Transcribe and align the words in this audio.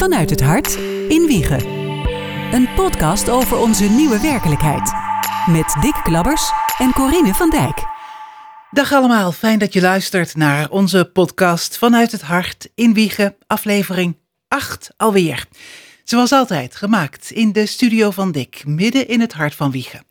Vanuit 0.00 0.30
het 0.30 0.40
hart 0.40 0.74
in 1.08 1.26
Wiegen. 1.26 1.66
Een 2.52 2.68
podcast 2.74 3.30
over 3.30 3.56
onze 3.56 3.84
nieuwe 3.84 4.20
werkelijkheid. 4.20 4.92
Met 5.46 5.76
Dick 5.80 6.00
Klabbers 6.02 6.50
en 6.78 6.92
Corine 6.92 7.34
van 7.34 7.50
Dijk. 7.50 7.84
Dag 8.70 8.92
allemaal, 8.92 9.32
fijn 9.32 9.58
dat 9.58 9.72
je 9.72 9.80
luistert 9.80 10.36
naar 10.36 10.70
onze 10.70 11.10
podcast 11.12 11.78
Vanuit 11.78 12.12
het 12.12 12.20
Hart 12.20 12.68
in 12.74 12.94
Wiegen, 12.94 13.36
aflevering 13.46 14.16
8 14.48 14.90
alweer. 14.96 15.46
Zoals 16.04 16.32
altijd, 16.32 16.76
gemaakt 16.76 17.30
in 17.30 17.52
de 17.52 17.66
studio 17.66 18.10
van 18.10 18.32
Dick, 18.32 18.62
midden 18.66 19.08
in 19.08 19.20
het 19.20 19.32
hart 19.32 19.54
van 19.54 19.70
Wiegen. 19.70 20.06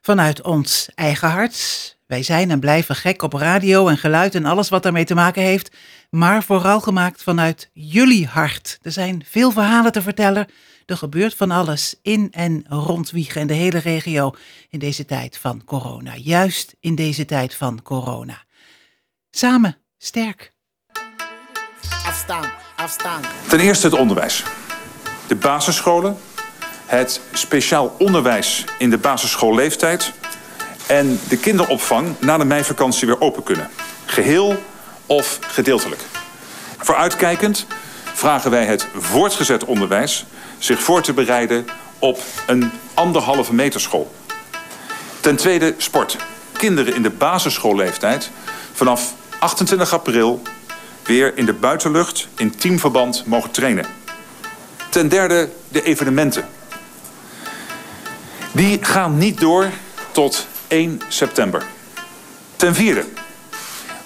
Vanuit 0.00 0.42
ons 0.42 0.88
eigen 0.94 1.30
hart. 1.30 1.96
Wij 2.12 2.22
zijn 2.22 2.50
en 2.50 2.60
blijven 2.60 2.96
gek 2.96 3.22
op 3.22 3.32
radio 3.32 3.88
en 3.88 3.98
geluid 3.98 4.34
en 4.34 4.44
alles 4.44 4.68
wat 4.68 4.82
daarmee 4.82 5.04
te 5.04 5.14
maken 5.14 5.42
heeft, 5.42 5.76
maar 6.10 6.42
vooral 6.42 6.80
gemaakt 6.80 7.22
vanuit 7.22 7.70
jullie 7.72 8.26
hart. 8.26 8.78
Er 8.82 8.92
zijn 8.92 9.24
veel 9.28 9.50
verhalen 9.50 9.92
te 9.92 10.02
vertellen. 10.02 10.46
Er 10.86 10.96
gebeurt 10.96 11.34
van 11.34 11.50
alles 11.50 11.94
in 12.02 12.28
en 12.32 12.64
rond 12.68 13.10
Wiegen 13.10 13.40
en 13.40 13.46
de 13.46 13.54
hele 13.54 13.78
regio 13.78 14.34
in 14.70 14.78
deze 14.78 15.04
tijd 15.04 15.38
van 15.38 15.64
corona. 15.64 16.12
Juist 16.16 16.74
in 16.80 16.94
deze 16.94 17.24
tijd 17.24 17.54
van 17.54 17.82
corona. 17.82 18.42
Samen 19.30 19.76
sterk. 19.98 20.52
Afstaan, 22.06 22.50
afstaan. 22.76 23.22
Ten 23.48 23.60
eerste 23.60 23.86
het 23.86 23.98
onderwijs. 23.98 24.44
De 25.28 25.36
basisscholen, 25.36 26.16
het 26.86 27.20
speciaal 27.32 27.94
onderwijs 27.98 28.64
in 28.78 28.90
de 28.90 28.98
basisschoolleeftijd 28.98 30.12
en 30.86 31.20
de 31.28 31.36
kinderopvang 31.36 32.14
na 32.18 32.38
de 32.38 32.44
meivakantie 32.44 33.06
weer 33.06 33.20
open 33.20 33.42
kunnen. 33.42 33.70
Geheel 34.06 34.62
of 35.06 35.38
gedeeltelijk. 35.40 36.00
Vooruitkijkend 36.78 37.66
vragen 38.12 38.50
wij 38.50 38.64
het 38.64 38.86
voortgezet 38.94 39.64
onderwijs 39.64 40.24
zich 40.58 40.82
voor 40.82 41.02
te 41.02 41.12
bereiden 41.12 41.66
op 41.98 42.20
een 42.46 42.70
anderhalve 42.94 43.54
meter 43.54 43.80
school. 43.80 44.14
Ten 45.20 45.36
tweede 45.36 45.74
sport. 45.76 46.16
Kinderen 46.52 46.94
in 46.94 47.02
de 47.02 47.10
basisschoolleeftijd 47.10 48.30
vanaf 48.72 49.14
28 49.38 49.92
april 49.92 50.42
weer 51.02 51.36
in 51.36 51.46
de 51.46 51.52
buitenlucht 51.52 52.28
in 52.36 52.56
teamverband 52.56 53.26
mogen 53.26 53.50
trainen. 53.50 53.86
Ten 54.90 55.08
derde 55.08 55.50
de 55.68 55.82
evenementen. 55.82 56.48
Die 58.52 58.84
gaan 58.84 59.18
niet 59.18 59.40
door 59.40 59.70
tot 60.12 60.46
1 60.72 61.00
september. 61.08 61.62
Ten 62.56 62.74
vierde. 62.74 63.04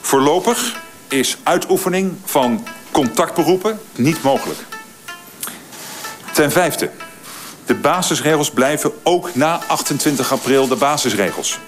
Voorlopig 0.00 0.76
is 1.08 1.36
uitoefening 1.42 2.16
van 2.24 2.66
contactberoepen 2.90 3.80
niet 3.94 4.22
mogelijk. 4.22 4.58
Ten 6.32 6.52
vijfde. 6.52 6.90
De 7.66 7.74
basisregels 7.74 8.50
blijven 8.50 8.92
ook 9.02 9.34
na 9.34 9.60
28 9.66 10.32
april 10.32 10.68
de 10.68 10.76
basisregels. 10.76 11.58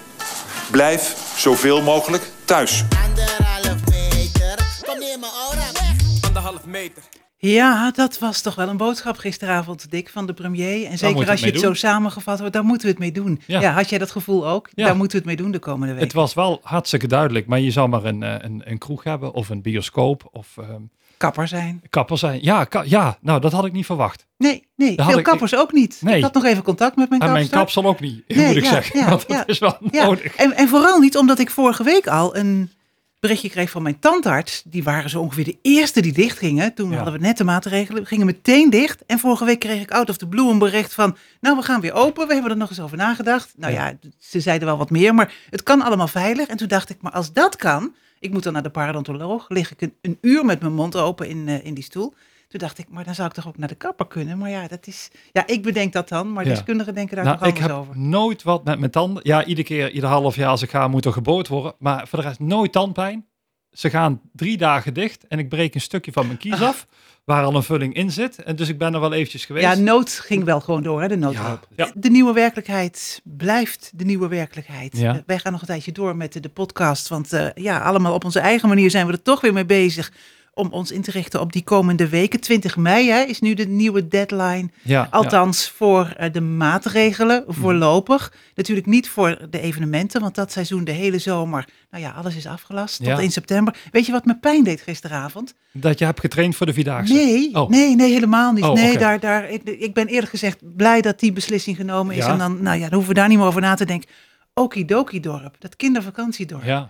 Blijf 0.71 1.15
zoveel 1.35 1.81
mogelijk 1.81 2.23
thuis. 2.45 2.83
Anderhalf 3.03 3.79
meter. 3.89 4.59
Kom 4.85 4.99
neer 4.99 5.19
mijn 5.19 5.31
aura 5.31 5.71
weg. 5.73 6.21
Anderhalf 6.21 6.65
meter. 6.65 7.03
Ja, 7.41 7.91
dat 7.91 8.19
was 8.19 8.41
toch 8.41 8.55
wel 8.55 8.67
een 8.69 8.77
boodschap 8.77 9.17
gisteravond, 9.17 9.91
Dick, 9.91 10.09
van 10.09 10.25
de 10.25 10.33
premier. 10.33 10.85
En 10.85 10.97
zeker 10.97 11.29
als 11.29 11.39
je 11.39 11.45
het 11.45 11.59
zo 11.59 11.73
samengevat 11.73 12.39
wordt, 12.39 12.53
daar 12.53 12.63
moeten 12.63 12.85
we 12.87 12.91
het 12.91 12.99
mee 13.01 13.11
doen. 13.11 13.41
Ja. 13.47 13.61
Ja. 13.61 13.71
had 13.71 13.89
jij 13.89 13.99
dat 13.99 14.11
gevoel 14.11 14.47
ook? 14.47 14.69
Ja. 14.73 14.85
Daar 14.85 14.95
moeten 14.95 15.11
we 15.11 15.17
het 15.17 15.35
mee 15.35 15.45
doen 15.45 15.51
de 15.51 15.59
komende 15.59 15.93
week. 15.93 16.03
Het 16.03 16.13
was 16.13 16.33
wel 16.33 16.59
hartstikke 16.63 17.07
duidelijk, 17.07 17.47
maar 17.47 17.59
je 17.59 17.71
zou 17.71 17.89
maar 17.89 18.03
een, 18.05 18.23
eh, 18.23 18.35
een, 18.39 18.61
een 18.65 18.77
kroeg 18.77 19.03
hebben 19.03 19.33
of 19.33 19.49
een 19.49 19.61
bioscoop 19.61 20.27
of 20.31 20.47
ehm, 20.57 20.81
Kapper 21.17 21.47
zijn. 21.47 21.81
kapper 21.89 22.17
zijn. 22.17 22.39
Ja, 22.43 22.63
ka- 22.63 22.83
ja, 22.85 23.17
nou 23.21 23.39
dat 23.41 23.51
had 23.51 23.65
ik 23.65 23.71
niet 23.71 23.85
verwacht. 23.85 24.25
Nee, 24.37 24.67
nee, 24.75 24.95
Daar 24.95 25.05
veel 25.09 25.17
ik- 25.17 25.23
kappers 25.23 25.55
ook 25.55 25.71
niet. 25.73 25.97
Nee. 26.01 26.17
Ik 26.17 26.23
had 26.23 26.33
nog 26.33 26.45
even 26.45 26.63
contact 26.63 26.95
met 26.95 27.09
mijn 27.09 27.21
En 27.21 27.27
kapster. 27.27 27.49
mijn 27.49 27.63
kapsel 27.63 27.85
ook 27.85 27.99
niet, 27.99 28.23
Nee, 28.27 28.47
moet 28.47 28.55
ik 28.55 28.63
ja, 28.63 28.69
zeggen. 28.69 29.09
dat 29.09 29.43
is 29.45 29.59
wel 29.59 29.77
Ja, 29.91 30.03
nodig. 30.05 30.35
en, 30.35 30.53
en 30.55 30.67
vooral 30.67 30.99
niet 30.99 31.17
omdat 31.17 31.39
ik 31.39 31.49
vorige 31.49 31.83
week 31.83 32.07
al 32.07 32.35
een 32.35 32.71
berichtje 33.19 33.49
kreeg 33.49 33.69
van 33.69 33.81
mijn 33.81 33.99
tandarts. 33.99 34.61
Die 34.65 34.83
waren 34.83 35.09
zo 35.09 35.19
ongeveer 35.19 35.43
de 35.43 35.57
eerste 35.61 36.01
die 36.01 36.13
dicht 36.13 36.37
gingen. 36.37 36.73
Toen 36.73 36.89
Ja. 36.89 36.95
hadden 36.95 37.13
we 37.13 37.19
net 37.19 37.37
de 37.37 37.43
maatregelen. 37.43 38.01
We 38.01 38.07
gingen 38.07 38.25
meteen 38.25 38.69
dicht. 38.69 39.05
En 39.05 39.19
vorige 39.19 39.45
week 39.45 39.59
kreeg 39.59 39.81
ik 39.81 39.91
out 39.91 40.09
of 40.09 40.17
the 40.17 40.27
blue 40.27 40.49
een 40.49 40.59
bericht 40.59 40.93
van... 40.93 41.17
Nou, 41.41 41.55
we 41.57 41.61
gaan 41.63 41.81
weer 41.81 41.93
open. 41.93 42.27
We 42.27 42.33
hebben 42.33 42.51
er 42.51 42.57
nog 42.57 42.69
eens 42.69 42.79
over 42.79 42.97
nagedacht. 42.97 43.53
Nou 43.57 43.73
ja, 43.73 43.93
ze 44.17 44.39
zeiden 44.39 44.67
wel 44.67 44.77
wat 44.77 44.89
meer. 44.89 45.13
Maar 45.13 45.33
het 45.49 45.63
kan 45.63 45.81
allemaal 45.81 46.07
veilig. 46.07 46.47
En 46.47 46.57
toen 46.57 46.67
dacht 46.67 46.89
ik, 46.89 46.97
maar 47.01 47.11
als 47.11 47.33
dat 47.33 47.55
kan... 47.55 47.93
Ik 48.19 48.31
moet 48.31 48.43
dan 48.43 48.53
naar 48.53 48.63
de 48.63 48.69
parodontoloog. 48.69 49.45
Lig 49.49 49.71
ik 49.71 49.81
een, 49.81 49.93
een 50.01 50.17
uur 50.21 50.45
met 50.45 50.59
mijn 50.61 50.73
mond 50.73 50.95
open 50.95 51.27
in, 51.27 51.47
eh, 51.47 51.65
in 51.65 51.73
die 51.73 51.83
stoel. 51.83 52.13
Toen 52.49 52.59
dacht 52.59 52.77
ik, 52.77 52.85
maar 52.89 53.03
dan 53.03 53.15
zou 53.15 53.27
ik 53.27 53.33
toch 53.33 53.47
ook 53.47 53.57
naar 53.57 53.67
de 53.67 53.75
kapper 53.75 54.07
kunnen. 54.07 54.37
Maar 54.37 54.49
ja, 54.49 54.67
dat 54.67 54.87
is, 54.87 55.09
ja 55.31 55.47
ik 55.47 55.63
bedenk 55.63 55.93
dat 55.93 56.09
dan. 56.09 56.33
Maar 56.33 56.43
Ja. 56.43 56.49
deskundigen 56.49 56.95
denken 56.95 57.15
daar 57.15 57.25
Nou, 57.25 57.37
nog 57.39 57.47
ik 57.47 57.53
anders 57.53 57.71
heb 57.71 57.81
over. 57.81 57.97
nooit 57.97 58.43
wat 58.43 58.63
met 58.63 58.79
mijn 58.79 58.91
tanden. 58.91 59.23
Ja, 59.25 59.45
iedere 59.45 59.67
keer, 59.67 59.91
ieder 59.91 60.09
half 60.09 60.35
jaar 60.35 60.49
als 60.49 60.61
ik 60.61 60.69
ga, 60.69 60.87
moet 60.87 61.05
er 61.05 61.13
geboord 61.13 61.47
worden. 61.47 61.73
Maar 61.79 62.07
voor 62.07 62.19
de 62.21 62.25
rest 62.27 62.39
nooit 62.39 62.71
tandpijn. 62.71 63.25
Ze 63.71 63.89
gaan 63.89 64.21
drie 64.33 64.57
dagen 64.57 64.93
dicht 64.93 65.27
en 65.27 65.39
ik 65.39 65.49
breek 65.49 65.75
een 65.75 65.81
stukje 65.81 66.11
van 66.11 66.25
mijn 66.25 66.37
kies 66.37 66.61
af, 66.61 66.87
waar 67.23 67.43
al 67.43 67.55
een 67.55 67.63
vulling 67.63 67.93
in 67.93 68.11
zit. 68.11 68.43
En 68.43 68.55
dus 68.55 68.69
ik 68.69 68.77
ben 68.77 68.93
er 68.93 68.99
wel 68.99 69.13
eventjes 69.13 69.45
geweest. 69.45 69.65
Ja, 69.65 69.73
nood 69.75 70.09
ging 70.11 70.43
wel 70.43 70.59
gewoon 70.61 70.83
door, 70.83 71.01
hè, 71.01 71.07
de 71.07 71.15
noodhulp. 71.17 71.67
Ja, 71.75 71.85
ja. 71.85 71.91
De 71.95 72.09
nieuwe 72.09 72.33
werkelijkheid 72.33 73.21
blijft 73.23 73.91
de 73.95 74.05
nieuwe 74.05 74.27
werkelijkheid. 74.27 74.97
Ja. 74.97 75.23
Wij 75.25 75.39
gaan 75.39 75.51
nog 75.51 75.61
een 75.61 75.67
tijdje 75.67 75.91
door 75.91 76.15
met 76.15 76.33
de, 76.33 76.39
de 76.39 76.49
podcast. 76.49 77.07
Want 77.07 77.33
eh, 77.33 77.47
ja, 77.53 77.79
allemaal 77.79 78.13
op 78.13 78.23
onze 78.23 78.39
eigen 78.39 78.67
manier 78.69 78.89
zijn 78.91 79.05
we 79.05 79.11
er 79.11 79.21
toch 79.21 79.41
weer 79.41 79.53
mee 79.53 79.65
bezig. 79.65 80.11
Om 80.59 80.71
ons 80.71 80.91
in 80.91 81.01
te 81.01 81.11
richten 81.11 81.39
op 81.39 81.53
die 81.53 81.63
komende 81.63 82.09
weken. 82.09 82.39
20 82.39 82.77
mei 82.77 83.09
hè, 83.09 83.19
is 83.21 83.39
nu 83.39 83.53
de 83.53 83.67
nieuwe 83.67 84.07
deadline. 84.07 84.69
ja, 84.81 85.07
Althans 85.11 85.69
voor 85.69 86.13
eh, 86.17 86.31
de 86.31 86.41
maatregelen 86.41 87.43
voorlopig. 87.47 88.33
Natuurlijk 88.55 88.87
niet 88.87 89.09
voor 89.09 89.37
de 89.49 89.59
evenementen. 89.61 90.21
Want 90.21 90.35
dat 90.35 90.51
seizoen 90.51 90.83
de 90.83 90.91
hele 90.91 91.19
zomer. 91.19 91.67
Nou 91.91 92.03
ja, 92.03 92.11
alles 92.11 92.35
is 92.35 92.45
afgelast 92.45 93.03
tot. 93.03 93.19
1 93.19 93.31
september. 93.31 93.75
Weet 93.91 94.05
je 94.05 94.11
wat 94.11 94.25
me 94.25 94.37
pijn 94.37 94.63
deed 94.63 94.81
gisteravond? 94.81 95.53
Dat 95.71 95.99
je 95.99 96.05
hebt 96.05 96.19
getraind 96.19 96.55
voor 96.55 96.65
de 96.65 96.73
Vierdaagse. 96.73 97.13
Nee, 97.13 97.49
Oh. 97.55 97.69
nee, 97.69 97.95
nee, 97.95 98.11
helemaal 98.11 98.51
niet. 98.51 98.63
Oh, 98.63 98.73
nee, 98.73 98.97
daar, 98.97 99.19
daar, 99.19 99.49
ik, 99.49 99.63
ik 99.63 99.93
ben 99.93 100.07
eerlijk 100.07 100.29
gezegd 100.29 100.75
blij 100.75 101.01
dat 101.01 101.19
die 101.19 101.31
beslissing 101.33 101.75
genomen 101.75 102.15
is. 102.15 102.25
En 102.25 102.37
dan, 102.37 102.61
nou 102.61 102.75
ja, 102.77 102.83
dan 102.83 102.93
hoeven 102.93 103.13
we 103.13 103.19
daar 103.19 103.27
niet 103.29 103.37
meer 103.37 103.47
over 103.47 103.61
na 103.61 103.75
te 103.75 103.85
denken. 103.85 104.09
Okidoki 104.53 105.19
dorp, 105.19 105.55
dat 105.59 105.75
kindervakantiedorp, 105.75 106.63
Ja, 106.63 106.89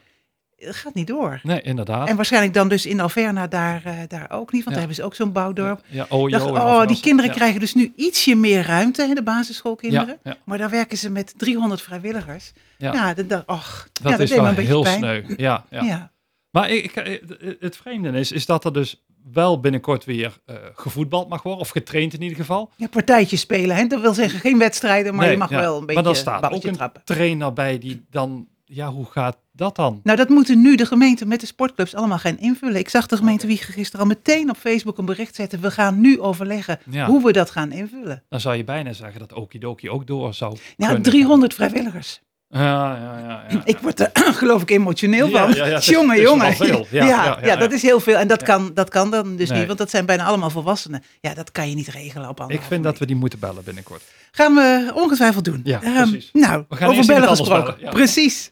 dat 0.60 0.76
gaat 0.76 0.94
niet 0.94 1.08
door. 1.08 1.40
nee, 1.44 1.62
inderdaad. 1.62 2.08
En 2.08 2.16
waarschijnlijk 2.16 2.54
dan 2.54 2.68
dus 2.70 2.86
in 2.86 3.00
Alverna 3.00 3.48
daar, 3.48 3.82
eh, 3.86 3.94
daar 4.08 4.26
ook 4.32 4.52
niet, 4.52 4.64
want 4.64 4.66
daar 4.70 4.78
hebben 4.78 4.96
ze 4.96 5.04
ook 5.04 5.16
zo'n 5.16 5.32
bouwdorp. 5.32 5.82
Ja, 5.88 6.06
oh, 6.10 6.32
dacht, 6.32 6.46
oh, 6.46 6.88
die 6.88 7.00
kinderen 7.00 7.32
krijgen 7.32 7.60
dus 7.60 7.74
nu 7.74 7.94
ietsje 7.96 8.36
meer 8.36 8.66
ruimte, 8.66 9.08
hè, 9.08 9.14
de 9.14 9.24
basisschoolkinderen. 9.24 10.20
Maar 10.46 10.58
daar 10.58 10.70
werken 10.70 10.98
ze 10.98 11.10
met 11.10 11.34
300 11.38 11.82
vrijwilligers. 11.82 12.52
Ja, 12.78 12.94
Ja. 12.94 13.14
dat, 13.14 13.30
dat, 13.30 13.44
och, 13.46 13.88
Dat 13.94 14.12
ja, 14.12 14.18
dat 14.18 14.20
is 14.20 14.30
wel 14.36 14.46
een 14.48 14.56
beetje 14.56 14.70
heel 14.72 14.82
pijn. 14.84 14.98
sneu. 14.98 15.24
Ja, 15.38 15.66
ja. 15.70 15.84
Ja. 15.84 16.12
Maar 16.52 16.70
ik, 16.70 16.96
ik- 16.96 17.58
het 17.60 17.78
vreemde 17.78 18.10
is, 18.20 18.32
is 18.32 18.46
dat 18.46 18.66
er 18.66 18.74
dus 18.74 19.04
wel 19.32 19.60
binnenkort 19.60 20.06
weer 20.06 20.38
eh, 20.46 20.56
gevoetbald 20.74 21.30
mag 21.30 21.44
worden. 21.44 21.62
Of 21.62 21.70
getraind 21.70 22.14
in 22.14 22.22
ieder 22.22 22.38
geval. 22.38 22.72
ja, 22.76 22.88
partijtjes 22.88 23.40
spelen, 23.40 23.76
hè? 23.76 23.88
dat 23.88 24.02
wil 24.02 24.14
zeggen 24.14 24.40
geen 24.40 24.58
wedstrijden, 24.58 25.14
maar 25.16 25.24
Nee, 25.24 25.32
je 25.34 25.38
mag 25.40 25.50
ja. 25.50 25.60
wel 25.60 25.74
een 25.74 25.80
beetje 25.80 25.94
Maar 25.94 26.04
dan 26.04 26.16
staat 26.16 26.52
ook 26.52 26.64
een 26.64 26.74
trappen. 26.74 27.02
trainer 27.06 27.54
bij 27.54 27.78
die 27.78 28.06
dan... 28.10 28.48
Ja, 28.72 28.90
hoe 28.92 29.06
gaat 29.06 29.38
dat 29.52 29.76
dan? 29.76 30.00
Nou, 30.04 30.18
dat 30.18 30.30
moeten 30.30 30.62
nu 30.62 30.76
de 30.76 30.86
gemeenten 30.86 31.28
met 31.28 31.40
de 31.40 31.46
sportclubs 31.46 31.96
allemaal 31.96 32.18
gaan 32.18 32.38
invullen. 32.38 32.76
Ik 32.80 32.90
zag 32.90 33.06
de 33.08 33.18
gemeente 33.18 33.48
Wiegen 33.48 33.74
gisteren 33.74 34.00
al 34.02 34.08
meteen 34.08 34.50
op 34.50 34.58
Facebook 34.58 34.98
een 34.98 35.06
bericht 35.06 35.36
zetten. 35.36 35.62
We 35.62 35.72
gaan 35.72 36.02
nu 36.02 36.20
overleggen 36.20 36.80
Ja. 36.90 37.06
hoe 37.06 37.24
we 37.24 37.32
dat 37.32 37.50
gaan 37.52 37.72
invullen. 37.72 38.24
Dan 38.30 38.40
zou 38.40 38.56
je 38.56 38.64
bijna 38.64 38.94
zeggen 38.94 39.20
dat 39.20 39.34
Okidoki 39.34 39.90
ook 39.90 40.08
door 40.08 40.34
zou 40.34 40.58
Nou, 40.78 40.92
kunnen 40.94 41.12
300 41.12 41.54
vrijwilligers. 41.54 42.22
Ja, 42.48 42.60
ja, 42.96 43.20
ja. 43.20 43.44
ja, 43.50 43.62
Ik 43.74 43.78
word 43.78 44.00
er 44.00 44.10
geloof 44.42 44.62
ik 44.62 44.70
emotioneel 44.70 45.30
van. 45.30 45.54
ja, 45.54 45.80
jongen, 45.80 46.22
jongen. 46.22 46.56
Ja, 46.92 47.38
Ja, 47.44 47.56
dat 47.56 47.72
is 47.72 47.82
heel 47.82 48.00
veel. 48.00 48.16
En 48.18 48.28
dat, 48.28 48.44
kan, 48.44 48.72
dat 48.74 48.90
kan 48.90 49.12
dan 49.12 49.36
dus 49.36 49.50
Nee. 49.50 49.58
niet, 49.58 49.68
want 49.68 49.80
dat 49.80 49.90
zijn 49.90 50.06
bijna 50.06 50.24
allemaal 50.26 50.50
volwassenen. 50.50 51.04
Ja, 51.22 51.34
dat 51.34 51.52
kan 51.52 51.70
je 51.70 51.76
niet 51.76 51.88
regelen 51.88 52.30
op 52.30 52.44
Ik 52.48 52.62
vind 52.62 52.84
dat 52.84 52.98
we 52.98 53.06
die 53.06 53.16
moeten 53.16 53.40
bellen 53.40 53.64
binnenkort. 53.64 54.02
Gaan 54.32 54.54
we 54.56 54.92
ongetwijfeld 54.96 55.46
doen. 55.46 55.62
Ja, 55.64 55.78
precies. 55.80 56.30
nou, 56.34 56.64
We 56.70 56.76
gaan 56.76 56.90
over 56.90 57.06
bellen 57.06 57.28
gesproken. 57.30 57.76
bellen. 57.78 57.94
Precies. 57.94 58.52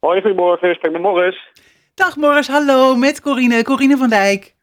Hoi, 0.00 0.20
goedemorgen. 0.20 0.70
Ik 0.70 0.76
spreek 0.76 0.92
met 0.92 1.00
Morris. 1.02 1.50
Dag 1.94 2.16
Morris, 2.16 2.48
hallo, 2.48 2.94
met 2.96 3.20
Corine, 3.20 3.62
Corine 3.62 3.96
van 3.96 4.08
Dijk. 4.08 4.54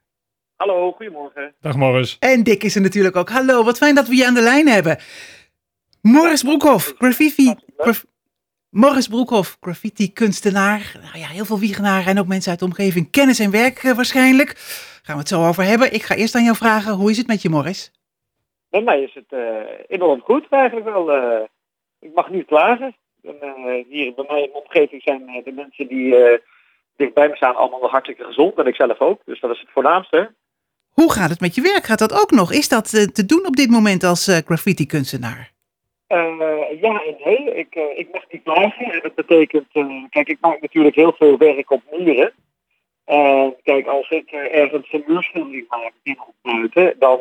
Hallo, 0.55 0.91
goedemorgen. 0.91 1.55
Dag 1.61 1.75
Morris. 1.75 2.17
En 2.19 2.43
Dick 2.43 2.63
is 2.63 2.75
er 2.75 2.81
natuurlijk 2.81 3.15
ook. 3.15 3.29
Hallo, 3.29 3.63
wat 3.63 3.77
fijn 3.77 3.95
dat 3.95 4.07
we 4.07 4.15
je 4.15 4.25
aan 4.25 4.33
de 4.33 4.41
lijn 4.41 4.67
hebben. 4.67 4.97
Morris 6.01 6.43
Broekhoff, 6.43 6.93
graffiti. 6.97 7.55
graf- 7.77 8.05
Morris 8.69 9.07
Broekhoff, 9.07 9.57
graffiti 9.59 10.13
kunstenaar. 10.13 10.91
Nou 11.01 11.17
ja, 11.17 11.27
heel 11.27 11.45
veel 11.45 11.59
wiegenaren 11.59 12.05
en 12.05 12.19
ook 12.19 12.27
mensen 12.27 12.49
uit 12.51 12.59
de 12.59 12.65
omgeving. 12.65 13.11
Kennis 13.11 13.39
en 13.39 13.51
werk 13.51 13.83
eh, 13.83 13.91
waarschijnlijk. 13.95 14.49
Gaan 15.03 15.15
we 15.15 15.21
het 15.21 15.27
zo 15.29 15.47
over 15.47 15.63
hebben. 15.63 15.93
Ik 15.93 16.03
ga 16.03 16.15
eerst 16.15 16.35
aan 16.35 16.43
jou 16.43 16.55
vragen, 16.55 16.93
hoe 16.93 17.09
is 17.11 17.17
het 17.17 17.27
met 17.27 17.41
je 17.41 17.49
Morris? 17.49 17.91
Met 18.69 18.83
mij 18.85 19.01
is 19.01 19.13
het 19.13 19.31
eh, 19.31 19.39
enorm 19.87 20.21
goed 20.21 20.45
eigenlijk 20.49 20.85
wel. 20.85 21.11
eh. 21.11 21.41
ik 21.99 22.13
mag 22.13 22.29
niet 22.29 22.45
klagen. 22.45 22.95
En, 23.27 23.39
eh, 23.41 23.85
hier 23.89 24.13
bij 24.13 24.25
mij 24.27 24.41
in 24.41 24.49
de 24.53 24.61
omgeving 24.63 25.01
zijn 25.01 25.27
eh, 25.27 25.43
de 25.43 25.51
mensen 25.51 25.87
die 25.87 26.15
eh, 26.15 26.39
dicht 26.95 27.13
bij 27.13 27.29
me 27.29 27.35
staan 27.35 27.55
allemaal 27.55 27.79
nog 27.79 27.91
hartstikke 27.91 28.23
gezond. 28.23 28.57
En 28.57 28.65
ik 28.65 28.75
zelf 28.75 28.99
ook. 28.99 29.21
Dus 29.25 29.39
dat 29.39 29.51
is 29.51 29.59
het 29.59 29.69
voornaamste. 29.71 30.33
Hoe 30.89 31.11
gaat 31.11 31.29
het 31.29 31.39
met 31.39 31.55
je 31.55 31.61
werk? 31.61 31.83
Gaat 31.83 31.99
dat 31.99 32.21
ook 32.21 32.31
nog? 32.31 32.51
Is 32.51 32.69
dat 32.69 33.13
te 33.13 33.25
doen 33.25 33.45
op 33.45 33.55
dit 33.55 33.69
moment 33.69 34.03
als 34.03 34.41
graffiti-kunstenaar? 34.45 35.51
Ja 36.81 37.01
en 37.03 37.15
nee, 37.25 37.55
ik, 37.55 37.75
ik 37.95 38.07
mag 38.11 38.23
niet 38.29 38.43
klagen. 38.43 38.91
En 38.91 38.99
dat 39.01 39.15
betekent, 39.15 39.67
kijk, 40.09 40.27
ik 40.27 40.37
maak 40.41 40.61
natuurlijk 40.61 40.95
heel 40.95 41.13
veel 41.17 41.37
werk 41.37 41.71
op 41.71 41.81
muren. 41.91 42.33
En 43.05 43.55
kijk, 43.63 43.87
als 43.87 44.09
ik 44.09 44.31
ergens 44.31 44.93
een 44.93 45.03
muurschildering 45.07 45.65
maak 45.69 45.91
binnen 46.03 46.25
of 46.27 46.33
buiten, 46.41 46.95
dan 46.99 47.19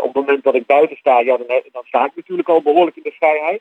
op 0.00 0.14
het 0.14 0.14
moment 0.14 0.44
dat 0.44 0.54
ik 0.54 0.66
buiten 0.66 0.96
sta, 0.96 1.18
ja, 1.20 1.36
dan, 1.36 1.46
dan 1.72 1.84
sta 1.84 2.04
ik 2.04 2.16
natuurlijk 2.16 2.48
al 2.48 2.62
behoorlijk 2.62 2.96
in 2.96 3.02
de 3.02 3.16
vrijheid. 3.18 3.60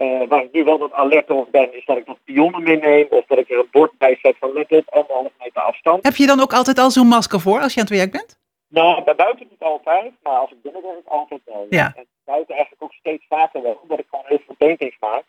Eh, 0.00 0.28
waar 0.28 0.42
ik 0.42 0.52
nu 0.52 0.64
wel 0.64 0.78
wat 0.78 0.92
alerter 0.92 1.34
op 1.34 1.48
ben, 1.50 1.74
is 1.74 1.84
dat 1.84 1.96
ik 1.96 2.06
wat 2.06 2.18
pionnen 2.24 2.62
meeneem 2.62 3.06
of 3.10 3.24
dat 3.26 3.38
ik 3.38 3.50
er 3.50 3.58
een 3.58 3.68
bord 3.70 3.98
bij 3.98 4.18
zet 4.22 4.36
van 4.38 4.52
let 4.52 4.70
op, 4.72 4.88
anderhalf 4.88 5.32
meter 5.38 5.62
afstand. 5.62 6.04
Heb 6.04 6.14
je 6.14 6.26
dan 6.26 6.40
ook 6.40 6.52
altijd 6.52 6.78
al 6.78 6.90
zo'n 6.90 7.06
masker 7.06 7.40
voor 7.40 7.60
als 7.60 7.74
je 7.74 7.80
aan 7.80 7.86
het 7.86 7.96
werk 7.96 8.10
bent? 8.10 8.38
Nou, 8.68 9.04
bij 9.04 9.14
buiten 9.14 9.46
niet 9.50 9.60
altijd, 9.60 10.12
maar 10.22 10.38
als 10.38 10.50
ik 10.50 10.62
binnen 10.62 10.82
werk 10.82 11.06
altijd 11.06 11.40
wel. 11.44 11.66
Ja. 11.70 11.92
En 11.96 12.06
buiten 12.24 12.54
eigenlijk 12.54 12.82
ook 12.82 12.92
steeds 12.92 13.24
vaker 13.28 13.62
wel, 13.62 13.78
omdat 13.82 13.98
ik 13.98 14.06
gewoon 14.10 14.24
heel 14.28 14.40
veel 14.46 14.54
paintings 14.58 14.96
maak. 15.00 15.24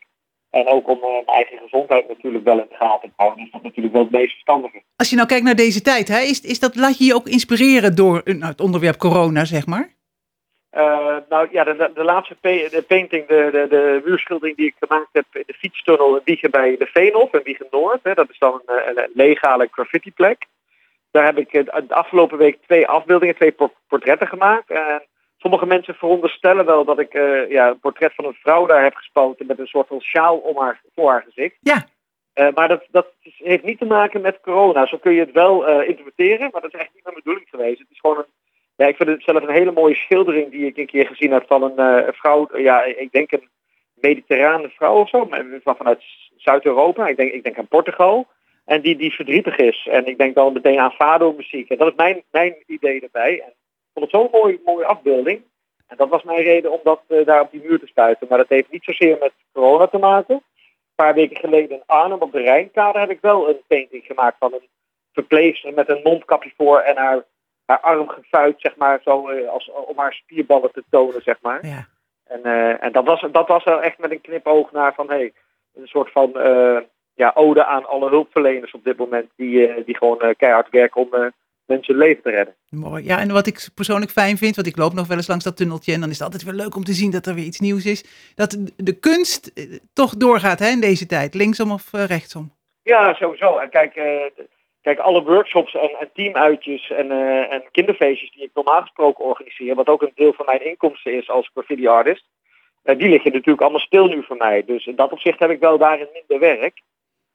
En 0.50 0.66
ook 0.66 0.88
om 0.88 0.98
eh, 1.02 1.10
mijn 1.10 1.26
eigen 1.26 1.58
gezondheid 1.58 2.08
natuurlijk 2.08 2.44
wel 2.44 2.58
in 2.58 2.66
de 2.68 2.76
gaten 2.76 3.08
te 3.08 3.14
houden, 3.16 3.44
is 3.44 3.50
dat 3.50 3.62
natuurlijk 3.62 3.94
wel 3.94 4.02
het 4.02 4.12
meest 4.12 4.32
verstandige. 4.32 4.82
Als 4.96 5.10
je 5.10 5.16
nou 5.16 5.28
kijkt 5.28 5.44
naar 5.44 5.54
deze 5.54 5.82
tijd, 5.82 6.08
hè, 6.08 6.20
is, 6.20 6.40
is 6.40 6.60
dat, 6.60 6.76
laat 6.76 6.98
je 6.98 7.04
je 7.04 7.14
ook 7.14 7.28
inspireren 7.28 7.96
door 7.96 8.20
eh, 8.24 8.34
nou, 8.34 8.50
het 8.50 8.60
onderwerp 8.60 8.96
corona, 8.96 9.44
zeg 9.44 9.66
maar? 9.66 10.00
Eh, 10.72 11.16
nou 11.28 11.48
ja, 11.50 11.64
de, 11.64 11.90
de, 11.94 12.04
laatste 12.04 12.36
de 12.40 12.84
painting, 12.88 13.26
de, 13.26 13.48
de, 13.52 13.66
de 13.68 14.02
muurschildering 14.04 14.56
die 14.56 14.66
ik 14.66 14.74
gemaakt 14.78 15.08
heb 15.12 15.24
in 15.32 15.42
de 15.46 15.54
fietstunnel 15.54 16.16
in 16.16 16.22
Wiegen 16.24 16.50
bij 16.50 16.76
de 16.76 16.86
Veenhof 16.86 17.34
in 17.34 17.40
Wiegen 17.42 17.66
Noord. 17.70 18.00
Hè, 18.02 18.14
dat 18.14 18.30
is 18.30 18.38
dan 18.38 18.62
een, 18.66 18.88
een, 18.88 18.98
een 18.98 19.10
legale 19.14 19.68
graffitiplek. 19.70 20.46
Daar 21.10 21.24
heb 21.24 21.38
ik 21.38 21.52
eh, 21.52 21.64
de 21.88 21.94
afgelopen 21.94 22.38
week 22.38 22.58
twee 22.62 22.88
afbeeldingen, 22.88 23.34
twee 23.34 23.52
por- 23.52 23.72
portretten 23.88 24.28
gemaakt. 24.28 24.70
En 24.70 25.02
sommige 25.38 25.66
mensen 25.66 25.94
veronderstellen 25.94 26.64
wel 26.64 26.84
dat 26.84 26.98
ik 26.98 27.14
eh, 27.14 27.50
ja, 27.50 27.68
een 27.68 27.80
portret 27.80 28.14
van 28.14 28.24
een 28.24 28.38
vrouw 28.42 28.66
daar 28.66 28.82
heb 28.82 28.94
gespoten 28.94 29.46
met 29.46 29.58
een 29.58 29.66
soort 29.66 29.88
van 29.88 30.00
sjaal 30.00 30.36
om 30.38 30.58
haar, 30.58 30.80
voor 30.94 31.10
haar 31.10 31.22
gezicht. 31.22 31.56
Ja. 31.60 31.86
Eh, 32.32 32.48
maar 32.54 32.68
dat, 32.68 32.84
dat 32.90 33.06
heeft 33.20 33.64
niet 33.64 33.78
te 33.78 33.84
maken 33.84 34.20
met 34.20 34.40
corona. 34.40 34.86
Zo 34.86 34.96
kun 34.96 35.12
je 35.12 35.20
het 35.20 35.32
wel 35.32 35.66
eh, 35.66 35.88
interpreteren, 35.88 36.48
maar 36.52 36.60
dat 36.60 36.74
is 36.74 36.80
echt 36.80 36.94
niet 36.94 37.04
mijn 37.04 37.16
bedoeling 37.16 37.46
geweest. 37.50 37.78
Het 37.78 37.90
is 37.90 38.00
gewoon 38.00 38.18
een 38.18 38.26
ja, 38.76 38.86
ik 38.86 38.96
vind 38.96 39.08
het 39.08 39.22
zelf 39.22 39.42
een 39.42 39.54
hele 39.54 39.72
mooie 39.72 39.94
schildering 39.94 40.50
die 40.50 40.66
ik 40.66 40.76
een 40.76 40.86
keer 40.86 41.06
gezien 41.06 41.32
heb 41.32 41.44
van 41.46 41.62
een 41.62 41.78
eh, 41.78 42.12
vrouw, 42.12 42.48
ja, 42.58 42.84
ik 42.84 43.12
denk 43.12 43.32
een 43.32 43.48
mediterrane 43.94 44.68
vrouw 44.68 44.94
of 44.94 45.08
zo, 45.08 45.28
vanuit 45.64 46.04
Zuid-Europa. 46.36 47.08
Ik 47.08 47.16
denk, 47.16 47.32
ik 47.32 47.42
denk 47.42 47.58
aan 47.58 47.68
Portugal. 47.68 48.26
En 48.64 48.80
die, 48.80 48.96
die 48.96 49.12
verdrietig 49.12 49.56
is. 49.56 49.88
En 49.90 50.06
ik 50.06 50.18
denk 50.18 50.34
dan 50.34 50.52
meteen 50.52 50.78
aan 50.78 50.92
Fado-muziek. 50.92 51.68
En 51.70 51.78
dat 51.78 51.88
is 51.88 51.94
mijn, 51.96 52.22
mijn 52.30 52.54
idee 52.66 53.00
erbij. 53.00 53.40
En 53.40 53.48
ik 53.48 53.90
vond 53.94 54.12
het 54.12 54.20
zo'n 54.20 54.40
mooie, 54.40 54.60
mooie 54.64 54.86
afbeelding. 54.86 55.42
En 55.86 55.96
dat 55.96 56.08
was 56.08 56.22
mijn 56.22 56.42
reden 56.42 56.72
om 56.72 56.80
dat 56.82 57.00
eh, 57.08 57.24
daar 57.24 57.40
op 57.40 57.50
die 57.50 57.62
muur 57.64 57.78
te 57.78 57.86
spuiten. 57.86 58.26
Maar 58.28 58.38
dat 58.38 58.48
heeft 58.48 58.70
niet 58.70 58.84
zozeer 58.84 59.16
met 59.20 59.32
corona 59.52 59.86
te 59.86 59.98
maken. 59.98 60.34
Een 60.34 61.04
paar 61.04 61.14
weken 61.14 61.36
geleden 61.36 61.76
in 61.76 61.82
Arnhem 61.86 62.20
op 62.20 62.32
de 62.32 62.40
Rijnkade 62.40 62.98
heb 62.98 63.10
ik 63.10 63.20
wel 63.20 63.48
een 63.48 63.60
painting 63.66 64.04
gemaakt 64.04 64.36
van 64.38 64.52
een 64.52 64.68
verpleegster 65.12 65.74
met 65.74 65.88
een 65.88 66.00
mondkapje 66.02 66.52
voor 66.56 66.78
en 66.78 66.96
haar, 66.96 67.24
haar 67.66 67.80
arm 67.80 68.08
gevuit, 68.08 68.54
zeg 68.60 68.76
maar, 68.76 69.00
zo, 69.04 69.28
eh, 69.28 69.48
als, 69.48 69.70
om 69.70 69.98
haar 69.98 70.12
spierballen 70.12 70.72
te 70.72 70.84
tonen, 70.90 71.22
zeg 71.22 71.36
maar. 71.40 71.66
Ja. 71.66 71.86
En, 72.24 72.42
eh, 72.44 72.84
en 72.84 72.92
dat, 72.92 73.04
was, 73.04 73.26
dat 73.32 73.48
was 73.48 73.64
wel 73.64 73.82
echt 73.82 73.98
met 73.98 74.10
een 74.10 74.20
knipoog 74.20 74.72
naar 74.72 74.94
van, 74.94 75.08
hey, 75.08 75.32
een 75.74 75.86
soort 75.86 76.12
van 76.12 76.38
eh, 76.38 76.78
ja, 77.14 77.32
ode 77.34 77.64
aan 77.64 77.86
alle 77.86 78.08
hulpverleners 78.08 78.72
op 78.72 78.84
dit 78.84 78.96
moment, 78.96 79.30
die, 79.36 79.84
die 79.84 79.96
gewoon 79.96 80.34
keihard 80.36 80.70
werken 80.70 81.00
om 81.00 81.32
mensen 81.64 81.96
leven 81.96 82.22
te 82.22 82.30
redden. 82.30 82.54
Mooi. 82.68 83.04
Ja, 83.04 83.18
en 83.18 83.32
wat 83.32 83.46
ik 83.46 83.68
persoonlijk 83.74 84.10
fijn 84.10 84.36
vind, 84.36 84.54
want 84.54 84.66
ik 84.66 84.76
loop 84.76 84.92
nog 84.92 85.06
wel 85.06 85.16
eens 85.16 85.28
langs 85.28 85.44
dat 85.44 85.56
tunneltje 85.56 85.92
en 85.92 86.00
dan 86.00 86.08
is 86.08 86.14
het 86.14 86.24
altijd 86.24 86.42
weer 86.42 86.60
leuk 86.60 86.76
om 86.76 86.84
te 86.84 86.92
zien 86.92 87.10
dat 87.10 87.26
er 87.26 87.34
weer 87.34 87.44
iets 87.44 87.60
nieuws 87.60 87.86
is. 87.86 88.32
Dat 88.34 88.58
de 88.76 88.98
kunst 88.98 89.52
toch 89.92 90.16
doorgaat 90.16 90.58
hè, 90.58 90.68
in 90.68 90.80
deze 90.80 91.06
tijd, 91.06 91.34
linksom 91.34 91.70
of 91.70 91.88
rechtsom. 91.92 92.52
Ja, 92.82 93.14
sowieso. 93.14 93.58
En 93.58 93.70
kijk, 93.70 93.94
kijk 94.82 94.98
alle 94.98 95.22
workshops 95.22 95.74
en, 95.74 95.90
en 96.00 96.10
teamuitjes 96.14 96.90
en, 96.90 97.10
eh, 97.10 97.52
en 97.52 97.62
kinderfeestjes 97.70 98.30
die 98.30 98.42
ik 98.42 98.50
normaal 98.54 98.80
gesproken 98.80 99.24
organiseer, 99.24 99.74
wat 99.74 99.88
ook 99.88 100.02
een 100.02 100.12
deel 100.14 100.32
van 100.32 100.46
mijn 100.46 100.64
inkomsten 100.64 101.12
is 101.12 101.28
als 101.28 101.50
graffiti 101.52 101.86
artist, 101.86 102.24
eh, 102.82 102.98
die 102.98 103.08
liggen 103.08 103.32
natuurlijk 103.32 103.60
allemaal 103.60 103.80
stil 103.80 104.06
nu 104.06 104.22
voor 104.22 104.36
mij. 104.36 104.64
Dus 104.64 104.86
in 104.86 104.96
dat 104.96 105.12
opzicht 105.12 105.38
heb 105.38 105.50
ik 105.50 105.60
wel 105.60 105.78
daarin 105.78 106.08
minder 106.12 106.38
werk. 106.38 106.80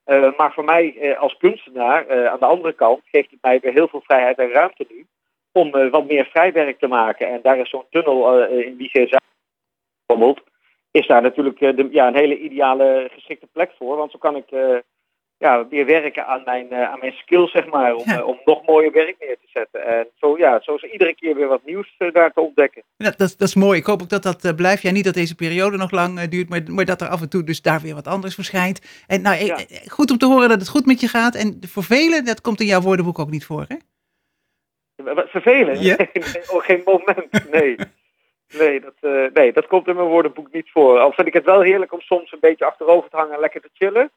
Eh, 0.04 0.38
maar 0.38 0.54
voor 0.54 0.64
mij 0.64 1.18
als 1.18 1.38
kunstenaar, 1.38 2.30
aan 2.30 2.40
de 2.40 2.46
andere 2.46 2.74
kant, 2.74 3.02
geeft 3.12 3.32
het 3.32 3.42
mij 3.42 3.60
weer 3.60 3.74
heel 3.74 3.88
veel 3.88 4.02
vrijheid 4.02 4.38
en 4.38 4.52
ruimte 4.52 4.86
nu 4.90 5.06
om 5.52 5.90
wat 5.90 6.08
meer 6.08 6.26
vrijwerk 6.26 6.80
te 6.80 6.88
maken. 6.88 7.28
En 7.28 7.40
daar 7.42 7.60
is 7.60 7.70
zo'n 7.70 7.86
tunnel 7.90 8.44
in 8.44 8.78
Wiegen 8.78 9.10
bijvoorbeeld, 10.06 10.44
is 10.92 11.08
daar 11.08 11.22
natuurlijk 11.22 11.60
de, 11.60 11.88
ja, 11.92 12.08
een 12.08 12.16
hele 12.16 12.40
ideale 12.40 13.10
geschikte 13.14 13.48
plek 13.52 13.72
voor. 13.78 13.98
Want 13.98 14.12
zo 14.12 14.18
kan 14.18 14.36
ik 14.36 14.46
ja, 15.40 15.68
weer 15.68 15.86
werken 15.86 16.26
aan 16.28 16.42
mijn, 16.46 16.70
eh, 16.72 16.90
aan 16.92 17.00
mijn 17.00 17.12
skills, 17.12 17.52
zeg 17.52 17.66
maar, 17.68 17.96
om, 17.96 18.04
Ja. 18.06 18.18
eh, 18.18 18.28
om 18.28 18.40
nog 18.46 18.66
mooier 18.66 18.92
werk 18.92 19.16
neer 19.20 19.38
te 19.42 19.48
zetten. 19.54 19.86
En 19.86 20.08
zo, 20.16 20.38
ja, 20.38 20.60
zo 20.62 20.76
is 20.76 20.84
er 20.84 20.92
iedere 20.92 21.16
keer 21.16 21.36
weer 21.36 21.48
wat 21.48 21.66
nieuws 21.66 21.96
eh, 21.98 22.12
daar 22.14 22.34
te 22.34 22.42
ontdekken. 22.42 22.84
Ja, 22.98 23.10
dat, 23.18 23.36
dat 23.38 23.48
is 23.48 23.56
mooi. 23.56 23.80
Ik 23.80 23.86
hoop 23.86 24.02
ook 24.02 24.10
dat 24.10 24.24
dat 24.24 24.56
blijft. 24.56 24.82
Ja, 24.82 24.92
niet 24.92 25.04
dat 25.06 25.14
deze 25.14 25.36
periode 25.36 25.78
nog 25.78 25.92
lang 25.92 26.20
duurt, 26.22 26.50
maar, 26.50 26.62
maar 26.68 26.86
dat 26.86 27.02
er 27.02 27.08
af 27.08 27.22
en 27.22 27.30
toe 27.30 27.44
dus 27.44 27.62
daar 27.62 27.82
weer 27.82 27.96
wat 27.96 28.08
anders 28.08 28.36
verschijnt. 28.36 29.04
En 29.08 29.22
nou, 29.22 29.46
Ja. 29.46 29.58
goed 29.88 30.12
om 30.12 30.18
te 30.18 30.26
horen 30.26 30.50
dat 30.50 30.60
het 30.60 30.70
goed 30.70 30.86
met 30.86 31.00
je 31.02 31.08
gaat. 31.08 31.36
En 31.36 31.60
voor 31.68 31.84
velen, 31.84 32.26
dat 32.26 32.42
komt 32.42 32.60
in 32.60 32.66
jouw 32.68 32.82
woordenboek 32.82 33.20
ook 33.20 33.30
niet 33.30 33.46
voor, 33.46 33.66
hè? 33.68 33.76
Ja. 34.96 35.96
Nee, 35.98 36.08
nee, 36.14 36.50
oh, 36.52 36.64
geen 36.64 36.82
moment, 36.86 37.52
nee. 37.52 37.76
Nee 38.58 38.80
dat, 38.82 38.94
nee, 39.34 39.54
dat 39.54 39.68
komt 39.68 39.88
in 39.88 39.96
mijn 39.96 40.08
woordenboek 40.08 40.52
niet 40.52 40.72
voor. 40.72 41.00
Al 41.00 41.12
vind 41.12 41.28
ik 41.28 41.34
het 41.34 41.46
wel 41.46 41.62
heerlijk 41.62 41.94
om 41.94 42.02
soms 42.02 42.32
een 42.32 42.40
beetje 42.40 42.66
achterover 42.66 43.10
te 43.10 43.16
hangen 43.18 43.34
en 43.34 43.40
lekker 43.40 43.62
te 43.62 43.70
chillen. 43.74 44.12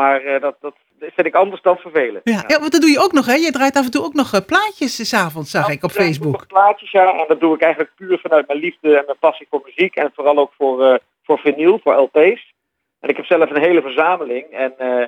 Maar 0.00 0.20
eh, 0.24 0.40
dat, 0.40 0.56
dat 0.60 0.74
vind 0.98 1.26
ik 1.26 1.34
anders 1.34 1.62
dan 1.62 1.76
vervelend. 1.76 2.20
Ja, 2.24 2.44
ja, 2.46 2.58
want 2.58 2.72
dat 2.72 2.80
doe 2.80 2.90
je 2.90 3.00
ook 3.00 3.12
nog, 3.12 3.26
hè? 3.26 3.34
Je 3.34 3.50
draait 3.52 3.76
af 3.76 3.84
en 3.84 3.90
toe 3.90 4.04
ook 4.04 4.14
nog 4.14 4.32
eh, 4.32 4.40
plaatjes 4.46 4.98
eh, 4.98 5.06
's 5.06 5.14
avonds, 5.14 5.50
zag 5.50 5.68
ik 5.68 5.82
op 5.84 5.90
Ja, 5.90 5.96
ik 5.96 5.96
doe 5.96 6.04
Facebook. 6.04 6.32
nog 6.32 6.46
plaatjes, 6.46 6.90
ja. 6.90 7.12
En 7.18 7.24
dat 7.28 7.40
doe 7.40 7.54
ik 7.54 7.62
eigenlijk 7.62 7.94
puur 7.96 8.18
vanuit 8.18 8.46
mijn 8.46 8.58
liefde 8.58 8.98
en 8.98 9.04
mijn 9.06 9.18
passie 9.18 9.46
voor 9.50 9.62
muziek. 9.64 9.96
En 9.96 10.10
vooral 10.14 10.38
ook 10.38 10.52
voor, 10.56 10.84
eh 10.84 10.98
voor 11.22 11.38
vinyl, 11.38 11.80
voor 11.82 11.94
LP's. 11.94 12.54
En 13.00 13.08
ik 13.08 13.16
heb 13.16 13.24
zelf 13.24 13.50
een 13.50 13.62
hele 13.62 13.82
verzameling. 13.82 14.44
En, 14.50 14.74
eh, 14.78 15.06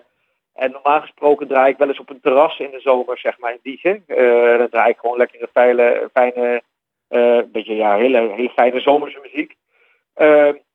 en 0.55 0.71
normaal 0.71 1.01
gesproken 1.01 1.49
draai 1.49 1.71
ik 1.73 1.79
wel 1.79 1.89
eens 1.89 2.01
op 2.01 2.11
een 2.11 2.21
terras 2.21 2.59
in 2.59 2.71
de 2.71 2.81
zomer, 2.81 3.19
zeg 3.19 3.39
maar, 3.39 3.53
in 3.53 3.61
Diegen. 3.63 4.05
Eh 4.07 4.59
dan 4.59 4.69
draai 4.69 4.91
ik 4.91 4.99
gewoon 4.99 5.17
lekkere, 5.17 5.49
fijne, 5.53 6.11
fijne 6.13 6.63
eh 7.09 7.41
beetje, 7.53 7.75
ja, 7.75 7.97
hele, 7.97 8.33
hele 8.37 8.51
fijne 8.51 8.81
zomerse 8.81 9.21
muziek. 9.23 9.57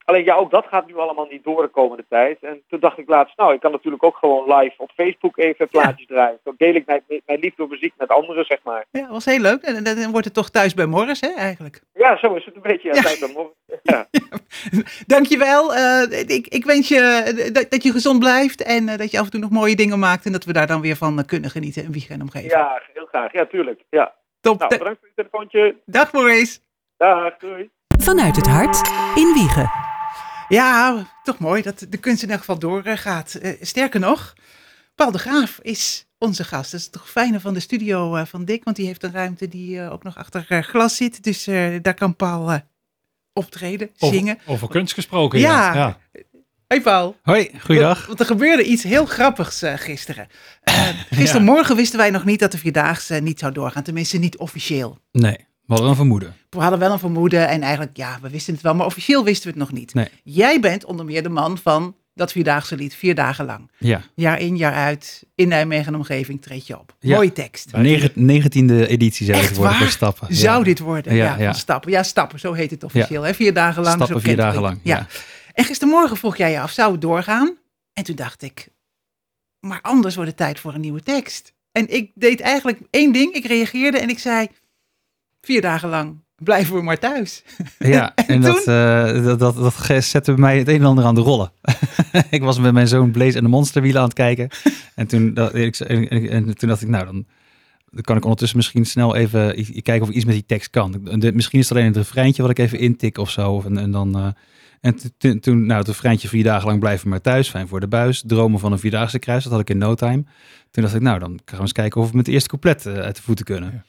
Alleen 0.05 0.23
ja, 0.23 0.35
ook 0.35 0.51
dat 0.51 0.65
gaat 0.67 0.87
nu 0.87 0.95
allemaal 0.97 1.27
niet 1.31 1.43
door 1.43 1.61
de 1.61 1.67
komende 1.67 2.05
tijd. 2.09 2.37
En 2.41 2.61
toen 2.69 2.79
dacht 2.79 2.97
ik 2.97 3.07
laatst, 3.09 3.37
nou, 3.37 3.53
ik 3.53 3.59
kan 3.59 3.71
natuurlijk 3.71 4.03
ook 4.03 4.15
gewoon 4.17 4.55
live 4.57 4.73
op 4.77 4.91
Facebook 4.95 5.37
even 5.37 5.67
plaatjes 5.67 6.07
draaien. 6.07 6.39
Zo 6.43 6.53
deel 6.57 6.73
ik 6.75 6.85
mijn, 6.85 7.01
mijn 7.25 7.39
liefde 7.39 7.55
voor 7.55 7.67
muziek 7.67 7.93
met 7.97 8.09
anderen, 8.09 8.45
zeg 8.45 8.59
maar. 8.63 8.85
Ja, 8.91 9.07
was 9.09 9.25
heel 9.25 9.39
leuk. 9.39 9.61
En 9.61 9.83
dan 9.83 9.95
dan 9.95 10.11
wordt 10.11 10.25
het 10.25 10.33
toch 10.33 10.49
thuis 10.49 10.73
bij 10.73 10.85
Morris, 10.85 11.21
hè, 11.21 11.27
eigenlijk. 11.29 11.81
Ja, 11.93 12.17
zo 12.17 12.33
is 12.33 12.45
het 12.45 12.55
een 12.55 12.61
beetje. 12.61 12.87
Ja, 12.87 12.95
Ja. 12.95 13.01
tijd 13.01 13.35
om- 13.35 13.53
ja. 13.93 14.07
Dankjewel. 15.05 15.75
eh 15.75 16.19
ik, 16.27 16.47
ik 16.47 16.65
wens 16.65 16.87
je 16.87 16.99
eh, 16.99 17.53
dat, 17.53 17.69
dat 17.71 17.83
je 17.83 17.91
gezond 17.91 18.19
blijft 18.19 18.63
en 18.63 18.89
eh, 18.89 18.97
dat 18.97 19.11
je 19.11 19.19
af 19.19 19.25
en 19.25 19.31
toe 19.31 19.39
nog 19.39 19.49
mooie 19.49 19.75
dingen 19.75 19.99
maakt 19.99 20.25
en 20.25 20.31
dat 20.31 20.43
we 20.43 20.53
daar 20.53 20.67
dan 20.67 20.81
weer 20.81 20.95
van 20.95 21.25
kunnen 21.25 21.49
genieten 21.49 21.83
in 21.83 21.91
Wiegen 21.91 22.15
en 22.15 22.21
omgeving. 22.21 22.51
ja, 22.51 22.81
heel 22.93 23.05
graag. 23.05 23.33
Ja, 23.33 23.45
tuurlijk. 23.45 23.81
Ja. 23.89 24.13
Top. 24.41 24.57
Nou, 24.59 24.69
Da- 24.69 24.77
bedankt 24.77 24.99
voor 24.99 25.07
je 25.07 25.13
telefoontje. 25.15 25.75
Dag 25.85 26.13
Maurice. 26.13 26.59
Dag, 26.97 27.37
doei. 27.37 27.69
Vanuit 28.03 28.35
het 28.35 28.47
hart 28.47 28.87
in 29.15 29.33
Wiegen. 29.33 29.71
Ja, 30.49 31.05
toch 31.23 31.37
mooi 31.39 31.61
dat 31.61 31.85
de 31.89 31.97
kunst 31.97 32.23
in 32.23 32.29
elk 32.29 32.39
geval 32.39 32.59
doorgaat. 32.59 33.33
Eh, 33.33 33.51
sterker 33.61 33.99
nog, 33.99 34.33
Paul 34.95 35.11
de 35.11 35.17
Graaf 35.17 35.59
is 35.61 36.07
onze 36.17 36.43
gast. 36.43 36.71
Dat 36.71 36.79
is 36.79 36.89
toch 36.89 37.09
fijne 37.09 37.39
van 37.39 37.53
de 37.53 37.59
studio 37.59 38.15
eh, 38.15 38.25
van 38.25 38.45
Dick, 38.45 38.63
want 38.63 38.75
die 38.75 38.85
heeft 38.85 39.03
een 39.03 39.11
ruimte 39.11 39.47
die 39.47 39.81
eh, 39.81 39.91
ook 39.91 40.03
nog 40.03 40.17
achter 40.17 40.63
glas 40.63 40.95
zit. 40.95 41.23
Dus 41.23 41.47
eh, 41.47 41.75
daar 41.81 41.93
kan 41.93 42.15
Paul 42.15 42.51
eh, 42.51 42.59
optreden, 43.33 43.89
zingen. 43.95 44.37
Over, 44.45 44.67
kunst 44.67 44.93
gesproken, 44.93 45.39
Ja. 45.39 45.73
ja. 45.73 45.75
ja. 45.75 45.97
Hey 46.67 46.81
Paul. 46.81 47.15
Hoi, 47.23 47.51
goeiedag. 47.59 48.05
Want 48.05 48.19
er 48.19 48.25
gebeurde 48.25 48.63
iets 48.63 48.83
heel 48.83 49.05
grappigs 49.05 49.61
eh, 49.61 49.73
gisteren. 49.77 50.27
Eh, 50.63 50.87
gistermorgen 51.19 51.75
wisten 51.75 51.97
wij 51.99 52.09
nog 52.09 52.25
niet 52.25 52.39
dat 52.39 52.51
de 52.51 52.57
Vierdaagse 52.57 53.13
niet 53.15 53.39
zou 53.39 53.53
doorgaan. 53.53 53.83
Tenminste, 53.83 54.17
niet 54.17 54.37
officieel. 54.37 54.97
Nee, 55.11 55.47
we 55.67 55.73
hadden 55.73 55.89
een 55.89 55.95
vermoeden. 55.95 56.35
We 56.49 56.59
hadden 56.61 56.79
wel 56.79 56.91
een 56.91 56.99
vermoeden 56.99 57.47
en 57.47 57.61
eigenlijk, 57.61 57.97
ja, 57.97 58.19
we 58.21 58.29
wisten 58.29 58.53
het 58.53 58.63
wel. 58.63 58.75
Maar 58.75 58.85
officieel 58.85 59.23
wisten 59.23 59.43
we 59.53 59.59
het 59.59 59.69
nog 59.69 59.77
niet. 59.79 59.93
Nee. 59.93 60.07
Jij 60.23 60.59
bent 60.59 60.85
onder 60.85 61.05
meer 61.05 61.23
de 61.23 61.29
man 61.29 61.57
van 61.57 61.95
dat 62.13 62.31
Vierdaagse 62.31 62.75
lied, 62.75 62.95
vier 62.95 63.15
dagen 63.15 63.45
lang. 63.45 63.71
Ja, 63.77 64.01
Jaar 64.15 64.39
in, 64.39 64.57
jaar 64.57 64.73
uit, 64.73 65.23
in 65.35 65.47
Nijmegen 65.47 65.87
en 65.87 65.95
omgeving 65.95 66.41
treed 66.41 66.67
je 66.67 66.79
op. 66.79 66.95
Ja. 66.99 67.15
Mooie 67.15 67.31
tekst. 67.33 67.71
Negen- 67.71 68.11
negentiende 68.13 68.87
editie 68.87 69.25
zou 69.25 69.37
Echt 69.37 69.47
het 69.49 69.57
worden 69.57 69.79
waar? 69.79 69.89
stappen. 69.89 70.35
Zou 70.35 70.57
ja. 70.57 70.63
dit 70.63 70.79
worden? 70.79 71.15
Ja, 71.15 71.23
Ja, 71.25 71.33
van 71.35 71.43
ja. 71.43 71.53
stappen. 71.53 71.91
Ja, 71.91 72.03
stappen, 72.03 72.39
zo 72.39 72.53
heet 72.53 72.71
het 72.71 72.83
officieel. 72.83 73.21
Hè? 73.23 73.33
Vier 73.33 73.53
dagen 73.53 73.83
lang. 73.83 73.95
Stappen 73.95 74.15
zo 74.21 74.27
vier 74.27 74.35
dagen 74.37 74.61
lang, 74.61 74.79
Ja. 74.83 74.95
ja. 74.97 75.07
En 75.53 75.63
gistermorgen 75.65 76.17
vroeg 76.17 76.37
jij 76.37 76.51
je 76.51 76.59
af, 76.59 76.71
zou 76.71 76.91
het 76.91 77.01
doorgaan? 77.01 77.57
En 77.93 78.03
toen 78.03 78.15
dacht 78.15 78.41
ik, 78.41 78.67
maar 79.59 79.79
anders 79.81 80.15
wordt 80.15 80.29
het 80.29 80.39
tijd 80.39 80.59
voor 80.59 80.73
een 80.73 80.81
nieuwe 80.81 81.01
tekst. 81.01 81.53
En 81.71 81.93
ik 81.93 82.11
deed 82.15 82.39
eigenlijk 82.39 82.79
één 82.89 83.11
ding. 83.11 83.33
Ik 83.33 83.45
reageerde 83.45 83.97
en 83.99 84.09
ik 84.09 84.19
zei, 84.19 84.47
vier 85.45 85.61
dagen 85.61 85.89
lang 85.89 86.23
blijven 86.35 86.75
we 86.75 86.81
maar 86.81 86.99
thuis. 86.99 87.43
Ja, 87.79 88.13
en 88.27 88.41
dat, 88.41 88.67
eh, 88.67 89.23
dat, 89.23 89.39
dat, 89.39 89.55
dat 89.55 90.03
zette 90.03 90.31
bij 90.31 90.41
mij 90.41 90.57
het 90.57 90.67
een 90.67 90.75
en 90.75 90.83
ander 90.85 91.03
aan 91.05 91.15
de 91.15 91.21
rollen. 91.21 91.51
ik 92.29 92.41
was 92.41 92.59
met 92.59 92.73
mijn 92.73 92.87
zoon 92.87 93.11
Blaze 93.11 93.37
en 93.37 93.43
de 93.43 93.49
monsterwielen 93.49 93.99
aan 94.01 94.07
het 94.07 94.17
kijken. 94.17 94.49
En 94.95 95.07
toen, 95.07 95.33
dat, 95.33 95.55
ik, 95.55 95.75
en, 95.79 96.09
en- 96.09 96.29
en 96.29 96.57
toen 96.57 96.69
dacht 96.69 96.81
ik, 96.81 96.87
nou 96.87 97.05
dan, 97.05 97.25
dan 97.91 98.01
kan 98.01 98.17
ik 98.17 98.23
ondertussen 98.23 98.57
misschien 98.57 98.85
snel 98.85 99.15
even 99.15 99.55
kijken 99.81 100.01
of 100.01 100.09
ik 100.09 100.15
iets 100.15 100.25
met 100.25 100.33
die 100.33 100.45
tekst 100.45 100.69
kan. 100.69 100.91
De, 101.19 101.31
misschien 101.33 101.59
is 101.59 101.69
het 101.69 101.77
alleen 101.77 101.87
het 101.89 101.97
refreintje 101.97 102.41
wat 102.41 102.51
ik 102.51 102.59
even 102.59 102.79
intik 102.79 103.17
of 103.17 103.29
zo. 103.29 103.51
Of, 103.51 103.65
en, 103.65 103.77
en 103.77 103.91
dan... 103.91 104.15
eh, 104.17 104.27
en 104.81 104.95
toen- 105.17 105.39
toen, 105.39 105.65
nou, 105.65 105.79
het 105.79 105.87
refreintje 105.87 106.27
vier 106.27 106.43
dagen 106.43 106.67
lang 106.67 106.79
blijven 106.79 107.09
maar 107.09 107.21
thuis, 107.21 107.49
fijn 107.49 107.67
voor 107.67 107.79
de 107.79 107.87
buis. 107.87 108.23
Dromen 108.27 108.59
van 108.59 108.71
een 108.71 108.79
vierdaagse 108.79 109.19
kruis, 109.19 109.43
dat 109.43 109.51
had 109.51 109.61
ik 109.61 109.69
in 109.69 109.77
no 109.77 109.93
time. 109.95 110.23
Toen 110.71 110.83
dacht 110.83 110.95
ik, 110.95 111.01
nou, 111.01 111.19
dan 111.19 111.39
gaan 111.45 111.55
we 111.57 111.61
eens 111.61 111.71
kijken 111.71 112.01
of 112.01 112.09
we 112.09 112.15
met 112.15 112.25
het 112.25 112.33
eerste 112.35 112.49
couplet 112.49 112.85
eh, 112.85 112.93
uit 112.93 113.15
de 113.15 113.21
voeten 113.21 113.45
kunnen. 113.45 113.71
Ja. 113.71 113.83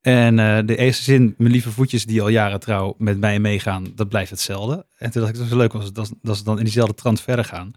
En 0.00 0.38
eh, 0.38 0.58
de 0.64 0.76
eerste 0.76 1.02
zin, 1.02 1.34
mijn 1.38 1.52
lieve 1.52 1.70
voetjes 1.70 2.06
die 2.06 2.22
al 2.22 2.28
jaren 2.28 2.60
trouw 2.60 2.94
met 2.98 3.18
mij 3.18 3.38
meegaan, 3.38 3.86
dat 3.94 4.08
blijft 4.08 4.30
hetzelfde. 4.30 4.86
En 4.96 5.10
toen 5.10 5.20
dacht 5.20 5.34
ik, 5.34 5.38
dat 5.38 5.48
is 5.48 5.56
leuk 5.56 5.74
als, 5.74 5.92
dat, 5.92 6.12
dat 6.22 6.36
ze 6.36 6.44
dan 6.44 6.58
in 6.58 6.64
diezelfde 6.64 6.94
trant 6.94 7.20
verder 7.20 7.44
gaan. 7.44 7.72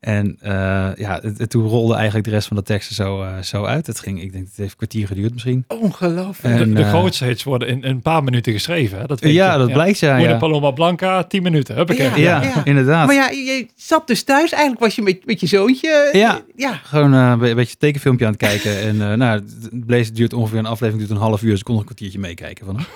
En 0.00 0.36
eh, 0.40 0.50
ja, 0.96 1.18
het, 1.22 1.38
het- 1.38 1.50
toen 1.50 1.66
rolde 1.66 1.94
eigenlijk 1.94 2.24
de 2.24 2.30
rest 2.30 2.48
van 2.48 2.56
de 2.56 2.62
teksten 2.62 2.94
zo, 2.94 3.22
eh, 3.22 3.38
zo 3.42 3.64
uit. 3.64 3.86
Het 3.86 4.00
ging, 4.00 4.22
ik 4.22 4.32
denk, 4.32 4.46
het 4.46 4.56
heeft 4.56 4.70
een 4.70 4.76
kwartier 4.76 5.06
geduurd 5.06 5.32
misschien. 5.32 5.64
Ongelooflijk. 5.68 6.56
De, 6.56 6.62
En, 6.62 6.74
de 6.74 6.82
eh, 6.82 6.88
grootste 6.88 7.24
hits 7.24 7.44
worden 7.44 7.68
in, 7.68 7.82
in 7.82 7.90
een 7.90 8.00
paar 8.02 8.24
minuten 8.24 8.52
geschreven. 8.52 8.98
Hè? 8.98 9.06
Dat 9.06 9.20
weet 9.20 9.32
ja, 9.32 9.52
je. 9.52 9.58
dat 9.58 9.72
blijkt 9.72 9.98
ja. 9.98 10.16
Ja, 10.16 10.36
Paloma 10.38 10.70
Blanca, 10.70 11.22
10 11.24 11.42
minuten. 11.42 11.74
Huppakee. 11.74 12.06
Ja. 12.08 12.16
ja, 12.16 12.42
ja. 12.42 12.64
inderdaad. 12.64 13.06
Maar 13.06 13.14
ja, 13.14 13.28
je 13.30 13.66
zat 13.76 14.06
dus 14.06 14.22
thuis. 14.22 14.50
Eigenlijk 14.52 14.82
was 14.82 14.94
je 14.94 15.02
met, 15.02 15.26
met 15.26 15.40
je 15.40 15.46
zoontje. 15.46 16.08
Ja. 16.12 16.40
ja. 16.56 16.80
Gewoon 16.84 17.14
eh, 17.14 17.28
een 17.32 17.38
be- 17.38 17.54
beetje 17.54 17.72
een 17.72 17.78
tekenfilmpje 17.78 18.26
aan 18.26 18.32
het 18.32 18.40
kijken. 18.40 18.78
En 18.88 19.10
eh 19.10 19.16
nou, 19.16 19.42
het 19.62 19.86
Blaze 19.86 20.12
duurt 20.12 20.32
ongeveer 20.32 20.58
een 20.58 20.66
aflevering, 20.66 21.06
duurt 21.08 21.20
een 21.20 21.26
half 21.26 21.42
uur. 21.42 21.50
Dus 21.50 21.58
ik 21.58 21.64
kon 21.64 21.74
nog 21.74 21.82
een 21.82 21.88
kwartiertje 21.88 22.18
meekijken 22.18 22.66
van 22.66 22.76
hem. 22.76 22.86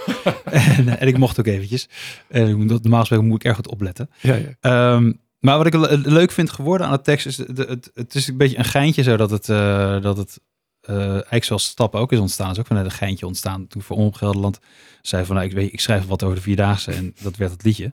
en, 0.77 0.89
eh, 0.89 1.03
en 1.03 1.07
ik 1.09 1.19
mocht 1.19 1.39
ook 1.41 1.47
eventjes. 1.47 1.89
En 2.29 2.67
normaal 2.67 3.01
gesproken 3.01 3.27
moet 3.27 3.37
ik 3.41 3.45
erg 3.45 3.57
goed 3.57 3.69
opletten. 3.69 4.11
Ja, 4.21 4.35
ja. 4.35 4.45
Ehm, 4.61 5.13
maar 5.43 5.57
wat 5.57 5.67
ik 5.67 5.75
le- 5.75 6.01
leuk 6.05 6.33
vind 6.33 6.51
geworden 6.51 6.87
aan 6.87 6.93
de 6.93 7.01
tekst 7.01 7.27
is, 7.27 7.37
de, 7.37 7.81
het, 7.95 8.15
is 8.15 8.29
een 8.29 8.37
beetje 8.37 8.59
een 8.59 8.65
geintje 8.65 9.03
zo 9.03 9.17
dat 9.17 9.31
het, 9.31 9.49
eh, 9.49 10.01
dat 10.01 10.17
het 10.17 10.41
eh, 10.81 11.11
eigenlijk 11.11 11.45
zoals 11.45 11.65
Stappen 11.65 12.01
ook 12.01 12.13
is 12.13 12.19
ontstaan. 12.19 12.51
is 12.51 12.59
ook 12.59 12.67
vanuit 12.67 12.87
een 12.87 12.93
geintje 12.93 13.27
ontstaan. 13.27 13.67
Toen 13.67 13.83
voor 13.83 13.97
Omroep 13.97 14.15
Gelderland 14.15 14.59
zei 15.01 15.25
van, 15.25 15.35
nou, 15.35 15.49
ik, 15.49 15.55
weet, 15.55 15.73
ik 15.73 15.81
schrijf 15.81 16.07
wat 16.07 16.23
over 16.23 16.37
de 16.37 16.43
Vierdaagse 16.43 16.93
en 16.93 17.15
dat 17.23 17.37
werd 17.37 17.51
het 17.53 17.65
liedje. 17.65 17.93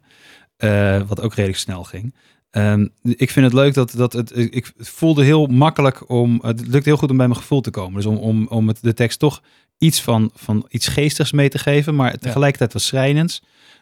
Eh, 0.58 1.01
wat 1.08 1.22
ook 1.22 1.34
redelijk 1.34 1.60
snel 1.60 1.84
ging. 1.84 2.15
Ehm, 2.50 2.88
ik 3.03 3.29
vind 3.29 3.46
het 3.46 3.56
leuk 3.56 3.74
dat, 3.74 3.91
dat 3.91 4.13
het, 4.13 4.38
ik 4.38 4.72
voelde 4.77 5.24
heel 5.24 5.46
makkelijk 5.46 6.10
om, 6.10 6.39
het 6.41 6.68
lukt 6.68 6.86
heel 6.86 6.98
goed 6.98 7.10
om 7.10 7.18
bij 7.18 7.27
mijn 7.27 7.39
gevoel 7.39 7.62
te 7.62 7.72
komen. 7.72 7.96
Dus 7.96 8.06
om, 8.06 8.18
om, 8.18 8.48
om 8.48 8.72
de 8.82 8.94
tekst 8.94 9.20
toch 9.20 9.41
iets 9.79 10.01
van, 10.01 10.31
van 10.33 10.65
iets 10.69 10.88
geestigs 10.88 11.31
mee 11.31 11.50
te 11.50 11.57
geven, 11.57 11.95
maar 11.95 12.17
tegelijkertijd 12.17 12.74
wat 12.74 12.81
schrijnends. 12.81 13.41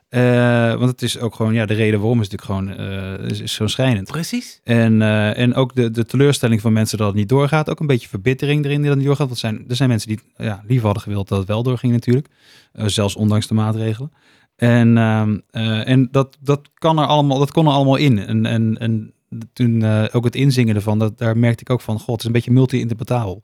Eh, 0.09 0.73
want 0.75 0.91
het 0.91 1.01
is 1.01 1.19
ook 1.19 1.35
gewoon, 1.35 1.53
ja, 1.53 1.65
de 1.65 1.73
reden 1.73 1.99
waarom 1.99 2.21
is 2.21 2.29
natuurlijk 2.29 2.75
gewoon, 2.77 2.87
eh, 2.87 3.29
is, 3.29 3.39
is 3.39 3.53
zo 3.53 3.67
schrijnend. 3.67 4.07
Precies. 4.11 4.59
En, 4.63 5.01
eh, 5.01 5.37
en 5.37 5.53
ook 5.53 5.75
de, 5.75 5.91
de 5.91 6.05
teleurstelling 6.05 6.61
van 6.61 6.73
mensen 6.73 6.97
dat 6.97 7.07
het 7.07 7.15
niet 7.15 7.29
doorgaat. 7.29 7.69
Ook 7.69 7.79
een 7.79 7.87
beetje 7.87 8.07
verbittering 8.07 8.65
erin 8.65 8.79
die 8.79 8.87
dat 8.87 8.97
niet 8.97 9.05
doorgaat. 9.05 9.27
Want 9.27 9.41
er 9.41 9.49
zijn, 9.49 9.65
er 9.67 9.75
zijn 9.75 9.89
mensen 9.89 10.07
die 10.07 10.19
ja, 10.37 10.63
liever 10.67 10.85
hadden 10.85 11.03
gewild 11.03 11.27
dat 11.27 11.37
het 11.37 11.47
wel 11.47 11.63
doorging 11.63 11.93
natuurlijk. 11.93 12.27
Zelfs 12.73 13.15
ondanks 13.15 13.47
de 13.47 13.53
maatregelen. 13.53 14.11
En, 14.55 14.97
ehm, 14.97 15.37
eh, 15.51 15.87
en 15.87 16.07
dat, 16.11 16.37
dat, 16.39 16.69
kan 16.73 16.99
er 16.99 17.05
allemaal, 17.05 17.39
dat 17.39 17.51
kon 17.51 17.65
er 17.65 17.73
allemaal 17.73 17.95
in. 17.95 18.19
En, 18.19 18.45
en, 18.45 18.77
en 18.77 19.13
toen 19.53 19.83
ook 20.11 20.23
het 20.23 20.35
inzingen 20.35 20.75
ervan, 20.75 20.99
dat, 20.99 21.17
daar 21.17 21.37
merkte 21.37 21.61
ik 21.61 21.69
ook 21.69 21.81
van... 21.81 21.99
God, 21.99 22.09
het 22.09 22.19
is 22.19 22.25
een 22.25 22.31
beetje 22.31 22.51
multi-interpretabel. 22.51 23.41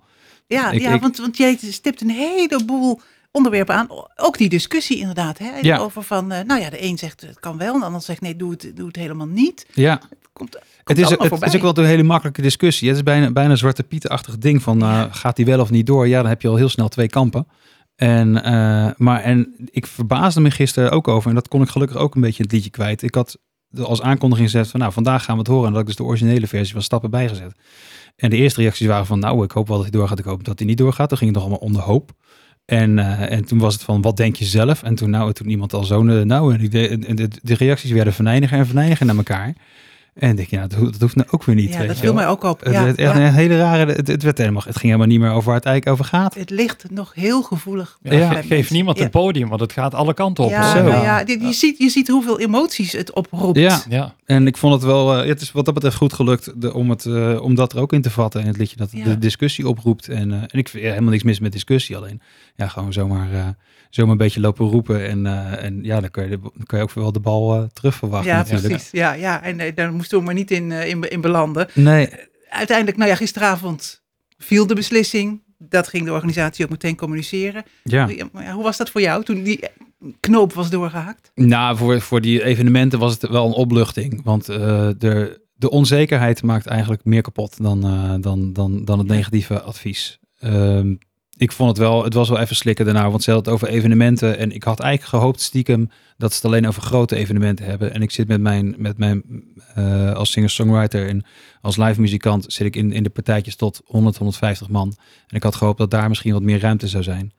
Ja, 0.48 0.72
Ik- 0.72 0.82
ja 0.82 0.94
ik- 0.94 1.02
want, 1.02 1.18
want 1.18 1.38
jij 1.38 1.58
stipt 1.62 2.02
een 2.02 2.10
heleboel 2.10 3.02
onderwerpen 3.32 3.76
aan. 3.76 3.88
Ook 4.16 4.38
die 4.38 4.50
discussie 4.50 4.98
inderdaad. 4.98 5.38
Hè? 5.38 5.50
Ja. 5.62 5.78
Over 5.78 6.04
van, 6.04 6.32
eh, 6.32 6.46
nou 6.46 6.62
ja, 6.62 6.70
de 6.70 6.84
een 6.84 6.98
zegt 6.98 7.22
het 7.22 7.40
kan 7.40 7.58
wel. 7.58 7.74
En 7.74 7.80
de 7.80 7.86
ander 7.86 8.02
zegt 8.02 8.22
nee, 8.22 8.36
doe 8.36 8.52
het, 8.52 8.72
doe 8.76 8.88
het 8.88 8.96
helemaal 8.96 9.28
niet. 9.28 9.66
Ja, 9.74 9.92
Het 9.92 10.02
komt, 10.10 10.20
komt 10.34 10.54
het 10.84 10.98
is, 10.98 11.10
het 11.10 11.22
is 11.54 11.56
ook 11.56 11.62
wel 11.62 11.78
een 11.78 11.90
hele 11.90 12.04
makkelijke 12.04 12.42
discussie. 12.42 12.88
Het 12.88 12.98
is 12.98 13.04
bijna, 13.04 13.32
bijna 13.32 13.50
een 13.52 13.58
zwarte 13.58 13.84
pietenachtig 13.84 14.38
ding 14.38 14.62
van... 14.62 14.82
eh, 14.82 15.04
gaat 15.12 15.36
die 15.36 15.46
wel 15.46 15.60
of 15.60 15.70
niet 15.70 15.86
door? 15.86 16.08
Ja, 16.08 16.20
dan 16.22 16.30
heb 16.30 16.42
je 16.42 16.48
al 16.48 16.56
heel 16.56 16.70
snel 16.70 16.88
twee 16.88 17.08
kampen. 17.08 17.48
En, 17.96 18.44
eh, 18.44 18.90
maar, 18.98 19.22
en 19.22 19.56
ik 19.72 19.88
verbaasde 19.88 20.42
me 20.42 20.52
gisteren 20.52 20.92
ook 20.92 21.08
over, 21.08 21.30
en 21.30 21.36
dat 21.36 21.48
kon 21.48 21.62
ik 21.62 21.70
gelukkig 21.70 21.98
ook 21.98 22.16
een 22.16 22.22
beetje 22.22 22.44
het 22.44 22.52
liedje 22.52 22.70
kwijt. 22.70 23.02
Ik 23.02 23.16
had 23.16 23.38
als 23.84 24.02
aankondiging 24.02 24.50
gezet 24.50 24.68
van, 24.70 24.80
nou, 24.80 24.92
vandaag 24.94 25.24
gaan 25.24 25.34
we 25.36 25.40
het 25.42 25.50
horen. 25.52 25.66
En 25.68 25.72
dat 25.72 25.82
ik 25.82 25.88
dus 25.88 25.96
de 25.96 26.04
originele 26.04 26.48
versie 26.48 26.74
van 26.74 26.82
Stappen 26.82 27.10
bijgezet. 27.10 27.54
En 28.16 28.30
de 28.30 28.36
eerste 28.36 28.62
reacties 28.62 28.88
waren 28.88 29.06
van, 29.06 29.20
nou, 29.20 29.44
ik 29.44 29.52
hoop 29.52 29.68
wel 29.68 29.78
dat 29.78 29.86
hij 29.90 30.00
doorgaat. 30.00 30.20
Ik 30.20 30.26
hoop 30.26 30.44
dat 30.44 30.60
hij 30.60 30.68
niet 30.68 30.78
doorgaat. 30.78 31.10
Toen 31.10 31.18
ging 31.18 31.30
het 31.36 31.40
nog 31.44 31.50
allemaal 31.50 31.68
om 31.68 31.74
de 31.74 31.80
hoop. 31.92 32.12
En, 32.66 33.00
eh, 33.00 33.32
en 33.32 33.46
toen 33.46 33.60
was 33.60 33.74
het 33.74 33.84
van, 33.84 34.02
wat 34.02 34.18
denk 34.18 34.36
je 34.36 34.46
zelf? 34.46 34.84
En 34.84 34.96
toen, 34.96 35.10
nou, 35.10 35.34
toen 35.34 35.50
iemand 35.50 35.74
al 35.74 35.84
zo'n, 35.84 36.10
eh, 36.10 36.22
nou, 36.22 36.54
en 36.54 36.60
die 36.60 36.70
de, 36.70 37.14
de, 37.14 37.30
de 37.42 37.54
reacties 37.56 37.92
werden 37.92 38.14
verneiniger 38.14 38.58
en 38.58 38.66
verneiniger 38.66 39.06
naar 39.06 39.16
elkaar. 39.16 39.54
En 40.14 40.36
denk, 40.36 40.50
dat, 40.52 40.74
hoeft- 40.74 40.92
dat 40.92 41.02
hoeft 41.02 41.16
nou 41.16 41.28
ook 41.32 41.44
weer 41.44 41.56
niet. 41.56 41.74
ja, 41.74 41.80
dat 41.86 41.96
je 41.96 42.04
viel 42.04 42.14
mij 42.14 42.28
ook 42.28 42.44
op. 42.44 42.60
Het, 42.64 42.74
Ja, 42.74 42.86
het, 42.86 42.98
echt 42.98 43.14
ja. 43.18 43.26
een 43.26 43.34
hele 43.34 43.58
rare, 43.58 43.92
het, 43.92 44.08
het, 44.08 44.24
werd 44.24 44.38
helemaal, 44.38 44.62
het 44.66 44.72
ging 44.78 44.84
helemaal 44.86 45.08
niet 45.08 45.20
meer 45.20 45.30
over 45.32 45.46
waar 45.46 45.56
het 45.56 45.66
eigenlijk 45.66 46.00
over 46.00 46.12
gaat. 46.12 46.36
Het 46.36 46.50
ligt 46.50 46.86
nog 46.92 47.14
heel 47.14 47.42
gevoelig. 47.42 47.98
Ja. 48.02 48.42
Geef 48.42 48.72
niemand 48.72 48.98
ja. 48.98 49.04
een 49.04 49.10
podium, 49.10 49.50
want 49.50 49.62
het 49.62 49.72
gaat 49.74 49.94
alle 49.94 50.14
kanten 50.14 50.44
op. 50.44 50.50
Ja, 50.50 50.74
nou 50.74 50.90
ja, 50.90 51.24
je, 51.26 51.54
ziet, 51.54 51.78
je 51.78 51.90
ziet 51.90 52.08
hoeveel 52.08 52.40
emoties 52.40 52.92
het 52.92 53.14
oproept. 53.14 53.58
Ja. 53.58 53.82
Ja. 53.90 54.16
En 54.26 54.48
ik 54.48 54.58
vond 54.58 54.74
het 54.74 54.84
wel, 54.84 55.18
eh, 55.18 55.28
het 55.28 55.42
is 55.42 55.52
wat 55.52 55.66
dat 55.66 55.74
betreft 55.74 55.96
goed 55.96 56.14
gelukt 56.14 56.62
de, 56.62 56.74
om, 56.74 56.90
het, 56.90 57.06
eh, 57.06 57.42
om 57.42 57.56
dat 57.56 57.74
er 57.74 57.80
ook 57.80 57.94
in 57.94 58.02
te 58.02 58.10
vatten 58.10 58.42
in 58.42 58.48
het 58.48 58.58
liedje. 58.58 58.76
Dat 58.76 58.92
Ja. 58.92 59.04
de 59.04 59.18
discussie 59.18 59.68
oproept. 59.68 60.08
En, 60.08 60.32
eh, 60.32 60.38
en 60.38 60.60
ik 60.60 60.70
vind 60.70 60.84
ja, 60.84 60.90
helemaal 60.90 61.12
niks 61.12 61.24
mis 61.24 61.40
met 61.40 61.52
discussie. 61.52 61.98
Alleen 61.98 62.22
ja, 62.56 62.68
gewoon 62.68 62.94
zomaar, 62.94 63.56
zomaar 63.90 64.12
een 64.12 64.18
beetje 64.18 64.40
lopen 64.40 64.68
roepen. 64.68 65.08
En, 65.08 65.26
en 65.60 65.80
ja, 65.84 66.00
dan 66.00 66.12
kun, 66.12 66.24
je 66.24 66.30
de, 66.30 66.40
dan 66.40 66.66
kun 66.66 66.78
je 66.78 66.84
ook 66.84 66.92
wel 66.92 67.12
de 67.12 67.20
bal 67.20 67.70
terug 67.74 67.96
verwachten 67.96 68.32
Ja, 68.32 68.38
natuurlijk. 68.38 68.68
precies. 68.68 68.92
Ja, 68.92 69.14
ja. 69.14 69.44
En 69.44 69.76
daar 69.76 69.94
moesten 69.94 70.18
we 70.18 70.24
maar 70.24 70.34
niet 70.34 70.52
in, 70.52 70.72
in, 70.72 71.10
in 71.10 71.22
belanden. 71.22 71.68
Nee, 71.74 72.10
Uiteindelijk, 72.50 72.98
nou 72.98 73.10
ja, 73.10 73.16
gisteravond 73.16 74.04
viel 74.38 74.68
de 74.68 74.76
beslissing. 74.76 75.42
Dat 75.58 75.88
ging 75.88 76.06
de 76.06 76.12
organisatie 76.12 76.66
ook 76.66 76.72
meteen 76.72 76.96
communiceren. 76.96 77.64
ja, 77.84 78.08
hoe 78.54 78.64
was 78.64 78.78
dat 78.78 78.90
voor 78.90 79.02
jou 79.02 79.24
toen 79.24 79.44
die 79.44 79.60
knoop 80.20 80.54
was 80.54 80.70
doorgehakt? 80.70 81.32
Nou, 81.36 81.78
voor, 81.78 82.02
voor 82.02 82.22
die 82.22 82.44
evenementen 82.44 83.00
was 83.00 83.14
het 83.14 83.30
wel 83.30 83.46
een 83.46 83.54
opluchting. 83.54 84.22
Want 84.24 84.50
eh, 84.50 84.58
de, 84.98 85.42
de 85.54 85.70
onzekerheid 85.70 86.44
maakt 86.44 86.66
eigenlijk 86.66 87.06
meer 87.06 87.22
kapot 87.22 87.64
dan, 87.64 87.86
eh, 87.86 88.14
dan, 88.20 88.54
dan, 88.54 88.86
dan 88.86 89.00
het 89.00 89.08
negatieve 89.08 89.62
advies. 89.62 90.20
Ehm, 90.40 90.96
ik 91.38 91.52
vond 91.52 91.70
het 91.70 91.78
wel, 91.78 92.04
het 92.04 92.14
was 92.14 92.30
wel 92.30 92.40
even 92.40 92.56
slikken 92.56 92.86
daarna, 92.86 93.10
want 93.10 93.24
ze 93.24 93.32
hadden 93.32 93.54
het 93.54 93.62
over 93.62 93.76
evenementen. 93.76 94.38
En 94.38 94.52
ik 94.52 94.64
had 94.64 94.80
eigenlijk 94.80 95.10
gehoopt 95.16 95.42
stiekem 95.42 95.90
dat 96.18 96.32
ze 96.32 96.36
het 96.36 96.46
alleen 96.46 96.68
over 96.68 96.82
grote 96.82 97.16
evenementen 97.16 97.66
hebben. 97.66 97.94
En 97.94 98.02
ik 98.02 98.12
zit 98.12 98.28
met 98.28 98.42
mijn, 98.42 98.76
met 98.78 98.98
mijn 98.98 99.24
eh, 99.74 100.14
als 100.14 100.32
singer-songwriter 100.32 101.08
en 101.08 101.26
als 101.62 101.78
live 101.78 102.02
muzikant 102.02 102.46
zit 102.48 102.68
ik 102.68 102.76
in, 102.76 102.92
in 102.92 103.04
de 103.04 103.10
partijtjes 103.10 103.56
tot 103.56 103.82
100, 103.86 104.18
150 104.18 104.70
man. 104.70 104.94
En 105.28 105.36
ik 105.36 105.44
had 105.44 105.56
gehoopt 105.56 105.78
dat 105.78 105.92
daar 105.92 106.10
misschien 106.10 106.34
wat 106.34 106.42
meer 106.42 106.60
ruimte 106.60 106.88
zou 106.88 107.04
zijn. 107.04 107.34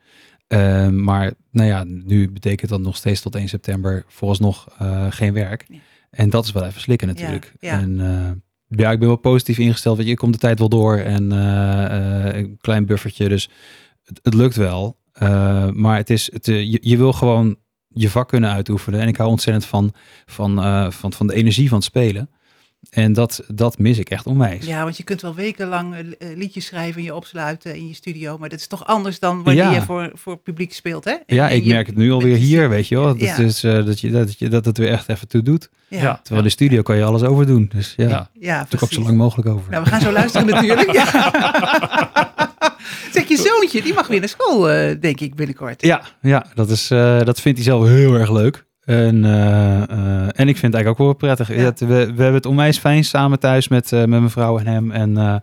Uh, 0.48 0.88
maar 0.88 1.32
nou 1.50 1.68
ja, 1.68 1.84
nu 1.84 2.30
betekent 2.30 2.70
dat 2.70 2.80
nog 2.80 2.96
steeds 2.96 3.20
tot 3.20 3.34
1 3.34 3.48
september 3.48 4.04
vooralsnog 4.08 4.68
uh, 4.82 5.06
geen 5.10 5.32
werk. 5.32 5.64
Ja. 5.68 5.78
En 6.10 6.30
dat 6.30 6.44
is 6.44 6.52
wel 6.52 6.64
even 6.64 6.80
slikken 6.80 7.08
natuurlijk. 7.08 7.52
Ja, 7.60 7.72
ja. 7.72 7.80
En 7.80 7.90
uh, 7.98 8.78
ja, 8.78 8.90
ik 8.90 8.98
ben 8.98 9.08
wel 9.08 9.16
positief 9.16 9.58
ingesteld. 9.58 9.96
Want 9.96 10.08
je 10.08 10.16
komt 10.16 10.32
de 10.32 10.38
tijd 10.38 10.58
wel 10.58 10.68
door 10.68 10.96
en 10.96 11.32
uh, 11.32 12.34
een 12.34 12.58
klein 12.60 12.86
buffertje. 12.86 13.28
Dus 13.28 13.50
het, 14.04 14.20
het 14.22 14.34
lukt 14.34 14.56
wel. 14.56 14.98
Maar 15.72 15.96
het 15.96 16.10
is, 16.10 16.32
het, 16.32 16.46
je, 16.46 16.78
je, 16.80 16.96
wil 16.96 17.12
gewoon 17.12 17.56
je 17.88 18.10
vak 18.10 18.28
kunnen 18.28 18.50
uitoefenen. 18.50 19.00
En 19.00 19.08
ik 19.08 19.16
hou 19.16 19.30
ontzettend 19.30 19.66
van, 19.66 19.92
van, 20.26 20.56
van, 20.92 21.12
van 21.12 21.26
de 21.26 21.34
energie 21.34 21.68
van 21.68 21.78
het 21.78 21.86
spelen. 21.86 22.30
En 22.90 23.12
dat, 23.12 23.44
dat 23.48 23.78
mis 23.78 23.98
ik 23.98 24.10
echt 24.10 24.26
onwijs. 24.26 24.66
Ja, 24.66 24.82
want 24.82 24.96
je 24.96 25.02
kunt 25.02 25.20
wel 25.22 25.34
wekenlang 25.34 25.94
uh, 25.94 26.06
liedjes 26.36 26.66
schrijven 26.66 26.96
en 26.98 27.02
je 27.04 27.14
opsluiten 27.14 27.74
in 27.76 27.88
je 27.88 27.94
studio. 27.94 28.38
Maar 28.38 28.48
dat 28.48 28.58
is 28.58 28.66
toch 28.66 28.86
anders 28.86 29.18
dan 29.18 29.42
wanneer 29.42 29.62
Ja. 29.64 29.72
je 29.72 29.82
voor, 29.82 30.10
voor 30.14 30.36
publiek 30.36 30.72
speelt, 30.74 31.04
hè? 31.04 31.10
En- 31.10 31.34
Ja, 31.36 31.48
ik 31.48 31.64
je- 31.64 31.72
merk 31.72 31.86
het 31.86 31.96
nu 31.96 32.12
alweer 32.12 32.36
hier, 32.36 32.68
weet 32.68 32.88
je 32.88 32.94
wel. 32.94 33.04
Dat, 33.06 33.20
Ja. 33.20 33.36
is, 33.36 33.64
uh, 33.64 33.84
dat, 33.86 34.00
je, 34.00 34.10
dat, 34.10 34.38
je, 34.38 34.48
dat 34.48 34.64
het 34.64 34.78
weer 34.78 34.88
echt 34.90 35.08
even 35.08 35.28
toe 35.28 35.42
doet. 35.42 35.68
Ja. 35.88 36.14
Terwijl 36.14 36.38
in 36.38 36.46
de 36.46 36.48
studio 36.52 36.82
kan 36.82 36.96
je 36.96 37.04
alles 37.04 37.22
overdoen. 37.22 37.70
Dus 37.74 37.94
ja, 37.96 38.08
Ja. 38.08 38.28
ja 38.40 38.58
doe 38.58 38.78
ik 38.78 38.82
ook 38.82 38.92
zo 38.92 39.00
lang 39.02 39.16
mogelijk 39.16 39.48
over. 39.48 39.70
Nou, 39.70 39.82
we 39.84 39.90
gaan 39.90 40.00
zo 40.00 40.12
luisteren 40.12 40.46
natuurlijk. 40.46 40.92
Ja. 40.98 41.04
zeg, 43.12 43.28
je 43.28 43.36
zoontje, 43.36 43.82
die 43.82 43.94
mag 43.94 44.06
weer 44.06 44.20
naar 44.20 44.28
school, 44.28 44.70
eh, 44.70 45.00
denk 45.00 45.20
ik, 45.20 45.34
binnenkort. 45.34 45.82
Ja, 45.82 46.02
ja 46.20 46.46
dat, 46.54 46.70
is, 46.70 46.90
uh, 46.90 47.20
dat 47.22 47.40
vindt 47.40 47.58
hij 47.58 47.66
zelf 47.66 47.86
heel 47.88 48.14
erg 48.14 48.30
leuk. 48.30 48.64
En, 48.84 49.24
uh, 49.24 49.82
uh, 49.90 50.22
en 50.22 50.48
ik 50.48 50.56
vind 50.56 50.72
het 50.72 50.74
eigenlijk 50.74 50.88
ook 50.88 50.98
wel 50.98 51.12
prettig. 51.12 51.48
Ja. 51.48 51.62
Ja. 51.62 51.72
we, 51.78 51.86
we 51.86 51.94
hebben 51.94 52.34
het 52.34 52.46
onwijs 52.46 52.78
fijn 52.78 53.04
samen 53.04 53.38
thuis 53.38 53.68
met, 53.68 53.92
uh, 53.92 53.98
met 53.98 54.08
mijn 54.08 54.30
vrouw 54.30 54.58
en 54.58 54.66
hem. 54.66 54.90
En, 54.90 55.42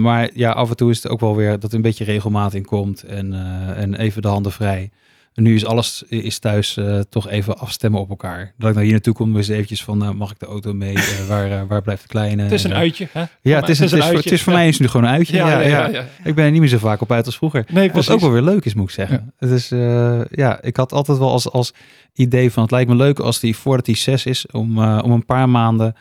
maar 0.00 0.30
ja, 0.34 0.50
af 0.50 0.70
en 0.70 0.76
toe 0.76 0.90
is 0.90 1.02
het 1.02 1.12
ook 1.12 1.20
wel 1.20 1.36
weer 1.36 1.58
dat 1.58 1.70
er 1.70 1.76
een 1.76 1.82
beetje 1.82 2.04
regelmaat 2.04 2.54
in 2.54 2.64
komt. 2.64 3.02
En, 3.02 3.32
en 3.76 3.94
even 3.94 4.22
de 4.22 4.28
handen 4.28 4.52
vrij. 4.52 4.90
En 5.38 5.44
nu 5.44 5.54
is 5.54 5.64
alles 5.64 6.02
is 6.08 6.38
thuis 6.38 6.76
eh, 6.76 7.00
toch 7.08 7.28
even 7.28 7.58
afstemmen 7.58 8.00
op 8.00 8.10
elkaar. 8.10 8.52
Dat 8.56 8.68
ik 8.68 8.74
naar 8.74 8.84
hier 8.84 8.92
naartoe 8.92 9.14
kom, 9.14 9.36
eens 9.36 9.48
eventjes 9.48 9.84
van, 9.84 9.98
nou, 9.98 10.14
mag 10.14 10.30
ik 10.30 10.38
de 10.38 10.46
auto 10.46 10.72
mee? 10.72 10.94
Eh, 10.94 11.26
waar, 11.28 11.50
eh, 11.50 11.60
waar 11.68 11.82
blijft 11.82 12.02
de 12.02 12.08
kleine? 12.08 12.42
Het 12.42 12.52
is 12.52 12.64
een 12.64 12.70
En, 12.70 12.76
uitje, 12.76 13.08
hè? 13.12 13.24
Ja, 13.40 13.60
het 13.60 13.68
is, 13.68 13.78
het 13.78 13.92
is, 13.92 13.98
voor, 13.98 14.02
uitje. 14.02 14.16
het 14.16 14.32
is 14.32 14.42
voor 14.42 14.52
mij 14.52 14.68
is 14.68 14.78
nu 14.78 14.88
gewoon 14.88 15.06
een 15.06 15.12
uitje. 15.12 15.36
Ja, 15.36 15.60
ja, 15.60 15.68
ja. 15.68 15.88
ja, 15.88 16.06
Ik 16.24 16.34
ben 16.34 16.44
er 16.44 16.50
niet 16.50 16.60
meer 16.60 16.68
zo 16.68 16.78
vaak 16.78 17.00
op 17.00 17.12
uit 17.12 17.26
als 17.26 17.36
vroeger. 17.36 17.64
Nee, 17.70 17.90
Wat 17.92 18.10
ook 18.10 18.20
wel 18.20 18.30
weer 18.30 18.42
leuk 18.42 18.64
is, 18.64 18.74
moet 18.74 18.88
ik 18.88 18.94
zeggen. 18.94 19.32
Het 19.38 19.50
is, 19.50 19.70
eh, 19.70 20.20
ja, 20.30 20.62
ik 20.62 20.76
had 20.76 20.92
altijd 20.92 21.18
wel 21.18 21.30
als, 21.30 21.50
als 21.50 21.72
idee 22.14 22.52
van 22.52 22.62
het 22.62 22.72
lijkt 22.72 22.90
me 22.90 22.96
leuk 22.96 23.18
als 23.18 23.40
die 23.40 23.56
voordat 23.56 23.86
hij 23.86 23.94
zes 23.94 24.26
is, 24.26 24.46
om, 24.46 24.82
eh, 24.82 25.00
om 25.04 25.10
een 25.10 25.24
paar 25.24 25.48
maanden 25.48 25.94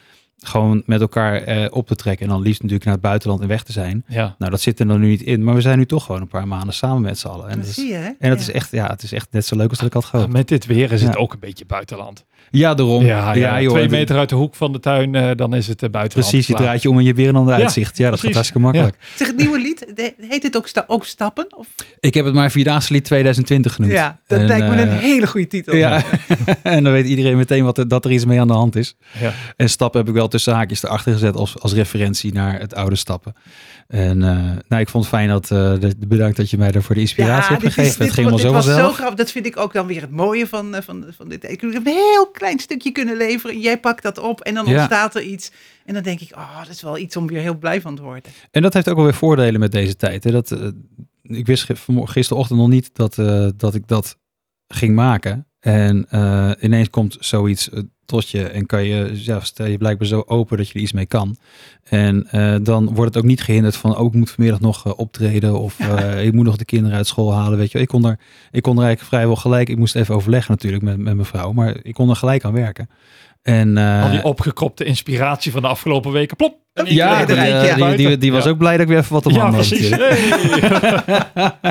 gewoon 0.44 0.84
met 0.86 1.02
elkaar 1.02 1.42
eh, 1.42 1.66
op 1.70 1.88
te 1.88 1.96
trekken. 1.96 2.26
En 2.26 2.32
dan 2.32 2.42
liefst 2.42 2.58
natuurlijk 2.62 2.86
naar 2.86 2.94
het 2.98 3.04
buitenland 3.04 3.42
en 3.42 3.48
weg 3.48 3.64
te 3.64 3.72
zijn. 3.72 4.04
Ja. 4.08 4.36
Nou, 4.38 4.52
dat 4.52 4.62
zit 4.62 4.80
er 4.80 4.88
dan 4.88 5.00
nu 5.00 5.08
niet 5.08 5.22
in. 5.22 5.44
Maar 5.44 5.54
we 5.56 5.62
zijn 5.62 5.78
nu 5.78 5.86
toch 5.86 6.06
gewoon 6.06 6.22
een 6.22 6.28
paar 6.28 6.48
maanden 6.48 6.74
samen 6.74 7.02
met 7.02 7.18
z'n 7.20 7.28
allen. 7.28 7.44
En 7.50 7.56
dat 7.58 7.60
dat 7.60 7.68
is, 7.70 7.74
zie 7.76 7.88
je, 7.88 7.94
hè? 7.94 8.08
en 8.20 8.30
dat 8.30 8.38
Ja. 8.40 8.48
is 8.48 8.52
echt, 8.52 8.72
ja, 8.72 8.88
het 8.88 9.04
is 9.04 9.12
echt 9.12 9.28
net 9.32 9.46
zo 9.46 9.56
leuk 9.56 9.70
als 9.70 9.78
dat 9.78 9.88
ik 9.88 9.94
had 9.94 10.04
Ja, 10.04 10.10
gehoopt. 10.10 10.32
met 10.32 10.48
dit 10.48 10.66
weer 10.66 10.92
is 10.92 11.02
het 11.02 11.16
ook 11.18 11.34
een 11.34 11.40
beetje 11.40 11.66
buitenland. 11.66 12.26
Ja, 12.52 12.74
daarom. 12.74 13.06
Ja, 13.06 13.34
ja, 13.34 13.62
joh, 13.62 13.74
twee 13.74 13.90
meter 13.90 14.18
uit 14.18 14.30
de 14.30 14.36
hoek 14.36 14.56
van 14.56 14.72
de 14.72 14.80
tuin, 14.80 15.16
eh, 15.16 15.30
dan 15.36 15.56
is 15.56 15.68
het 15.68 15.84
eh, 15.84 15.90
buitenland. 15.90 16.30
Precies, 16.30 16.48
je 16.48 16.54
draait 16.56 16.82
je 16.82 16.90
om 16.90 16.98
en 16.98 17.04
je 17.04 17.14
weer 17.14 17.28
een 17.30 17.36
ander 17.36 17.54
uitzicht. 17.54 17.98
Ja, 17.98 18.10
dat 18.10 18.20
gaat 18.20 18.34
hartstikke 18.34 18.62
makkelijk. 18.64 18.96
Zeg, 19.16 19.28
het 19.28 19.38
nieuwe 19.38 19.60
lied, 19.60 19.92
de- 19.96 20.14
heet 20.30 20.44
het 20.44 20.58
ook, 20.58 20.68
sta- 20.68 20.84
ook 20.88 21.06
Stappen? 21.06 21.48
Of? 21.58 21.68
Ik 22.00 22.14
heb 22.14 22.26
het 22.26 22.34
maar 22.34 22.52
Vierdaagse 22.52 22.94
Lied 22.94 23.04
2020 23.06 23.74
genoemd. 23.74 23.94
Ja, 23.94 24.20
dat 24.28 24.40
En, 24.40 24.46
lijkt 24.46 24.68
me 24.68 24.82
een 24.82 24.90
eh, 24.90 24.98
hele 24.98 25.28
goede 25.28 25.48
titel. 25.48 25.76
Ja, 25.76 26.04
en 26.64 26.84
dan 26.84 26.94
weet 26.94 27.06
iedereen 27.08 27.38
meteen 27.38 27.64
wat 27.64 27.78
er, 27.78 27.88
dat 27.88 28.06
er 28.06 28.12
iets 28.12 28.26
mee 28.26 28.40
aan 28.40 28.48
de 28.48 28.54
hand 28.54 28.76
is. 28.76 28.96
Ja. 29.20 29.34
En 29.56 29.70
stappen 29.70 30.00
heb 30.00 30.10
ik 30.10 30.16
wel 30.16 30.28
tussen 30.28 30.54
haakjes 30.54 30.84
erachter 30.84 31.12
gezet 31.14 31.36
als, 31.36 31.60
als 31.60 31.74
referentie 31.74 32.34
naar 32.34 32.60
het 32.60 32.76
oude 32.76 32.96
stappen. 32.96 33.34
En 33.88 34.24
eh, 34.24 34.38
nou, 34.68 34.82
ik 34.82 34.90
vond 34.90 35.04
het 35.04 35.14
fijn 35.14 35.28
dat, 35.30 35.52
eh, 35.52 35.58
dat- 35.80 36.08
bedankt 36.08 36.38
dat 36.38 36.50
je 36.50 36.58
mij 36.58 36.72
daarvoor 36.72 36.96
de 36.96 37.02
inspiratie 37.02 37.50
hebt 37.50 37.62
dit 37.62 37.70
is- 37.70 37.74
gegeven. 37.76 37.98
dit 38.00 38.08
het 38.08 38.18
ging 38.18 38.30
was- 38.30 38.44
allemaal 38.44 38.62
zo 38.62 38.68
dit 38.68 38.76
was 38.76 38.76
zo 38.76 38.80
vanzelf. 38.82 38.96
grappig. 38.96 39.18
Dat 39.18 39.32
vind 39.32 39.46
ik 39.46 39.58
ook 39.58 39.74
dan 39.74 39.88
weer 39.88 40.02
het 40.02 40.12
mooie 40.12 40.48
van, 40.48 40.76
van, 40.84 41.06
van 41.18 41.30
dit. 41.30 41.44
Ik 41.50 41.62
heb 41.62 41.72
een 41.74 41.82
heel 41.86 42.30
klein 42.38 42.60
stukje 42.60 42.92
kunnen 42.92 43.18
leveren. 43.18 43.60
Jij 43.60 43.80
pakt 43.80 44.04
dat 44.04 44.18
op 44.18 44.42
en 44.42 44.54
dan 44.54 44.66
Ja. 44.66 44.76
ontstaat 44.76 45.16
er 45.16 45.22
iets. 45.22 45.52
En 45.86 45.94
dan 45.94 46.04
denk 46.04 46.20
ik, 46.20 46.36
oh, 46.36 46.60
dat 46.60 46.70
is 46.70 46.82
wel 46.82 46.98
iets 46.98 47.16
om 47.16 47.28
weer 47.28 47.42
heel 47.42 47.58
blij 47.58 47.82
van 47.82 47.96
te 47.96 48.02
worden. 48.02 48.32
En 48.52 48.62
dat 48.62 48.74
heeft 48.74 48.90
ook 48.90 48.96
wel 48.96 49.04
weer 49.04 49.14
voordelen 49.14 49.60
met 49.60 49.72
deze 49.72 49.96
tijd. 49.96 50.24
Hè? 50.24 50.32
Dat, 50.32 50.52
eh, 50.52 50.68
ik 51.22 51.46
wist 51.46 51.68
gisterochtend 51.88 52.60
nog 52.60 52.70
niet 52.70 52.90
dat, 52.96 53.18
eh, 53.18 53.48
dat 53.58 53.76
ik 53.76 53.88
dat 53.88 54.18
ging 54.68 54.96
maken. 54.96 55.47
En 55.60 56.06
eh, 56.10 56.52
ineens 56.60 56.90
komt 56.90 57.18
zoiets 57.20 57.70
eh, 57.70 57.80
tot 58.06 58.30
je 58.30 58.44
en 58.44 58.66
kan 58.66 58.84
je, 58.84 59.12
ja, 59.14 59.40
stel 59.40 59.66
je 59.66 59.78
blijkbaar 59.78 60.08
zo 60.08 60.24
open 60.26 60.58
dat 60.58 60.68
je 60.68 60.74
er 60.74 60.80
iets 60.80 60.92
mee 60.92 61.06
kan. 61.06 61.38
En 61.84 62.28
eh, 62.32 62.56
dan 62.62 62.86
wordt 62.94 63.14
het 63.14 63.24
ook 63.24 63.30
niet 63.30 63.42
gehinderd 63.42 63.76
van, 63.76 63.96
ook 63.96 64.08
ik 64.14 64.20
moet 64.20 64.32
vanmiddag 64.32 64.60
nog 64.62 64.96
optreden 64.96 65.60
of 65.60 65.80
eh, 65.80 66.26
ik 66.26 66.34
moet 66.34 66.46
nog 66.46 66.58
de 66.58 66.66
kinderen 66.66 66.98
uit 66.98 67.08
school 67.08 67.34
halen. 67.34 67.58
Weet 67.58 67.68
je, 67.68 67.74
wel. 67.74 67.82
ik 67.82 67.88
kon 67.88 68.06
er, 68.06 68.20
ik 68.52 68.62
kon 68.62 68.78
er 68.78 68.84
eigenlijk 68.84 69.14
vrijwel 69.14 69.36
gelijk. 69.36 69.70
Ik 69.70 69.78
moest 69.78 69.96
even 69.96 70.16
overleggen 70.16 70.52
natuurlijk 70.52 70.84
met, 70.84 70.98
met 70.98 71.14
mijn 71.14 71.28
vrouw, 71.28 71.52
maar 71.52 71.76
ik 71.82 71.94
kon 71.94 72.10
er 72.10 72.16
gelijk 72.16 72.44
aan 72.44 72.54
werken. 72.54 72.90
En, 73.42 73.78
eh, 73.78 74.04
Al 74.04 74.10
die 74.12 74.24
opgekropte 74.24 74.84
inspiratie 74.84 75.52
van 75.52 75.62
de 75.62 75.68
afgelopen 75.68 76.12
weken. 76.12 76.38
Plop! 76.38 76.66
ja, 76.74 77.26
die, 77.26 77.36
ja. 77.36 77.96
die, 77.96 78.18
die, 78.18 78.32
was 78.32 78.44
Ja. 78.44 78.50
ook 78.50 78.58
blij 78.58 78.72
dat 78.72 78.82
ik 78.82 78.88
weer 78.88 78.98
even 78.98 79.14
wat 79.14 79.24
te 79.24 79.30
man 79.30 79.38
Ja, 79.38 79.44
had 79.46 79.56
precies. 79.56 79.90
Hey. 79.90 80.12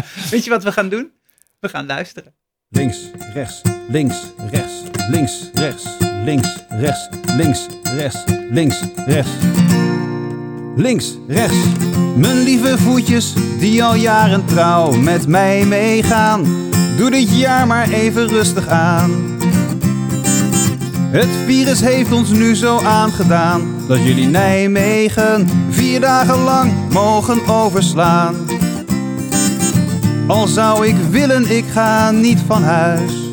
Weet 0.30 0.44
je 0.44 0.50
wat 0.50 0.62
we 0.64 0.72
gaan 0.72 0.88
doen? 0.88 1.10
We 1.60 1.68
gaan 1.68 1.86
luisteren. 1.86 2.34
Links, 2.68 3.10
rechts, 3.34 3.62
links, 3.88 4.16
rechts, 4.50 4.82
links, 5.10 5.50
rechts, 5.54 5.84
links, 6.24 6.64
rechts, 6.68 7.08
links, 7.36 7.66
rechts, 7.96 8.24
links, 8.50 8.82
rechts. 9.06 9.30
Links, 10.76 11.16
rechts, 11.28 11.56
mijn 12.16 12.42
lieve 12.42 12.78
voetjes 12.78 13.34
die 13.58 13.84
al 13.84 13.94
jaren 13.94 14.44
trouw 14.44 14.92
met 14.92 15.26
mij 15.26 15.64
meegaan. 15.64 16.44
Doe 16.96 17.10
dit 17.10 17.38
jaar 17.38 17.66
maar 17.66 17.88
even 17.88 18.28
rustig 18.28 18.68
aan. 18.68 19.10
Het 21.10 21.28
virus 21.46 21.80
heeft 21.80 22.12
ons 22.12 22.30
nu 22.30 22.54
zo 22.54 22.78
aangedaan 22.78 23.62
dat 23.88 24.04
jullie 24.04 24.26
Nijmegen 24.26 25.48
vier 25.70 26.00
dagen 26.00 26.38
lang 26.38 26.72
mogen 26.92 27.46
overslaan. 27.48 28.34
Al 30.26 30.46
zou 30.46 30.86
ik 30.86 30.96
willen, 31.10 31.50
ik 31.56 31.64
ga 31.72 32.10
niet 32.10 32.38
van 32.46 32.62
huis. 32.62 33.25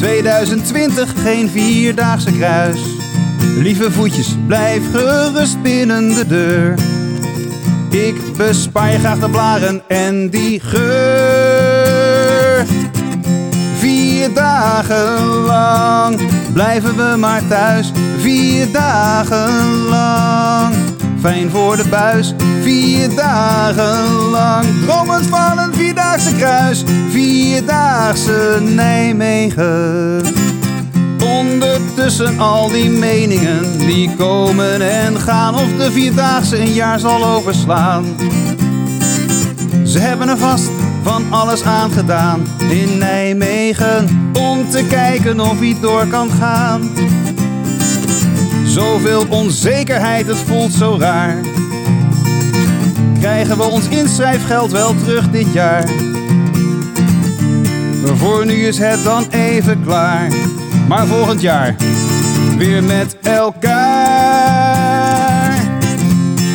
2020 0.00 1.22
geen 1.22 1.48
vierdaagse 1.48 2.32
kruis. 2.32 2.80
Lieve 3.56 3.90
voetjes, 3.90 4.36
blijf 4.46 4.82
gerust 4.92 5.62
binnen 5.62 6.14
de 6.14 6.26
deur. 6.26 6.74
Ik 7.90 8.36
bespaar 8.36 8.92
je 8.92 8.98
graag 8.98 9.18
de 9.18 9.30
blaren 9.30 9.82
en 9.88 10.30
die 10.30 10.60
geur. 10.60 12.66
Vier 13.76 14.34
dagen 14.34 15.24
lang 15.24 16.20
blijven 16.52 16.96
we 16.96 17.16
maar 17.16 17.42
thuis. 17.48 17.92
Vier 18.18 18.72
dagen 18.72 19.86
lang. 19.88 20.74
Fijn 21.20 21.50
voor 21.50 21.76
de 21.76 21.88
buis. 21.88 22.29
Vier 22.62 23.14
dagen 23.14 24.12
lang. 24.30 24.64
Dromend 24.86 25.26
van 25.26 25.58
een 25.58 25.74
vierdaagse 25.74 26.34
kruis. 26.34 26.84
Vierdaagse 27.10 28.58
Nijmegen. 28.62 30.22
Ondertussen 31.24 32.38
al 32.38 32.68
die 32.68 32.90
meningen 32.90 33.78
die 33.78 34.10
komen 34.16 34.80
en 34.90 35.20
gaan. 35.20 35.54
Of 35.54 35.76
de 35.78 35.92
vierdaagse 35.92 36.60
een 36.60 36.72
jaar 36.72 36.98
zal 36.98 37.24
overslaan. 37.24 38.04
Ze 39.84 39.98
hebben 39.98 40.28
er 40.28 40.38
vast 40.38 40.70
van 41.02 41.32
alles 41.32 41.62
aangedaan 41.62 42.46
in 42.68 42.98
Nijmegen 42.98 44.30
om 44.32 44.70
te 44.70 44.84
kijken 44.84 45.40
of 45.40 45.58
hij 45.58 45.76
door 45.80 46.06
kan 46.06 46.30
gaan. 46.30 46.90
Zoveel 48.64 49.26
onzekerheid, 49.28 50.26
het 50.26 50.36
voelt 50.36 50.72
zo 50.72 50.96
raar. 50.98 51.36
Krijgen 53.40 53.58
we 53.58 53.70
ons 53.70 53.88
inschrijfgeld 53.88 54.70
wel 54.70 54.94
terug 54.94 55.30
dit 55.30 55.52
jaar? 55.52 55.84
Voor 58.04 58.46
nu 58.46 58.66
is 58.66 58.78
het 58.78 59.04
dan 59.04 59.26
even 59.30 59.82
klaar. 59.84 60.30
Maar 60.88 61.06
volgend 61.06 61.40
jaar 61.40 61.76
weer 62.56 62.84
met 62.84 63.16
elkaar. 63.20 63.68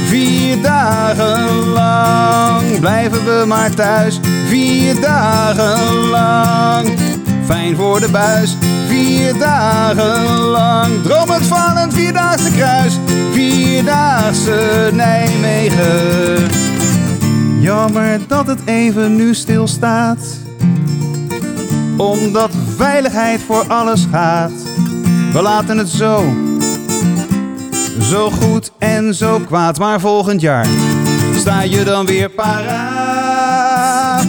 Vier 0.08 0.62
dagen 0.62 1.68
lang 1.68 2.80
blijven 2.80 3.26
we 3.26 3.44
maar 3.48 3.74
thuis. 3.76 4.20
Vier 4.48 5.02
dagen 5.02 5.94
lang, 5.94 6.90
fijn 7.46 7.76
voor 7.76 8.00
de 8.00 8.10
buis. 8.10 8.58
Vier 8.88 9.38
dagen 9.38 10.38
lang, 10.38 11.04
dromend 11.04 11.46
van 11.46 11.78
een 11.78 11.92
vierdaagse 11.92 12.52
kruis. 12.52 13.00
Vierdaagse 13.32 14.90
Nijmegen. 14.94 16.65
Jammer 17.66 18.20
dat 18.28 18.48
het 18.48 18.60
even 18.66 19.16
nu 19.16 19.34
stilstaat. 19.34 20.20
Omdat 21.98 22.52
veiligheid 22.76 23.42
voor 23.42 23.64
alles 23.68 24.08
gaat. 24.12 24.52
We 25.34 25.42
laten 25.42 25.78
het 25.78 25.90
zo 25.90 26.24
zo 28.02 28.30
goed 28.30 28.72
en 28.78 29.16
zo 29.16 29.40
kwaad, 29.40 29.80
maar 29.80 30.00
volgend 30.00 30.42
jaar 30.42 30.68
sta 31.36 31.62
je 31.62 31.84
dan 31.84 32.06
weer 32.06 32.30
paraat. 32.30 34.26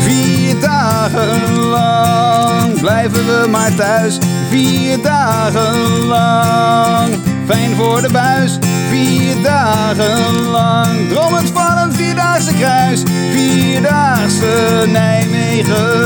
Vier 0.00 0.60
dagen 0.60 1.58
lang 1.58 2.80
blijven 2.80 3.26
we 3.26 3.46
maar 3.50 3.74
thuis. 3.74 4.18
Vier 4.50 5.02
dagen 5.02 6.06
lang, 6.06 7.14
fijn 7.46 7.74
voor 7.74 8.02
de 8.02 8.10
buis. 8.12 8.58
Vier 8.88 9.42
dagen 9.42 10.40
lang, 10.40 11.08
drommend 11.08 11.50
van 11.50 11.78
een 11.78 11.92
vierdaagse 12.14 12.54
kruis. 12.54 13.02
Vierdaagse 13.32 14.84
Nijmegen. 14.86 15.98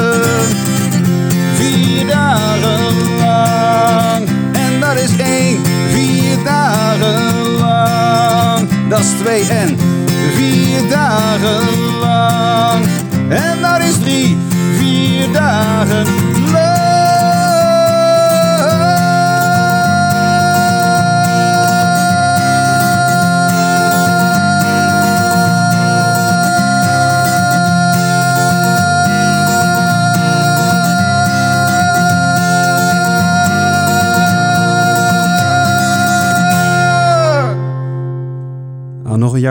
Vier 1.54 2.06
dagen 2.06 3.16
lang. 3.18 4.28
En 4.52 4.80
dat 4.80 4.96
is 4.96 5.16
één. 5.16 5.62
Vier 5.92 6.36
dagen 6.44 7.50
lang. 7.58 8.68
Dat 8.88 8.98
is 8.98 9.10
twee 9.20 9.48
en 9.48 9.78
vier 10.34 10.88
dagen 10.88 11.98
lang. 12.00 12.86
En 13.28 13.60
dat 13.60 13.80
is 13.80 13.98
drie. 13.98 14.36
Vier 14.78 15.32
dagen 15.32 16.27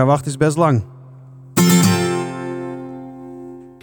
wachten 0.07 0.31
is 0.31 0.37
best 0.37 0.57
lang. 0.57 0.83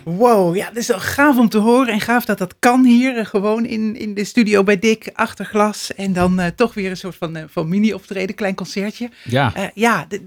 Wow, 0.05 0.57
ja, 0.57 0.67
dat 0.69 0.77
is 0.77 0.87
wel 0.87 1.01
gaaf 1.01 1.39
om 1.39 1.49
te 1.49 1.59
horen 1.59 1.93
en 1.93 2.01
gaaf 2.01 2.25
dat 2.25 2.39
dat 2.39 2.55
kan 2.59 2.85
hier, 2.85 3.17
eh, 3.19 3.25
gewoon 3.27 3.65
in, 3.67 3.97
in 3.97 4.15
de 4.15 4.25
studio 4.25 4.63
bij 4.63 4.79
Dick, 4.79 5.11
achter 5.15 5.45
glas. 5.45 5.95
En 5.95 6.13
dan 6.13 6.41
eh, 6.41 6.47
toch 6.57 6.75
weer 6.75 6.91
een 6.91 6.97
soort 6.97 7.17
van, 7.17 7.37
eh, 7.37 7.45
van 7.49 7.69
mini-optreden, 7.69 8.35
klein 8.35 8.55
concertje. 8.55 9.11
Ja, 9.25 9.55
Eh, 9.55 9.65
ja, 9.75 10.05
de- 10.09 10.25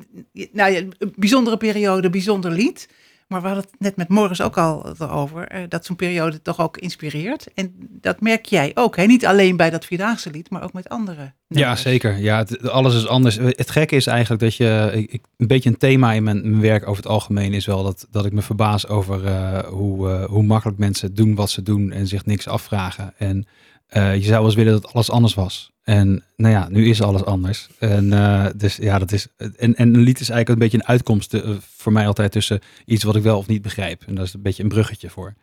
nou 0.51 0.71
ja, 0.71 0.79
een 0.79 1.13
bijzondere 1.15 1.57
periode, 1.57 2.09
bijzonder 2.09 2.51
lied. 2.51 2.89
Maar 3.27 3.41
we 3.41 3.47
hadden 3.47 3.65
het 3.71 3.79
net 3.79 3.95
met 3.95 4.07
Morris 4.09 4.41
ook 4.41 4.57
al 4.57 4.95
erover, 4.99 5.47
eh, 5.47 5.61
dat 5.69 5.85
zo'n 5.85 5.95
periode 5.95 6.41
toch 6.41 6.59
ook 6.59 6.77
inspireert. 6.77 7.47
En 7.53 7.73
dat 8.01 8.21
merk 8.21 8.45
jij 8.45 8.71
ook, 8.73 8.95
hè? 8.95 9.05
niet 9.05 9.25
alleen 9.25 9.57
bij 9.57 9.69
dat 9.69 9.85
Vierdaagse 9.85 10.31
lied, 10.31 10.49
maar 10.49 10.63
ook 10.63 10.73
met 10.73 10.89
andere 10.89 11.33
ja 11.47 11.75
zeker. 11.75 12.17
Ja, 12.17 12.37
het- 12.37 12.69
alles 12.69 12.95
is 12.95 13.07
anders. 13.07 13.35
Het 13.41 13.69
gekke 13.71 13.95
is 13.95 14.07
eigenlijk 14.07 14.41
dat 14.41 14.55
je, 14.55 14.91
ik, 15.09 15.25
een 15.37 15.47
beetje 15.47 15.69
een 15.69 15.77
thema 15.77 16.13
in 16.13 16.23
mijn, 16.23 16.49
mijn 16.49 16.61
werk 16.61 16.83
over 16.87 17.03
het 17.03 17.11
algemeen 17.11 17.53
is 17.53 17.65
wel 17.65 17.83
dat, 17.83 18.07
dat 18.11 18.25
ik 18.25 18.31
me 18.33 18.41
verbaas 18.41 18.87
over 18.87 19.25
eh, 19.25 19.59
hoe, 19.63 20.09
eh, 20.09 20.23
hoe 20.25 20.43
makkelijk 20.43 20.77
mensen 20.77 21.13
doen 21.15 21.35
wat 21.35 21.49
ze 21.49 21.61
doen 21.63 21.91
en 21.91 22.07
zich 22.07 22.25
niks 22.25 22.47
afvragen. 22.47 23.13
En 23.17 23.47
je 23.89 24.19
zou 24.21 24.31
wel 24.31 24.45
eens 24.45 24.55
willen 24.55 24.81
dat 24.81 24.93
alles 24.93 25.11
anders 25.11 25.33
was. 25.33 25.71
En 25.87 26.23
nou 26.35 26.53
ja, 26.53 26.67
nu 26.69 26.89
is 26.89 27.01
alles 27.01 27.25
anders. 27.25 27.67
En 27.79 28.13
eh, 28.13 28.45
dus 28.55 28.75
ja, 28.75 28.99
dat 28.99 29.11
is. 29.11 29.27
En, 29.37 29.75
en 29.75 29.93
een 29.93 30.01
lied 30.01 30.19
is 30.19 30.29
eigenlijk 30.29 30.49
een 30.49 30.67
beetje 30.67 30.77
een 30.77 30.87
uitkomst 30.87 31.33
eh, 31.33 31.49
voor 31.59 31.91
mij 31.91 32.07
altijd 32.07 32.31
tussen 32.31 32.59
iets 32.85 33.03
wat 33.03 33.15
ik 33.15 33.23
wel 33.23 33.37
of 33.37 33.47
niet 33.47 33.61
begrijp. 33.61 34.03
En 34.07 34.15
dat 34.15 34.25
is 34.25 34.33
een 34.33 34.41
beetje 34.41 34.63
een 34.63 34.69
bruggetje 34.69 35.09
voor. 35.09 35.33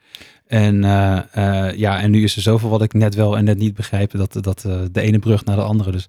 En 0.47 0.85
eh, 0.85 1.77
ja, 1.77 2.01
en 2.01 2.11
nu 2.11 2.23
is 2.23 2.37
er 2.37 2.43
zoveel 2.43 2.69
wat 2.69 2.83
ik 2.83 2.93
net 2.93 3.15
wel 3.15 3.37
en 3.37 3.45
net 3.45 3.59
niet 3.59 3.75
begrijp. 3.75 4.11
Dat, 4.11 4.37
dat 4.41 4.61
de 4.93 5.01
ene 5.01 5.19
brug 5.19 5.45
naar 5.45 5.57
de 5.57 5.63
andere. 5.63 5.91
Dus 5.91 6.07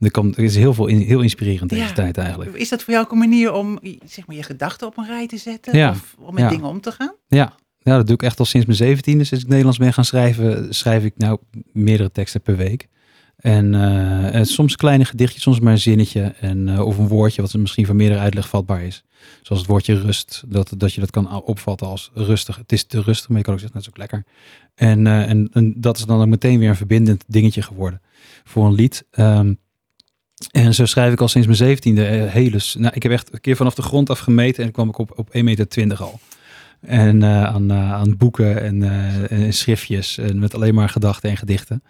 er, 0.00 0.10
komt, 0.10 0.36
er 0.36 0.44
is 0.44 0.56
heel 0.56 0.74
veel 0.74 0.86
in, 0.86 0.98
heel 0.98 1.20
inspirerend 1.20 1.70
deze 1.70 1.92
tijd 1.92 2.18
eigenlijk. 2.18 2.54
Is 2.54 2.68
dat 2.68 2.82
voor 2.82 2.92
jou 2.92 3.04
ook 3.04 3.12
een 3.12 3.18
manier 3.18 3.52
om 3.52 3.78
zeg 4.04 4.26
maar, 4.26 4.36
je 4.36 4.42
gedachten 4.42 4.86
op 4.86 4.96
een 4.96 5.06
rij 5.06 5.26
te 5.26 5.36
zetten? 5.36 5.78
Ja. 5.78 5.90
Of 5.90 6.16
om 6.18 6.34
met 6.34 6.42
Ja. 6.42 6.48
dingen 6.48 6.66
om 6.66 6.80
te 6.80 6.92
gaan? 6.92 7.14
Ja. 7.28 7.54
ja, 7.78 7.96
dat 7.96 8.06
doe 8.06 8.14
ik 8.14 8.22
echt 8.22 8.38
al 8.38 8.44
sinds 8.44 8.66
mijn 8.66 8.78
zeventiende. 8.78 9.24
Sinds 9.24 9.44
ik 9.44 9.50
Nederlands 9.50 9.78
ben 9.78 9.92
gaan 9.92 10.04
schrijven, 10.04 10.74
schrijf 10.74 11.04
ik 11.04 11.14
nou 11.16 11.38
meerdere 11.72 12.10
teksten 12.10 12.40
per 12.40 12.56
week. 12.56 12.88
En 13.36 13.74
eh, 13.74 14.40
eh, 14.40 14.46
soms 14.46 14.76
kleine 14.76 15.04
gedichtjes, 15.04 15.42
soms 15.42 15.60
maar 15.60 15.72
een 15.72 15.78
zinnetje. 15.78 16.34
En, 16.40 16.68
eh, 16.68 16.86
of 16.86 16.98
een 16.98 17.08
woordje 17.08 17.42
wat 17.42 17.54
misschien 17.54 17.86
voor 17.86 17.96
meerdere 17.96 18.20
uitleg 18.20 18.48
vatbaar 18.48 18.82
is. 18.82 19.04
Zoals 19.42 19.62
het 19.62 19.70
woordje 19.70 20.00
rust. 20.00 20.42
Dat, 20.46 20.72
dat 20.76 20.92
je 20.92 21.00
dat 21.00 21.10
kan 21.10 21.42
opvatten 21.42 21.86
als 21.86 22.10
rustig. 22.14 22.56
Het 22.56 22.72
is 22.72 22.84
te 22.84 23.00
rustig, 23.00 23.28
maar 23.28 23.38
je 23.38 23.44
kan 23.44 23.54
ook 23.54 23.60
zeggen, 23.60 23.78
net 23.78 23.86
zo 23.86 23.92
lekker. 23.94 24.24
En, 24.74 25.06
eh, 25.06 25.28
en, 25.30 25.48
en 25.52 25.74
dat 25.76 25.96
is 25.96 26.04
dan 26.04 26.20
ook 26.20 26.26
meteen 26.26 26.58
weer 26.58 26.68
een 26.68 26.76
verbindend 26.76 27.24
dingetje 27.26 27.62
geworden 27.62 28.00
voor 28.44 28.66
een 28.66 28.74
lied. 28.74 29.04
Ehm, 29.10 29.54
en 30.50 30.74
zo 30.74 30.86
schrijf 30.86 31.12
ik 31.12 31.20
al 31.20 31.28
sinds 31.28 31.46
mijn 31.46 31.58
zeventiende 31.58 32.02
hele... 32.02 32.60
Nou, 32.78 32.94
ik 32.94 33.02
heb 33.02 33.12
echt 33.12 33.32
een 33.32 33.40
keer 33.40 33.56
vanaf 33.56 33.74
de 33.74 33.82
grond 33.82 34.10
af 34.10 34.18
gemeten 34.18 34.64
en 34.64 34.70
kwam 34.70 34.88
ik 34.88 34.98
op, 34.98 35.18
op 35.18 35.28
1,20 35.28 35.42
meter 35.42 35.96
al. 36.02 36.20
En 36.80 37.24
aan, 37.24 37.72
aan 37.72 38.16
boeken 38.16 38.62
en, 38.62 38.82
en 39.30 39.52
schriftjes 39.52 40.18
en 40.18 40.38
met 40.38 40.54
alleen 40.54 40.74
maar 40.74 40.88
gedachten 40.88 41.30
en 41.30 41.36
gedichten. 41.36 41.82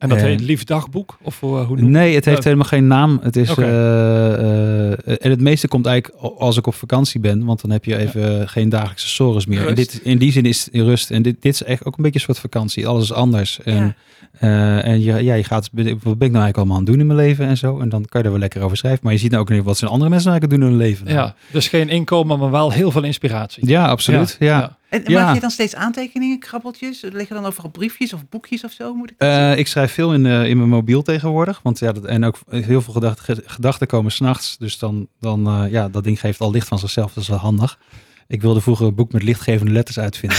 En 0.00 0.08
dat 0.08 0.18
En- 0.18 0.24
heet 0.26 0.40
Lief 0.40 0.64
Dagboek? 0.64 1.18
Of 1.22 1.42
eh, 1.42 1.66
hoe 1.66 1.76
noem 1.76 1.90
Nee, 1.90 2.14
het 2.14 2.24
heeft 2.24 2.44
helemaal 2.44 2.66
geen 2.66 2.86
naam. 2.86 3.18
Het 3.22 3.36
is, 3.36 3.54
eh, 3.54 4.32
eh, 4.32 4.90
en 5.06 5.30
het 5.30 5.40
meeste 5.40 5.68
komt 5.68 5.86
eigenlijk 5.86 6.22
al- 6.22 6.40
als 6.40 6.56
ik 6.56 6.66
op 6.66 6.74
vakantie 6.74 7.20
ben, 7.20 7.44
want 7.44 7.60
dan 7.60 7.70
heb 7.70 7.84
je 7.84 7.96
even 7.96 8.48
geen 8.48 8.68
dagelijkse 8.68 9.08
sores 9.08 9.46
meer. 9.46 9.66
En 9.66 9.74
dit, 9.74 10.00
in 10.02 10.18
die 10.18 10.32
zin 10.32 10.44
is 10.44 10.64
het 10.72 10.74
rust. 10.82 11.10
En 11.10 11.22
dit, 11.22 11.36
dit 11.42 11.52
is 11.54 11.62
echt 11.62 11.84
ook 11.84 11.96
een 11.96 12.02
beetje 12.02 12.18
een 12.18 12.24
soort 12.24 12.38
vakantie. 12.38 12.86
Alles 12.86 13.02
is 13.02 13.12
anders. 13.12 13.60
En, 13.64 13.74
Ja. 13.84 13.94
eh, 14.38 14.84
en 14.92 15.00
je, 15.02 15.24
ja, 15.24 15.34
je 15.34 15.44
gaat, 15.44 15.70
wat 15.72 15.82
ben 15.82 15.92
ik 15.92 16.02
nou 16.02 16.20
eigenlijk 16.20 16.56
allemaal 16.56 16.76
aan 16.76 16.82
het 16.82 16.90
doen 16.92 17.00
in 17.00 17.06
mijn 17.06 17.18
leven 17.18 17.46
en 17.46 17.56
zo. 17.56 17.80
En 17.80 17.88
dan 17.88 18.04
kan 18.04 18.20
je 18.20 18.26
er 18.26 18.32
wel 18.32 18.40
lekker 18.40 18.62
over 18.62 18.76
schrijven. 18.76 19.00
Maar 19.02 19.12
je 19.12 19.18
ziet 19.18 19.30
nou 19.30 19.42
ook 19.42 19.50
niet 19.50 19.64
wat 19.64 19.78
zijn 19.78 19.90
andere 19.90 20.10
mensen 20.10 20.30
eigenlijk 20.30 20.60
doen 20.60 20.70
in 20.70 20.76
hun 20.78 20.86
leven. 20.86 21.08
Ja, 21.08 21.34
dus 21.52 21.68
geen 21.68 21.88
inkomen, 21.88 22.38
maar 22.38 22.50
wel 22.50 22.72
heel 22.72 22.90
veel 22.90 23.02
inspiratie. 23.04 23.68
ja 23.68 23.86
absoluut. 23.88 24.36
ja. 24.38 24.78
En 24.90 25.02
Ja. 25.06 25.24
maak 25.24 25.34
je 25.34 25.40
dan 25.40 25.50
steeds 25.50 25.74
aantekeningen, 25.74 26.38
krabbeltjes? 26.38 27.00
Liggen 27.12 27.36
dan 27.36 27.44
overal 27.46 27.70
briefjes 27.70 28.12
of 28.12 28.28
boekjes 28.28 28.64
of 28.64 28.72
zo? 28.72 28.94
Moet 28.94 29.10
ik 29.10 29.16
Eh, 29.18 29.56
ik 29.58 29.66
schrijf 29.66 29.92
veel 29.92 30.14
in, 30.14 30.26
eh, 30.26 30.44
in 30.48 30.56
mijn 30.56 30.68
mobiel 30.68 31.02
tegenwoordig. 31.02 31.60
Want 31.62 31.78
ja, 31.78 31.92
dat, 31.92 32.04
en 32.04 32.24
ook 32.24 32.36
heel 32.50 32.82
veel 32.82 32.92
gedachten, 32.92 33.42
gedachten 33.46 33.86
komen 33.86 34.12
s'nachts. 34.12 34.56
Dus 34.58 34.78
dan, 34.78 35.08
dan 35.20 35.46
eh, 35.46 35.70
ja, 35.70 35.88
dat 35.88 36.04
ding 36.04 36.20
geeft 36.20 36.40
al 36.40 36.50
licht 36.50 36.68
van 36.68 36.78
zichzelf. 36.78 37.12
Dat 37.12 37.22
is 37.22 37.28
wel 37.28 37.38
handig. 37.38 37.78
Ik 38.26 38.40
wilde 38.42 38.60
vroeger 38.60 38.86
een 38.86 38.94
boek 38.94 39.12
met 39.12 39.22
lichtgevende 39.22 39.72
letters 39.72 39.98
uitvinden. 39.98 40.38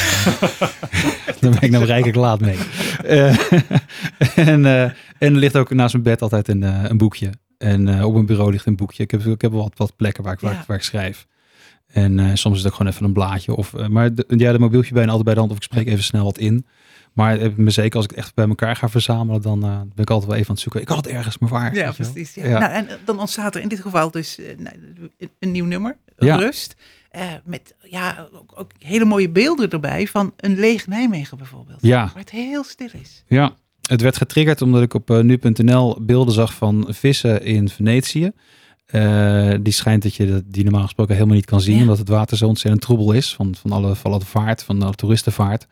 Daar 1.40 1.52
ben 1.52 1.62
ik 1.62 1.72
nou 1.72 1.86
rijkelijk 1.86 2.18
laat 2.18 2.40
mee. 2.40 2.58
En, 4.36 4.66
en 4.66 4.94
er 5.20 5.32
ligt 5.32 5.56
ook 5.58 5.70
naast 5.74 5.94
mijn 5.94 6.04
bed 6.06 6.22
altijd 6.22 6.48
een, 6.48 6.62
een 6.62 6.98
boekje. 6.98 7.30
En 7.58 8.04
op 8.04 8.14
mijn 8.14 8.26
bureau 8.26 8.52
ligt 8.52 8.66
een 8.66 8.76
boekje. 8.76 9.04
Ik 9.04 9.12
heb, 9.12 9.26
ik 9.26 9.42
heb 9.42 9.52
wel 9.52 9.62
wat, 9.62 9.74
wat 9.78 9.96
plekken 9.96 10.24
waar 10.24 10.34
ik, 10.34 10.40
waar, 10.40 10.54
Ja. 10.54 10.64
waar 10.68 10.78
ik 10.78 10.84
schrijf. 10.84 11.28
En 11.94 12.20
eh, 12.20 12.26
soms 12.34 12.58
is 12.58 12.64
het 12.64 12.72
ook 12.72 12.78
gewoon 12.78 12.92
even 12.92 13.06
een 13.06 13.14
blaadje. 13.14 13.56
Of, 13.56 13.74
eh, 13.74 13.88
maar 13.88 14.14
de, 14.16 14.26
ja, 14.28 14.52
de 14.52 14.60
mobieltje 14.60 14.94
bijna 14.94 15.08
altijd 15.08 15.26
bij 15.26 15.34
de 15.34 15.40
hand. 15.40 15.52
Of 15.52 15.58
ik 15.58 15.64
spreek 15.64 15.88
even 15.88 16.04
snel 16.04 16.24
wat 16.24 16.38
in. 16.38 16.66
Maar 17.14 17.38
ik 17.40 17.58
me 17.58 17.70
zeker 17.70 17.96
als 17.96 18.04
ik 18.04 18.10
het 18.10 18.20
echt 18.20 18.36
bij 18.36 18.48
elkaar 18.48 18.76
ga 18.76 18.90
verzamelen, 18.90 19.42
dan 19.42 19.64
eh, 19.64 19.70
ben 19.80 20.04
ik 20.04 20.10
altijd 20.10 20.30
wel 20.30 20.36
even 20.40 20.48
aan 20.50 20.54
het 20.56 20.64
zoeken. 20.64 20.82
Ik 20.82 20.88
had 20.88 20.98
het 21.06 21.08
ergens, 21.08 21.38
maar 21.38 21.50
waar? 21.50 21.76
ja, 21.76 21.92
precies. 21.92 22.34
Ja. 22.34 22.48
Ja. 22.48 22.60
Nou, 22.60 22.72
en 22.72 22.88
dan 23.06 23.20
ontstaat 23.20 23.56
er 23.56 23.62
in 23.62 23.68
dit 23.68 23.80
geval 23.80 24.12
dus 24.12 24.38
eh, 24.40 24.58
nou, 24.58 24.76
een- 25.40 25.52
nieuw 25.52 25.66
nummer, 25.66 25.98
Ja. 26.18 26.36
Rust. 26.36 26.76
eh, 27.10 27.24
met 27.46 27.76
ja, 27.84 28.28
ook, 28.34 28.52
ook 28.56 28.72
hele 28.80 29.06
mooie 29.06 29.30
beelden 29.30 29.70
erbij 29.70 30.08
van 30.08 30.34
een 30.38 30.60
leeg 30.60 30.88
Nijmegen 30.88 31.38
bijvoorbeeld. 31.38 31.78
Ja. 31.82 32.06
Waar 32.06 32.12
het 32.16 32.30
heel 32.30 32.64
stil 32.64 32.90
is. 33.02 33.24
Ja, 33.28 33.56
het 33.90 34.02
werd 34.02 34.18
getriggerd 34.18 34.62
omdat 34.62 34.82
ik 34.82 34.94
op 34.94 35.10
eh, 35.10 35.20
nu.nl 35.20 35.98
beelden 36.02 36.34
zag 36.34 36.54
van 36.54 36.86
vissen 36.90 37.44
in 37.44 37.70
Venetië. 37.70 38.32
Eh, 38.92 39.52
die 39.62 39.74
schijnt 39.74 40.04
dat 40.04 40.16
je 40.16 40.28
dat- 40.28 40.44
die 40.48 40.64
normaal 40.64 40.84
gesproken 40.84 41.14
helemaal 41.14 41.36
niet 41.36 41.46
kan 41.46 41.62
zien, 41.62 41.76
Ja. 41.76 41.82
omdat 41.82 41.98
het 41.98 42.10
water 42.10 42.38
zo 42.38 42.48
ontzettend 42.48 42.82
troebel 42.84 43.12
is 43.12 43.34
van, 43.36 43.56
van, 43.56 43.72
alle, 43.72 43.96
van 43.96 44.12
alle 44.12 44.26
vaart, 44.26 44.64
van 44.64 44.82
alle 44.82 44.94
toeristenvaart. 44.94 45.68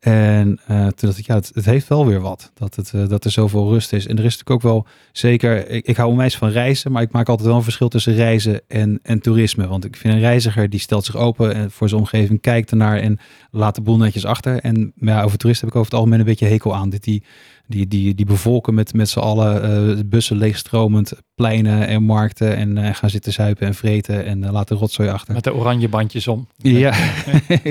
En 0.00 0.60
eh, 0.66 0.76
toen 0.86 1.08
dacht 1.08 1.18
ik, 1.18 1.26
ja, 1.26 1.34
het, 1.34 1.50
het 1.54 1.64
heeft 1.64 1.88
wel 1.88 2.06
weer 2.06 2.20
wat, 2.20 2.50
dat, 2.54 2.74
het, 2.74 2.92
eh, 2.94 3.08
dat 3.08 3.24
er 3.24 3.30
zoveel 3.30 3.68
rust 3.72 3.92
is. 3.92 4.06
En 4.06 4.18
er 4.18 4.24
is 4.24 4.36
natuurlijk 4.36 4.50
ook 4.50 4.72
wel, 4.72 4.86
zeker, 5.12 5.68
ik, 5.68 5.86
ik 5.86 5.96
hou 5.96 6.10
onwijs 6.10 6.36
van 6.36 6.48
reizen, 6.48 6.92
maar 6.92 7.02
ik 7.02 7.12
maak 7.12 7.28
altijd 7.28 7.48
wel 7.48 7.56
een 7.56 7.62
verschil 7.62 7.88
tussen 7.88 8.14
reizen 8.14 8.60
en, 8.68 8.98
en 9.02 9.20
toerisme. 9.20 9.66
Want 9.66 9.84
ik 9.84 9.96
vind 9.96 10.14
een 10.14 10.20
reiziger, 10.20 10.70
die 10.70 10.80
stelt 10.80 11.04
zich 11.04 11.16
open 11.16 11.54
en 11.54 11.70
voor 11.70 11.88
zijn 11.88 12.00
omgeving, 12.00 12.40
kijkt 12.40 12.70
ernaar 12.70 12.96
en 12.98 13.18
laat 13.50 13.74
de 13.74 13.80
boel 13.80 13.96
netjes 13.96 14.24
achter. 14.24 14.60
En 14.60 14.92
ja, 14.96 15.22
over 15.22 15.38
toeristen 15.38 15.66
heb 15.66 15.74
ik 15.76 15.80
over 15.80 15.90
het 15.92 16.00
algemeen 16.00 16.18
een 16.20 16.26
beetje 16.32 16.46
hekel 16.46 16.74
aan. 16.74 16.90
Dit 16.90 17.04
die, 17.04 17.22
die, 17.66 17.88
die, 17.88 18.14
die 18.14 18.26
bevolken 18.26 18.74
met, 18.74 18.94
met 18.94 19.08
z'n 19.08 19.18
allen 19.18 20.08
bussen 20.08 20.36
leegstromend, 20.36 21.12
pleinen 21.34 21.86
en 21.86 22.02
markten 22.02 22.56
en 22.56 22.78
eh, 22.78 22.94
gaan 22.94 23.10
zitten 23.10 23.32
zuipen 23.32 23.66
en 23.66 23.74
vreten 23.74 24.24
en 24.24 24.44
eh, 24.44 24.52
laten 24.52 24.76
rotzooi 24.76 25.08
achter. 25.08 25.34
Met 25.34 25.44
de 25.44 25.54
oranje 25.54 25.88
bandjes 25.88 26.28
om. 26.28 26.48
Ja. 26.56 26.94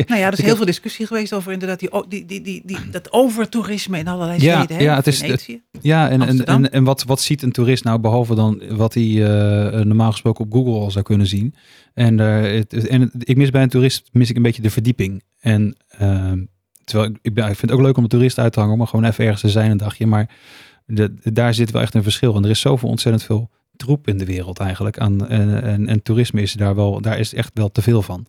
Nou 0.08 0.20
ja, 0.20 0.26
er 0.28 0.34
is 0.34 0.42
heel 0.46 0.56
veel 0.56 0.66
discussie 0.66 1.08
geweest 1.08 1.34
over 1.34 1.52
inderdaad 1.52 1.80
die, 1.80 1.90
die, 2.08 2.26
die, 2.26 2.42
die, 2.42 2.62
die, 2.66 2.78
dat 2.92 3.12
overtoerisme 3.14 3.98
in 3.98 4.08
allerlei 4.08 4.42
Ja, 4.42 4.58
steden. 4.64 4.78
Hè? 4.78 4.84
ja, 4.84 4.96
het 4.96 5.08
is- 5.08 5.20
Venetië. 5.20 5.62
Ja, 5.82 6.10
en, 6.10 6.22
en, 6.22 6.46
en, 6.46 6.72
en 6.72 6.84
wat, 6.84 7.04
wat 7.04 7.22
ziet 7.22 7.42
een 7.42 7.52
toerist 7.52 7.84
nou 7.84 8.00
behalve 8.00 8.36
dan 8.36 8.62
wat 8.70 8.94
hij 8.94 9.04
eh, 9.04 9.82
normaal 9.82 10.12
gesproken 10.12 10.46
op 10.46 10.52
Google 10.54 10.74
al 10.74 10.92
zou 10.92 11.04
kunnen 11.06 11.28
zien? 11.28 11.56
En, 11.94 12.20
eh, 12.20 12.42
het, 12.58 12.88
en 12.88 13.12
ik 13.20 13.38
mis 13.38 13.50
bij 13.50 13.62
een 13.64 13.70
toerist 13.70 14.10
mis 14.12 14.30
ik 14.30 14.36
een 14.36 14.42
beetje 14.42 14.62
de 14.62 14.70
verdieping. 14.70 15.24
En 15.40 15.76
ehm, 15.88 16.40
terwijl 16.84 17.10
ik, 17.10 17.18
ik, 17.22 17.34
ben, 17.34 17.44
ik 17.50 17.56
vind 17.56 17.72
het 17.72 17.80
ook 17.80 17.86
leuk 17.86 17.98
om 17.98 18.04
een 18.04 18.10
toerist 18.10 18.40
uit 18.40 18.54
te 18.54 18.60
hangen, 18.60 18.78
maar 18.78 18.88
gewoon 18.88 19.06
even 19.06 19.24
ergens 19.24 19.42
te 19.42 19.50
zijn 19.50 19.72
een 19.72 19.78
dagje. 19.78 20.08
Maar 20.08 20.30
de, 20.86 21.14
daar 21.34 21.54
zit 21.54 21.72
wel 21.72 21.82
echt 21.82 21.94
een 21.94 22.04
verschil. 22.04 22.36
En 22.36 22.44
er 22.44 22.50
is 22.50 22.60
zoveel 22.60 22.90
ontzettend 22.90 23.24
veel 23.24 23.50
troep 23.76 24.08
in 24.08 24.18
de 24.18 24.26
wereld 24.26 24.60
eigenlijk. 24.60 25.00
Aan, 25.00 25.28
en, 25.28 25.64
en, 25.64 25.88
en 25.88 26.02
toerisme 26.02 26.42
is 26.42 26.54
daar 26.54 26.76
wel, 26.76 27.02
daar 27.02 27.20
is 27.20 27.34
echt 27.34 27.52
wel 27.54 27.72
te 27.72 27.82
veel 27.82 28.02
van. 28.02 28.28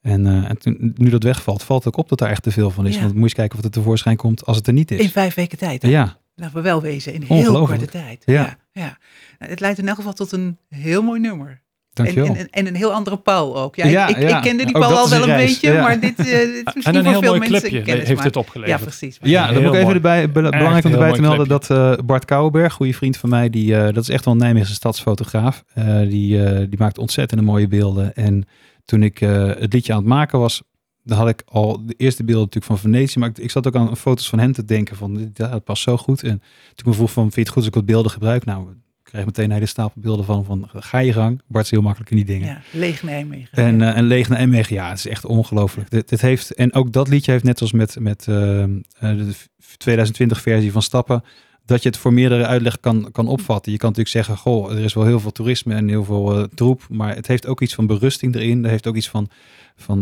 En, 0.00 0.26
eh, 0.26 0.48
en 0.48 0.58
toen, 0.58 0.92
nu 0.96 1.10
dat 1.10 1.22
wegvalt, 1.22 1.62
valt 1.62 1.86
ook 1.86 1.96
op 1.96 2.08
dat 2.08 2.18
daar 2.18 2.30
echt 2.30 2.42
te 2.42 2.50
veel 2.50 2.70
van 2.70 2.86
is. 2.86 2.94
Ja. 2.94 3.00
Want 3.00 3.12
moet 3.12 3.18
je 3.20 3.24
eens 3.24 3.34
kijken 3.34 3.58
of 3.58 3.64
het 3.64 3.74
er 3.74 3.80
tevoorschijn 3.80 4.16
komt 4.16 4.46
als 4.46 4.56
het 4.56 4.66
er 4.66 4.72
niet 4.72 4.90
is. 4.90 5.00
In 5.00 5.08
vijf 5.08 5.34
weken 5.34 5.58
tijd. 5.58 5.82
hè? 5.82 5.88
ja, 5.88 6.18
Laten 6.34 6.56
we 6.56 6.62
wel 6.62 6.82
wezen, 6.82 7.12
in 7.12 7.22
heel 7.22 7.64
korte 7.64 7.86
tijd. 7.86 8.22
Ja. 8.26 8.32
ja, 8.32 8.56
ja. 8.72 8.98
Nou, 9.38 9.50
het 9.50 9.60
leidt 9.60 9.78
in 9.78 9.88
elk 9.88 9.96
geval 9.96 10.12
tot 10.12 10.32
een 10.32 10.58
heel 10.68 11.02
mooi 11.02 11.20
nummer. 11.20 11.62
En, 11.94 12.04
dankjewel. 12.04 12.28
en, 12.34 12.36
en, 12.36 12.48
en 12.50 12.66
een 12.66 12.74
heel 12.74 12.92
andere 12.92 13.16
Paul 13.16 13.56
ook. 13.58 13.76
Ja, 13.76 13.86
Ja, 13.86 14.06
ik, 14.08 14.16
ik, 14.16 14.28
ja. 14.28 14.36
ik 14.36 14.42
kende 14.42 14.64
die 14.64 14.72
Paul 14.72 14.96
al 14.96 15.08
wel 15.08 15.20
een 15.20 15.24
reis, 15.26 15.50
beetje, 15.52 15.72
ja. 15.72 15.82
maar 15.82 16.00
dit, 16.00 16.18
eh, 16.18 16.24
dit 16.24 16.34
is 16.36 16.62
misschien 16.74 16.82
En 16.84 16.94
een 16.94 17.02
voor 17.04 17.12
heel 17.12 17.20
veel 17.20 17.28
mooi 17.36 17.40
mensen 17.50 17.60
clipje 17.68 17.82
kennis 17.86 18.08
heeft 18.08 18.22
het 18.24 18.36
opgeleverd. 18.36 18.78
Ja, 18.78 18.84
precies. 18.86 19.18
Ja, 19.22 19.44
dan 19.46 19.52
Heel 19.54 19.60
moet 19.62 19.68
ik 19.70 19.74
even 19.74 19.82
mooi. 19.84 19.94
erbij, 19.96 20.26
be- 20.30 20.32
belangrijk 20.50 20.84
om 20.84 20.92
erbij 20.92 21.12
te 21.12 21.20
melden 21.20 21.48
dat 21.48 21.70
eh, 21.70 21.92
Bart 22.04 22.24
Kouwenberg, 22.24 22.72
goede 22.72 22.92
vriend 22.94 23.16
van 23.16 23.28
mij, 23.28 23.50
die, 23.50 23.76
eh, 23.76 23.82
dat 23.94 24.02
is 24.02 24.08
echt 24.08 24.24
wel 24.24 24.34
een 24.34 24.40
Nijmeegse 24.40 24.74
stadsfotograaf. 24.74 25.64
Eh, 25.74 26.00
die, 26.00 26.44
eh, 26.44 26.58
die 26.68 26.78
maakt 26.78 26.98
ontzettend 26.98 27.40
mooie 27.42 27.68
beelden. 27.68 28.14
En 28.14 28.44
toen 28.84 29.02
ik 29.02 29.20
eh, 29.20 29.46
het 29.46 29.72
liedje 29.72 29.92
aan 29.92 29.98
het 29.98 30.08
maken 30.08 30.38
was, 30.38 30.62
dan 31.02 31.18
had 31.18 31.28
ik 31.28 31.42
al 31.46 31.86
de 31.86 31.94
eerste 31.96 32.24
beelden 32.24 32.44
natuurlijk 32.44 32.72
van 32.72 32.90
Venetië, 32.90 33.18
maar 33.18 33.28
ik, 33.28 33.38
ik 33.38 33.50
zat 33.50 33.66
ook 33.66 33.74
aan 33.76 33.96
foto's 33.96 34.28
van 34.28 34.38
hem 34.38 34.52
te 34.52 34.64
denken 34.64 34.96
van, 34.96 35.14
dit- 35.14 35.38
ja, 35.38 35.48
dat 35.48 35.64
past 35.64 35.82
zo 35.82 35.96
goed. 35.96 36.22
En 36.22 36.38
toen 36.38 36.40
ik 36.74 36.84
me 36.84 36.92
vroeg 36.92 37.12
van, 37.12 37.22
vind 37.22 37.34
je 37.34 37.40
het 37.40 37.48
goed 37.48 37.56
als 37.58 37.66
ik 37.66 37.74
wat 37.74 37.86
beelden 37.86 38.10
gebruik? 38.10 38.44
Nou, 38.44 38.66
kreeg 39.10 39.24
meteen 39.24 39.44
een 39.44 39.50
hele 39.50 39.66
stapel 39.66 40.00
beelden 40.00 40.24
van, 40.24 40.44
van 40.44 40.68
ga 40.72 40.98
je 40.98 41.12
gang. 41.12 41.42
Bart 41.46 41.64
is 41.64 41.70
heel 41.70 41.82
makkelijk 41.82 42.10
in 42.10 42.16
die 42.16 42.26
dingen. 42.26 42.46
Ja, 42.46 42.60
leeg 42.72 43.02
Nijmegen. 43.02 43.58
En, 43.58 43.82
eh 43.82 43.96
en 43.96 44.04
leeg 44.04 44.28
naar 44.28 44.38
Nijmegen, 44.38 44.74
ja, 44.74 44.88
het 44.88 44.98
is 44.98 45.06
echt 45.06 45.24
ongelooflijk. 45.24 45.90
Dit, 45.90 46.08
dit 46.08 46.20
heeft, 46.20 46.54
en 46.54 46.74
ook 46.74 46.92
dat 46.92 47.08
liedje 47.08 47.32
heeft 47.32 47.44
net 47.44 47.60
als 47.60 47.72
met, 47.72 48.00
met 48.00 48.28
eh, 48.28 48.62
eh, 48.62 48.70
de 48.98 49.34
2020 49.76 50.40
versie 50.40 50.72
van 50.72 50.82
Stappen, 50.82 51.24
dat 51.64 51.82
je 51.82 51.88
het 51.88 51.98
voor 51.98 52.12
meerdere 52.12 52.46
uitleg 52.46 52.80
kan, 52.80 53.08
kan 53.12 53.28
opvatten. 53.28 53.72
Je 53.72 53.78
kan 53.78 53.88
natuurlijk 53.88 54.16
zeggen, 54.16 54.36
goh, 54.36 54.72
er 54.72 54.84
is 54.84 54.94
wel 54.94 55.04
heel 55.04 55.20
veel 55.20 55.32
toerisme 55.32 55.74
en 55.74 55.88
heel 55.88 56.04
veel 56.04 56.48
troep, 56.54 56.86
maar 56.88 57.14
het 57.14 57.26
heeft 57.26 57.46
ook 57.46 57.60
iets 57.60 57.74
van 57.74 57.86
berusting 57.86 58.34
erin. 58.34 58.64
Er 58.64 58.70
heeft 58.70 58.86
ook 58.86 58.96
iets 58.96 59.08
van, 59.08 59.28
van, 59.76 60.00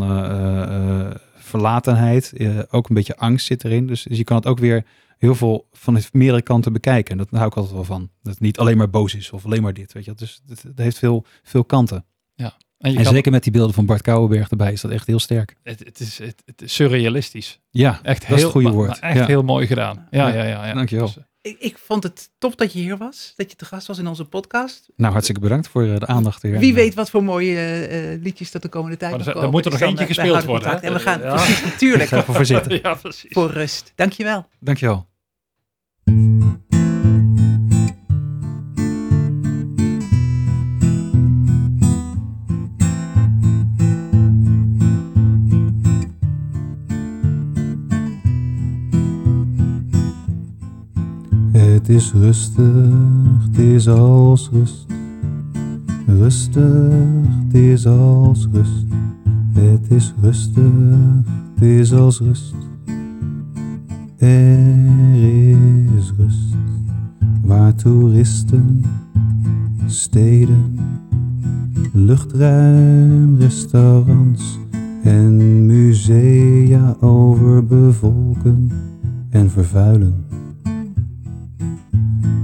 verlatenheid, 1.36 2.32
ook 2.70 2.88
een 2.88 2.94
beetje 2.94 3.16
angst 3.16 3.46
zit 3.46 3.64
erin. 3.64 3.86
Dus, 3.86 4.02
dus 4.02 4.18
je 4.18 4.24
kan 4.24 4.36
het 4.36 4.46
ook 4.46 4.58
weer 4.58 4.84
heel 5.18 5.34
veel 5.34 5.68
van 5.72 5.98
meerdere 6.12 6.42
kanten 6.42 6.72
bekijken. 6.72 7.12
En 7.12 7.18
dat 7.18 7.28
hou 7.30 7.46
ik 7.46 7.54
altijd 7.56 7.74
wel 7.74 7.84
van. 7.84 8.10
Dat 8.22 8.32
het 8.32 8.42
niet 8.42 8.58
alleen 8.58 8.76
maar 8.76 8.90
boos 8.90 9.14
is 9.14 9.30
of 9.30 9.44
alleen 9.44 9.62
maar 9.62 9.72
dit. 9.74 9.92
Weet 9.92 10.04
je. 10.04 10.14
Dus 10.14 10.40
het, 10.48 10.62
het 10.62 10.78
heeft 10.78 10.98
veel, 10.98 11.24
veel 11.42 11.64
kanten. 11.64 12.04
En, 12.78 12.92
je 12.92 12.98
En 12.98 13.04
zeker 13.04 13.32
met 13.32 13.42
die 13.42 13.52
beelden 13.52 13.74
van 13.74 13.86
Bart 13.86 14.02
Kouwenberg 14.02 14.50
erbij 14.50 14.72
is 14.72 14.80
dat 14.80 14.90
echt 14.90 15.06
heel 15.06 15.18
sterk. 15.18 15.54
het, 15.62 15.78
het, 15.78 16.00
is, 16.00 16.18
het, 16.18 16.42
het 16.44 16.62
is 16.62 16.74
surrealistisch. 16.74 17.60
Ja, 17.70 18.00
Echt 18.02 18.18
dat 18.20 18.26
heel, 18.28 18.36
is 18.36 18.42
het 18.42 18.52
goede 18.52 18.66
maar- 18.68 18.76
woord. 18.76 18.88
maar 19.00 19.10
echt 19.10 19.18
ja. 19.18 19.26
heel 19.26 19.42
mooi 19.42 19.66
gedaan. 19.66 20.06
Ja, 20.10 20.28
Ja, 20.28 20.34
ja, 20.34 20.44
ja. 20.44 20.66
ja. 20.66 20.74
dankjewel. 20.74 21.06
Dus, 21.06 21.16
eh, 21.16 21.22
Ik, 21.40 21.56
ik 21.58 21.78
vond 21.78 22.02
het 22.02 22.30
top 22.38 22.56
dat 22.56 22.72
je 22.72 22.78
hier 22.78 22.96
was, 22.96 23.32
dat 23.36 23.50
je 23.50 23.56
te 23.56 23.64
gast 23.64 23.86
was 23.86 23.98
in 23.98 24.06
onze 24.06 24.24
podcast. 24.24 24.88
Nou, 24.96 25.10
hartstikke 25.12 25.40
bedankt 25.40 25.68
voor 25.68 25.82
eh, 25.84 25.98
de 25.98 26.06
aandacht 26.06 26.42
hier. 26.42 26.58
Wie 26.58 26.74
weet 26.74 26.94
wat 26.94 27.10
voor 27.10 27.24
mooie 27.24 27.54
eh, 27.56 28.12
eh, 28.12 28.22
liedjes 28.22 28.50
dat 28.50 28.62
de 28.62 28.68
komende 28.68 28.96
tijd 28.96 29.16
Maar 29.16 29.26
er 29.26 29.32
komen. 29.32 29.50
moet 29.50 29.64
er 29.64 29.70
Dus 29.70 29.80
nog 29.80 29.88
dan, 29.88 29.98
eentje 29.98 30.04
eh, 30.14 30.14
gespeeld 30.14 30.44
worden, 30.44 30.70
hè? 30.70 30.76
En 30.76 30.92
we 30.92 30.98
gaan, 30.98 31.20
Ja. 31.20 31.34
precies, 31.34 31.64
natuurlijk, 31.64 32.02
Ik 32.02 32.08
ga 32.08 32.16
ervoor 32.16 32.34
voor 32.34 32.46
zitten. 32.46 32.80
ja, 32.82 32.94
precies. 32.94 33.30
voor 33.32 33.50
rust. 33.50 33.92
Dankjewel. 33.94 34.46
Dankjewel. 34.60 35.06
Het 51.88 51.96
is 51.96 52.12
rustig, 52.12 52.92
het 53.46 53.58
is 53.58 53.88
als 53.88 54.50
rust. 54.52 54.86
Rustig, 56.06 56.92
het 57.44 57.54
is 57.54 57.86
als 57.86 58.48
rust. 58.52 58.86
Het 59.52 59.90
is 59.90 60.14
rustig, 60.20 60.72
is 61.60 61.92
als 61.92 62.20
rust. 62.20 62.54
Er 64.16 65.14
is 65.96 66.12
rust, 66.16 66.56
waar 67.42 67.74
toeristen, 67.74 68.84
steden, 69.86 70.78
luchtruim, 71.92 73.36
restaurants 73.36 74.58
en 75.02 75.66
musea 75.66 76.96
overbevolken 77.00 78.70
en 79.30 79.50
vervuilen 79.50 80.27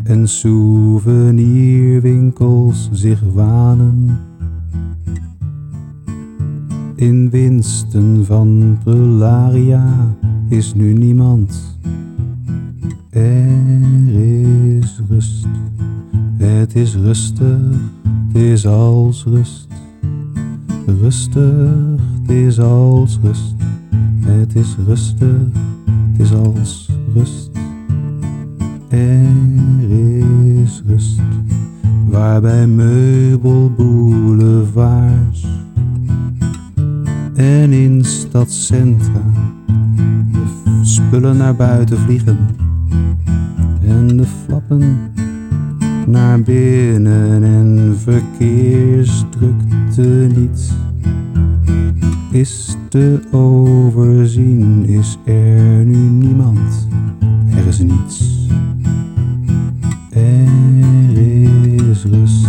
en 0.04 0.28
souvenirwinkels 0.28 2.88
zich 2.92 3.20
wanen. 3.32 4.18
In 6.94 7.30
winsten 7.30 8.24
van 8.24 8.78
Prularia 8.84 10.14
is 10.48 10.74
nu 10.74 10.92
niemand. 10.92 11.78
Er 13.10 14.08
is 14.08 15.00
rust, 15.08 15.46
het 16.36 16.74
is 16.74 16.94
rustig, 16.94 17.60
het 18.26 18.36
is 18.42 18.66
als 18.66 19.24
rust. 19.24 19.68
Rustig, 20.86 22.00
het 22.20 22.30
is 22.30 22.60
als 22.60 23.18
rust, 23.22 23.54
het 24.20 24.54
is 24.54 24.76
rustig, 24.86 25.42
het 26.12 26.20
is 26.20 26.34
als 26.34 26.90
rust. 27.14 27.53
Er 28.94 29.90
is 30.62 30.82
rust, 30.86 31.20
waarbij 32.08 32.66
meubelboulevards 32.66 35.46
en 37.34 37.72
in 37.72 38.04
stadcentra 38.04 39.22
de 40.32 40.40
spullen 40.82 41.36
naar 41.36 41.54
buiten 41.54 41.98
vliegen 41.98 42.38
en 43.86 44.16
de 44.16 44.26
flappen 44.44 44.96
naar 46.06 46.42
binnen 46.42 47.42
en 47.42 47.96
verkeersdrukte 47.98 50.28
niet. 50.36 50.72
Is 52.30 52.76
te 52.88 53.20
overzien, 53.30 54.86
is 54.86 55.18
er 55.24 55.84
nu 55.84 55.96
niemand, 55.96 56.88
er 57.56 57.66
is 57.66 57.78
niets. 57.78 58.32
Er 61.14 61.90
is 61.90 62.04
rust, 62.04 62.46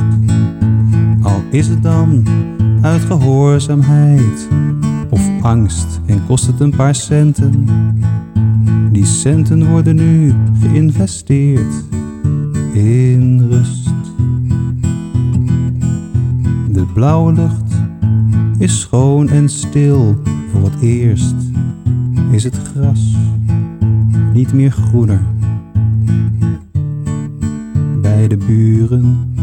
al 1.21 1.41
is 1.50 1.67
het 1.67 1.84
dan 1.84 2.24
uit 2.82 3.02
gehoorzaamheid 3.02 4.48
of 5.10 5.21
angst 5.41 6.00
en 6.06 6.26
kost 6.28 6.48
het 6.48 6.60
een 6.60 6.76
paar 6.76 6.95
centen. 6.95 7.65
Die 8.91 9.06
centen 9.06 9.69
worden 9.69 9.95
nu 9.95 10.34
geïnvesteerd 10.62 11.84
in 12.74 13.48
rust. 13.50 13.89
De 16.71 16.86
blauwe 16.93 17.34
lucht 17.34 17.74
is 18.58 18.80
schoon 18.80 19.30
en 19.30 19.50
stil. 19.50 20.15
Voor 20.52 20.63
het 20.63 20.82
eerst 20.82 21.36
is 22.32 22.43
het 22.43 22.58
gras 22.74 23.15
niet 24.34 24.54
meer 24.54 24.71
groener. 24.71 25.21
De 28.28 28.38
buren. 28.38 29.34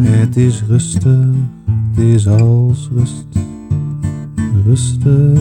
Het 0.00 0.36
is 0.36 0.62
rustig, 0.62 1.28
het 1.90 2.04
is 2.04 2.28
als 2.28 2.90
rust. 2.94 3.26
Rustig, 4.64 5.40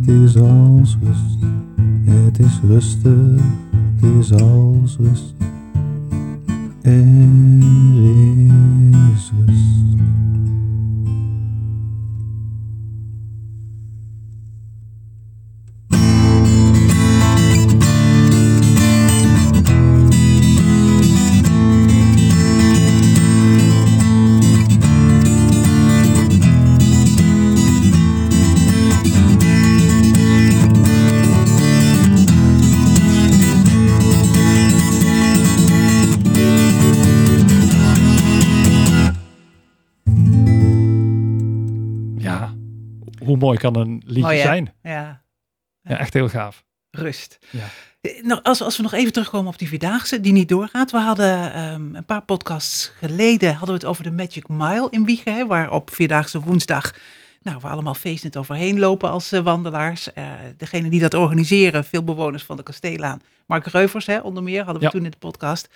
het 0.00 0.08
is 0.08 0.36
als 0.36 0.96
rust. 1.02 1.38
Het 2.04 2.38
is 2.38 2.60
rustig, 2.68 3.40
het 3.96 4.14
is 4.18 4.32
als 4.32 4.96
rust. 5.00 5.34
Er 6.82 7.06
is 8.46 8.57
mooi 43.48 43.58
kan 43.58 43.76
een 43.76 44.02
liedje 44.06 44.32
hè? 44.34 44.40
zijn? 44.42 44.74
Ja, 44.82 45.22
Ja, 45.82 45.98
echt 45.98 46.12
heel 46.14 46.28
gaaf. 46.28 46.64
rust. 46.90 47.38
Ja. 47.50 47.64
Eh, 48.00 48.22
Nou, 48.24 48.42
als, 48.42 48.62
als 48.62 48.76
we 48.76 48.82
nog 48.82 48.92
even 48.92 49.12
terugkomen 49.12 49.52
op 49.52 49.58
die 49.58 49.68
Vierdaagse, 49.68 50.20
die 50.20 50.32
niet 50.32 50.48
doorgaat. 50.48 50.90
We 50.90 50.98
hadden 50.98 51.52
ehm, 51.52 51.94
een 51.94 52.04
paar 52.04 52.22
podcasts 52.24 52.92
geleden 52.98 53.50
hadden 53.50 53.68
we 53.68 53.74
het 53.80 53.84
over 53.84 54.02
de 54.04 54.10
Magic 54.10 54.48
Mile 54.48 54.86
in 54.90 55.04
Wiegen. 55.04 55.34
Hè, 55.34 55.46
waar 55.46 55.70
op 55.70 55.90
Vierdaagse 55.94 56.40
woensdag 56.40 56.94
nou, 57.42 57.58
we 57.60 57.68
allemaal 57.68 57.94
feestend 57.94 58.36
overheen 58.36 58.78
lopen 58.78 59.10
als 59.10 59.32
eh, 59.32 59.40
wandelaars. 59.40 60.12
Eh 60.12 60.32
degene 60.56 60.88
die 60.90 61.00
dat 61.00 61.14
organiseren, 61.14 61.84
veel 61.84 62.04
bewoners 62.04 62.42
van 62.42 62.56
de 62.56 62.62
Kasteelaan. 62.62 63.20
Mark 63.46 63.66
Reuvers, 63.66 64.06
hè, 64.06 64.18
onder 64.18 64.42
meer, 64.42 64.58
hadden 64.64 64.78
we 64.78 64.84
Ja. 64.84 64.90
toen 64.90 65.04
in 65.04 65.10
de 65.10 65.16
podcast. 65.18 65.68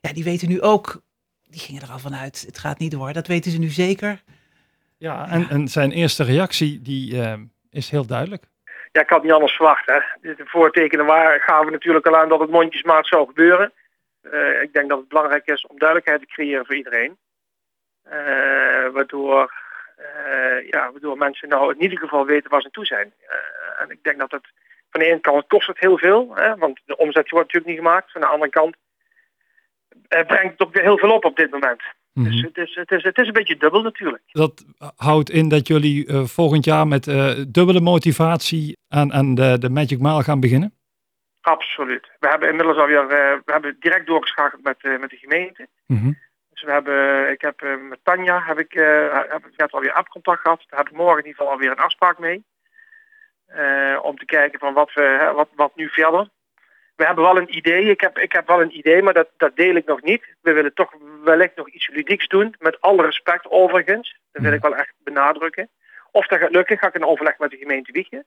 Ja, 0.00 0.12
die 0.12 0.24
weten 0.24 0.48
nu 0.48 0.60
ook, 0.62 1.02
die 1.50 1.60
gingen 1.60 1.82
er 1.82 1.90
al 1.90 1.98
vanuit, 1.98 2.42
het 2.46 2.58
gaat 2.58 2.78
niet 2.78 2.90
door. 2.90 3.12
Dat 3.12 3.26
weten 3.26 3.50
ze 3.50 3.58
nu 3.58 3.70
zeker. 3.70 4.22
Ja, 4.98 5.28
en, 5.28 5.48
en 5.48 5.68
zijn 5.68 5.90
eerste 5.90 6.24
reactie 6.24 6.82
die 6.82 7.22
eh, 7.22 7.34
is 7.70 7.90
heel 7.90 8.06
duidelijk. 8.06 8.44
Ja, 8.92 9.00
ik 9.00 9.08
had 9.08 9.22
niet 9.22 9.32
anders 9.32 9.52
verwacht. 9.52 9.86
Hè. 9.86 9.98
De 10.20 10.36
voortekenen 10.44 11.06
waar 11.06 11.40
gaven 11.40 11.66
we 11.66 11.72
natuurlijk 11.72 12.06
al 12.06 12.16
aan 12.16 12.28
dat 12.28 12.40
het 12.40 12.50
mondjesmaat 12.50 13.06
zou 13.06 13.26
gebeuren. 13.26 13.72
Eh, 14.22 14.62
ik 14.62 14.72
denk 14.72 14.88
dat 14.88 14.98
het 14.98 15.08
belangrijk 15.08 15.46
is 15.46 15.66
om 15.66 15.78
duidelijkheid 15.78 16.20
te 16.20 16.26
creëren 16.26 16.66
voor 16.66 16.74
iedereen. 16.74 17.16
Eh, 18.02 18.88
waardoor, 18.92 19.52
eh, 19.96 20.68
ja, 20.70 20.90
waardoor 20.90 21.18
mensen 21.18 21.48
nou 21.48 21.74
in 21.74 21.82
ieder 21.82 21.98
geval 21.98 22.26
weten 22.26 22.50
waar 22.50 22.60
ze 22.60 22.66
aan 22.66 22.72
toe 22.72 22.86
zijn. 22.86 23.12
Eh, 23.26 23.82
en 23.82 23.90
ik 23.90 24.02
denk 24.02 24.18
dat 24.18 24.30
het 24.30 24.46
van 24.90 25.00
de 25.00 25.06
ene 25.06 25.20
kant 25.20 25.46
kost 25.46 25.66
het 25.66 25.78
heel 25.78 25.98
veel, 25.98 26.34
hè, 26.34 26.56
want 26.56 26.80
de 26.84 26.96
omzet 26.96 27.30
wordt 27.30 27.52
natuurlijk 27.52 27.66
niet 27.66 27.86
gemaakt. 27.86 28.12
Van 28.12 28.20
de 28.20 28.26
andere 28.26 28.50
kant 28.50 28.76
eh, 30.08 30.26
brengt 30.26 30.52
het 30.52 30.60
ook 30.60 30.72
weer 30.74 30.82
heel 30.82 30.98
veel 30.98 31.12
op 31.12 31.24
op 31.24 31.36
dit 31.36 31.50
moment. 31.50 31.82
Dus 32.24 32.34
Mhm. 32.36 32.44
het 32.46 32.56
is, 32.56 32.74
het, 32.74 32.90
is, 32.90 33.02
het 33.02 33.18
is 33.18 33.26
een 33.26 33.32
beetje 33.32 33.56
dubbel 33.56 33.82
natuurlijk. 33.82 34.22
Dat 34.26 34.64
houdt 34.96 35.30
in 35.30 35.48
dat 35.48 35.66
jullie 35.66 36.06
eh, 36.06 36.24
volgend 36.24 36.64
jaar 36.64 36.86
met 36.86 37.06
eh, 37.06 37.30
dubbele 37.48 37.80
motivatie 37.80 38.76
aan, 38.88 39.12
aan 39.12 39.34
de, 39.34 39.58
de 39.58 39.70
Magic 39.70 39.98
Mile 39.98 40.22
gaan 40.22 40.40
beginnen. 40.40 40.74
Absoluut. 41.40 42.08
We 42.18 42.28
hebben 42.28 42.48
inmiddels 42.48 42.76
alweer, 42.78 43.00
eh, 43.02 43.08
we 43.44 43.52
hebben 43.52 43.76
direct 43.80 44.06
doorgeschakeld 44.06 44.62
met, 44.62 45.00
met 45.00 45.10
de 45.10 45.16
gemeente. 45.16 45.66
Mhm. 45.86 46.12
Dus 46.50 46.62
we 46.62 46.70
hebben, 46.72 47.30
ik 47.30 47.40
heb 47.40 47.78
met 47.88 47.98
Tanja 48.02 48.42
heb 48.44 48.58
ik, 48.58 48.72
heb 49.28 49.46
ik 49.46 49.56
net 49.56 49.72
alweer 49.72 49.92
appcontact 49.92 50.40
gehad. 50.40 50.64
Daar 50.68 50.78
heb 50.78 50.88
ik 50.88 50.96
morgen 50.96 51.18
in 51.18 51.26
ieder 51.26 51.38
geval 51.38 51.52
alweer 51.52 51.70
een 51.70 51.84
afspraak 51.84 52.18
mee. 52.18 52.44
Om 54.02 54.18
te 54.18 54.24
kijken 54.24 54.58
van 54.58 54.74
wat, 54.74 54.92
we, 54.92 55.32
wat, 55.34 55.48
wat 55.54 55.76
nu 55.76 55.88
verder. 55.88 56.28
We 56.98 57.04
hebben 57.04 57.24
wel 57.24 57.36
een 57.36 57.56
idee. 57.56 57.84
Ik 57.84 58.00
heb, 58.00 58.18
ik 58.18 58.32
heb 58.32 58.46
wel 58.46 58.60
een 58.60 58.76
idee, 58.76 59.02
maar 59.02 59.14
dat, 59.14 59.28
dat 59.36 59.56
deel 59.56 59.74
ik 59.74 59.86
nog 59.86 60.02
niet. 60.02 60.24
We 60.40 60.52
willen 60.52 60.74
toch 60.74 60.94
wellicht 61.24 61.56
nog 61.56 61.68
iets 61.70 61.88
ludieks 61.88 62.26
doen. 62.26 62.54
Met 62.58 62.80
alle 62.80 63.02
respect 63.02 63.50
overigens. 63.50 64.16
Dat 64.32 64.42
wil 64.42 64.52
ik 64.52 64.62
wel 64.62 64.76
echt 64.76 64.92
benadrukken. 65.04 65.68
Of 66.10 66.26
dat 66.26 66.38
gaat 66.38 66.50
lukken, 66.50 66.78
ga 66.78 66.86
ik 66.86 66.94
in 66.94 67.04
overleg 67.04 67.38
met 67.38 67.50
de 67.50 67.56
gemeente 67.56 67.92
Wiegje. 67.92 68.24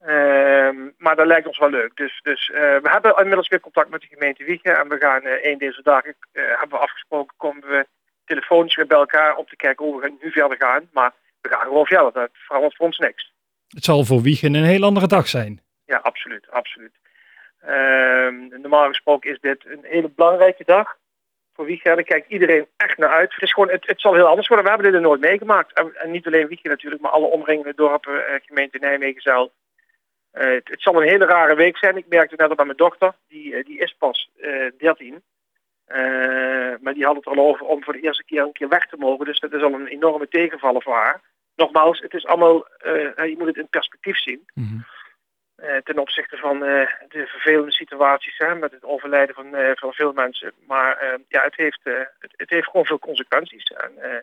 Ehm, 0.00 0.76
maar 0.98 1.16
dat 1.16 1.26
lijkt 1.26 1.46
ons 1.46 1.58
wel 1.58 1.70
leuk. 1.70 1.96
Dus, 1.96 2.20
dus 2.22 2.50
eh, 2.50 2.60
we 2.60 2.88
hebben 2.90 3.16
inmiddels 3.16 3.48
weer 3.48 3.60
contact 3.60 3.90
met 3.90 4.00
de 4.00 4.06
gemeente 4.06 4.44
Wiegen. 4.44 4.78
En 4.78 4.88
we 4.88 4.96
gaan 4.96 5.22
eh 5.22 5.50
een 5.50 5.58
deze 5.58 5.82
dagen, 5.82 6.16
eh, 6.32 6.42
hebben 6.48 6.78
we 6.78 6.84
afgesproken, 6.84 7.36
komen 7.36 7.68
we 7.68 7.86
telefonisch 8.24 8.76
weer 8.76 8.86
bij 8.86 8.98
elkaar 8.98 9.36
om 9.36 9.46
te 9.46 9.56
kijken 9.56 9.86
hoe 9.86 10.00
we 10.00 10.16
nu 10.20 10.30
verder 10.30 10.56
gaan. 10.56 10.88
Maar 10.92 11.12
we 11.40 11.48
gaan 11.48 11.66
gewoon 11.66 11.86
verder. 11.86 12.12
Dat 12.12 12.30
verandert 12.32 12.76
voor 12.76 12.86
ons 12.86 12.98
niks. 12.98 13.32
Het 13.68 13.84
zal 13.84 14.04
voor 14.04 14.20
Wiegen 14.20 14.54
een 14.54 14.64
heel 14.64 14.84
andere 14.84 15.06
dag 15.06 15.28
zijn. 15.28 15.60
Ja, 15.84 15.96
absoluut, 15.96 16.50
absoluut. 16.50 16.92
Ehm, 17.60 18.60
normaal 18.60 18.88
gesproken 18.88 19.30
is 19.30 19.40
dit 19.40 19.64
een 19.66 19.80
hele 19.82 20.08
belangrijke 20.08 20.64
dag 20.64 20.96
voor 21.54 21.64
Wiegen. 21.64 21.94
Daar 21.94 22.04
kijkt 22.04 22.30
iedereen 22.30 22.66
echt 22.76 22.98
naar 22.98 23.08
uit. 23.08 23.32
Het, 23.32 23.42
is 23.42 23.52
gewoon, 23.52 23.70
het, 23.70 23.86
het 23.86 24.00
zal 24.00 24.14
heel 24.14 24.26
anders 24.26 24.48
worden. 24.48 24.66
We 24.66 24.72
hebben 24.72 24.90
dit 24.90 25.00
er 25.00 25.06
nooit 25.06 25.20
meegemaakt. 25.20 25.72
En, 25.72 26.10
niet 26.10 26.26
alleen 26.26 26.48
Wiegen 26.48 26.70
natuurlijk, 26.70 27.02
maar 27.02 27.10
alle 27.10 27.26
omringende 27.26 27.74
dorpen, 27.74 28.26
eh, 28.26 28.34
gemeente 28.46 28.78
Nijmegen 28.78 29.22
zelf. 29.22 29.50
Eh, 30.30 30.48
het, 30.48 30.82
zal 30.82 31.02
een 31.02 31.08
hele 31.08 31.24
rare 31.24 31.54
week 31.54 31.76
zijn. 31.76 31.96
Ik 31.96 32.08
merkte 32.08 32.34
net 32.36 32.48
al 32.48 32.54
bij 32.54 32.64
mijn 32.64 32.76
dochter, 32.76 33.12
die, 33.28 33.54
eh, 33.54 33.64
die 33.64 33.78
is 33.78 33.94
pas 33.98 34.30
eh 34.40 34.70
13. 34.78 35.22
Eh, 35.84 35.98
maar 36.80 36.94
die 36.94 37.04
had 37.04 37.16
het 37.16 37.26
al 37.26 37.38
over 37.38 37.66
om 37.66 37.84
voor 37.84 37.92
de 37.92 38.00
eerste 38.00 38.24
keer 38.24 38.42
een 38.42 38.52
keer 38.52 38.68
weg 38.68 38.86
te 38.86 38.96
mogen. 38.96 39.26
Dus 39.26 39.40
dat 39.40 39.52
is 39.52 39.62
al 39.62 39.72
een 39.72 39.86
enorme 39.86 40.28
tegenvaller 40.28 40.82
voor 40.82 40.94
haar. 40.94 41.20
Nogmaals, 41.56 42.00
het 42.00 42.14
is 42.14 42.26
allemaal, 42.26 42.66
je 43.16 43.34
moet 43.38 43.46
het 43.46 43.56
in 43.56 43.68
perspectief 43.68 44.18
zien. 44.18 44.42
Eh, 44.54 44.99
ten 45.84 45.98
opzichte 45.98 46.36
van 46.36 46.64
eh, 46.64 46.86
de 47.08 47.26
vervelende 47.26 47.72
situaties 47.72 48.38
hè, 48.38 48.54
met 48.54 48.72
het 48.72 48.84
overlijden 48.84 49.34
van, 49.34 49.54
eh, 49.54 49.70
van 49.74 49.92
veel 49.92 50.12
mensen. 50.12 50.52
Maar 50.66 50.96
eh, 50.96 51.18
ja, 51.28 51.42
het 51.42 51.56
heeft, 51.56 51.80
eh, 51.82 51.94
het, 52.18 52.32
het 52.36 52.50
heeft 52.50 52.66
gewoon 52.66 52.86
veel 52.86 52.98
consequenties. 52.98 53.64
En, 53.64 53.98
eh, 53.98 54.20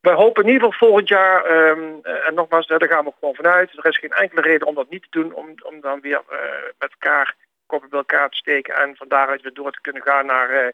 wij 0.00 0.14
hopen 0.14 0.42
in 0.44 0.52
ieder 0.52 0.72
geval 0.72 0.88
volgend 0.88 1.08
jaar, 1.08 1.44
ehm, 1.44 1.94
eh, 2.02 2.26
en 2.28 2.34
nogmaals, 2.34 2.66
daar 2.66 2.88
gaan 2.88 3.04
we 3.04 3.12
gewoon 3.18 3.34
vanuit. 3.34 3.76
Er 3.76 3.86
is 3.86 3.98
geen 3.98 4.12
enkele 4.12 4.40
reden 4.40 4.66
om 4.66 4.74
dat 4.74 4.90
niet 4.90 5.02
te 5.02 5.20
doen, 5.20 5.34
om, 5.34 5.54
om 5.62 5.80
dan 5.80 6.00
weer 6.00 6.22
eh, 6.28 6.38
met 6.78 6.90
elkaar 6.90 7.34
koppen 7.66 7.90
bij 7.90 7.98
elkaar 7.98 8.30
te 8.30 8.36
steken 8.36 8.74
en 8.74 8.96
van 8.96 9.08
daaruit 9.08 9.42
weer 9.42 9.54
door 9.54 9.72
te 9.72 9.80
kunnen 9.80 10.02
gaan 10.02 10.26
naar, 10.26 10.50
eh, 10.50 10.68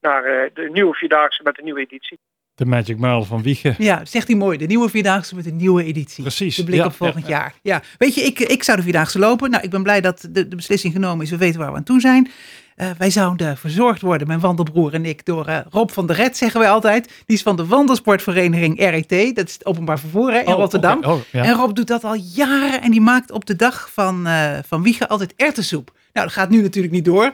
naar 0.00 0.24
eh, 0.24 0.50
de 0.54 0.70
nieuwe 0.70 0.94
Vierdaagse 0.94 1.42
met 1.42 1.54
de 1.54 1.62
nieuwe 1.62 1.80
editie. 1.80 2.18
De 2.54 2.66
Magic 2.66 2.98
Mile 2.98 3.24
van 3.24 3.42
Wiegen. 3.42 3.74
Ja, 3.78 4.04
zegt 4.04 4.26
hij 4.26 4.36
mooi. 4.36 4.58
De 4.58 4.66
nieuwe 4.66 4.88
Vierdaagse 4.88 5.34
met 5.34 5.46
een 5.46 5.56
nieuwe 5.56 5.84
editie. 5.84 6.22
Precies, 6.22 6.56
De 6.56 6.64
blik 6.64 6.78
ja, 6.78 6.86
op 6.86 6.94
volgend 6.94 7.26
ja, 7.26 7.30
jaar. 7.30 7.54
Ja, 7.62 7.82
weet 7.98 8.14
je, 8.14 8.20
ik, 8.20 8.38
ik 8.38 8.62
zou 8.62 8.76
de 8.76 8.82
Vierdaagse 8.82 9.18
lopen. 9.18 9.50
Nou, 9.50 9.62
ik 9.62 9.70
ben 9.70 9.82
blij 9.82 10.00
dat 10.00 10.28
de, 10.30 10.48
de 10.48 10.56
beslissing 10.56 10.92
genomen 10.92 11.24
is. 11.24 11.30
We 11.30 11.36
weten 11.36 11.60
waar 11.60 11.70
we 11.70 11.76
aan 11.76 11.82
toe 11.82 12.00
zijn. 12.00 12.30
Eh, 12.74 12.90
wij 12.98 13.10
zouden 13.10 13.56
verzorgd 13.56 14.00
worden, 14.00 14.26
mijn 14.26 14.40
wandelbroer 14.40 14.94
en 14.94 15.04
ik, 15.04 15.24
door 15.24 15.46
eh, 15.46 15.58
Rob 15.70 15.90
van 15.90 16.06
der 16.06 16.16
Red, 16.16 16.36
zeggen 16.36 16.60
wij 16.60 16.70
altijd. 16.70 17.04
Die 17.26 17.36
is 17.36 17.42
van 17.42 17.56
de 17.56 17.66
wandelsportvereniging 17.66 18.78
RET. 18.78 19.36
Dat 19.36 19.48
is 19.48 19.52
het 19.52 19.66
openbaar 19.66 19.98
vervoer 19.98 20.32
hè, 20.32 20.38
in 20.40 20.46
Oh, 20.46 20.54
Rotterdam. 20.54 21.04
Oh, 21.04 21.20
ja. 21.30 21.44
En 21.44 21.54
Rob 21.54 21.74
doet 21.74 21.86
dat 21.86 22.04
al 22.04 22.14
jaren 22.14 22.82
en 22.82 22.90
die 22.90 23.00
maakt 23.00 23.30
op 23.30 23.46
de 23.46 23.56
dag 23.56 23.90
van, 23.92 24.26
eh 24.26 24.58
van 24.66 24.82
Wiegen 24.82 25.08
altijd 25.08 25.34
erwtensoep. 25.36 25.92
Nou, 26.12 26.26
dat 26.26 26.34
gaat 26.34 26.50
nu 26.50 26.62
natuurlijk 26.62 26.94
niet 26.94 27.04
door. 27.04 27.32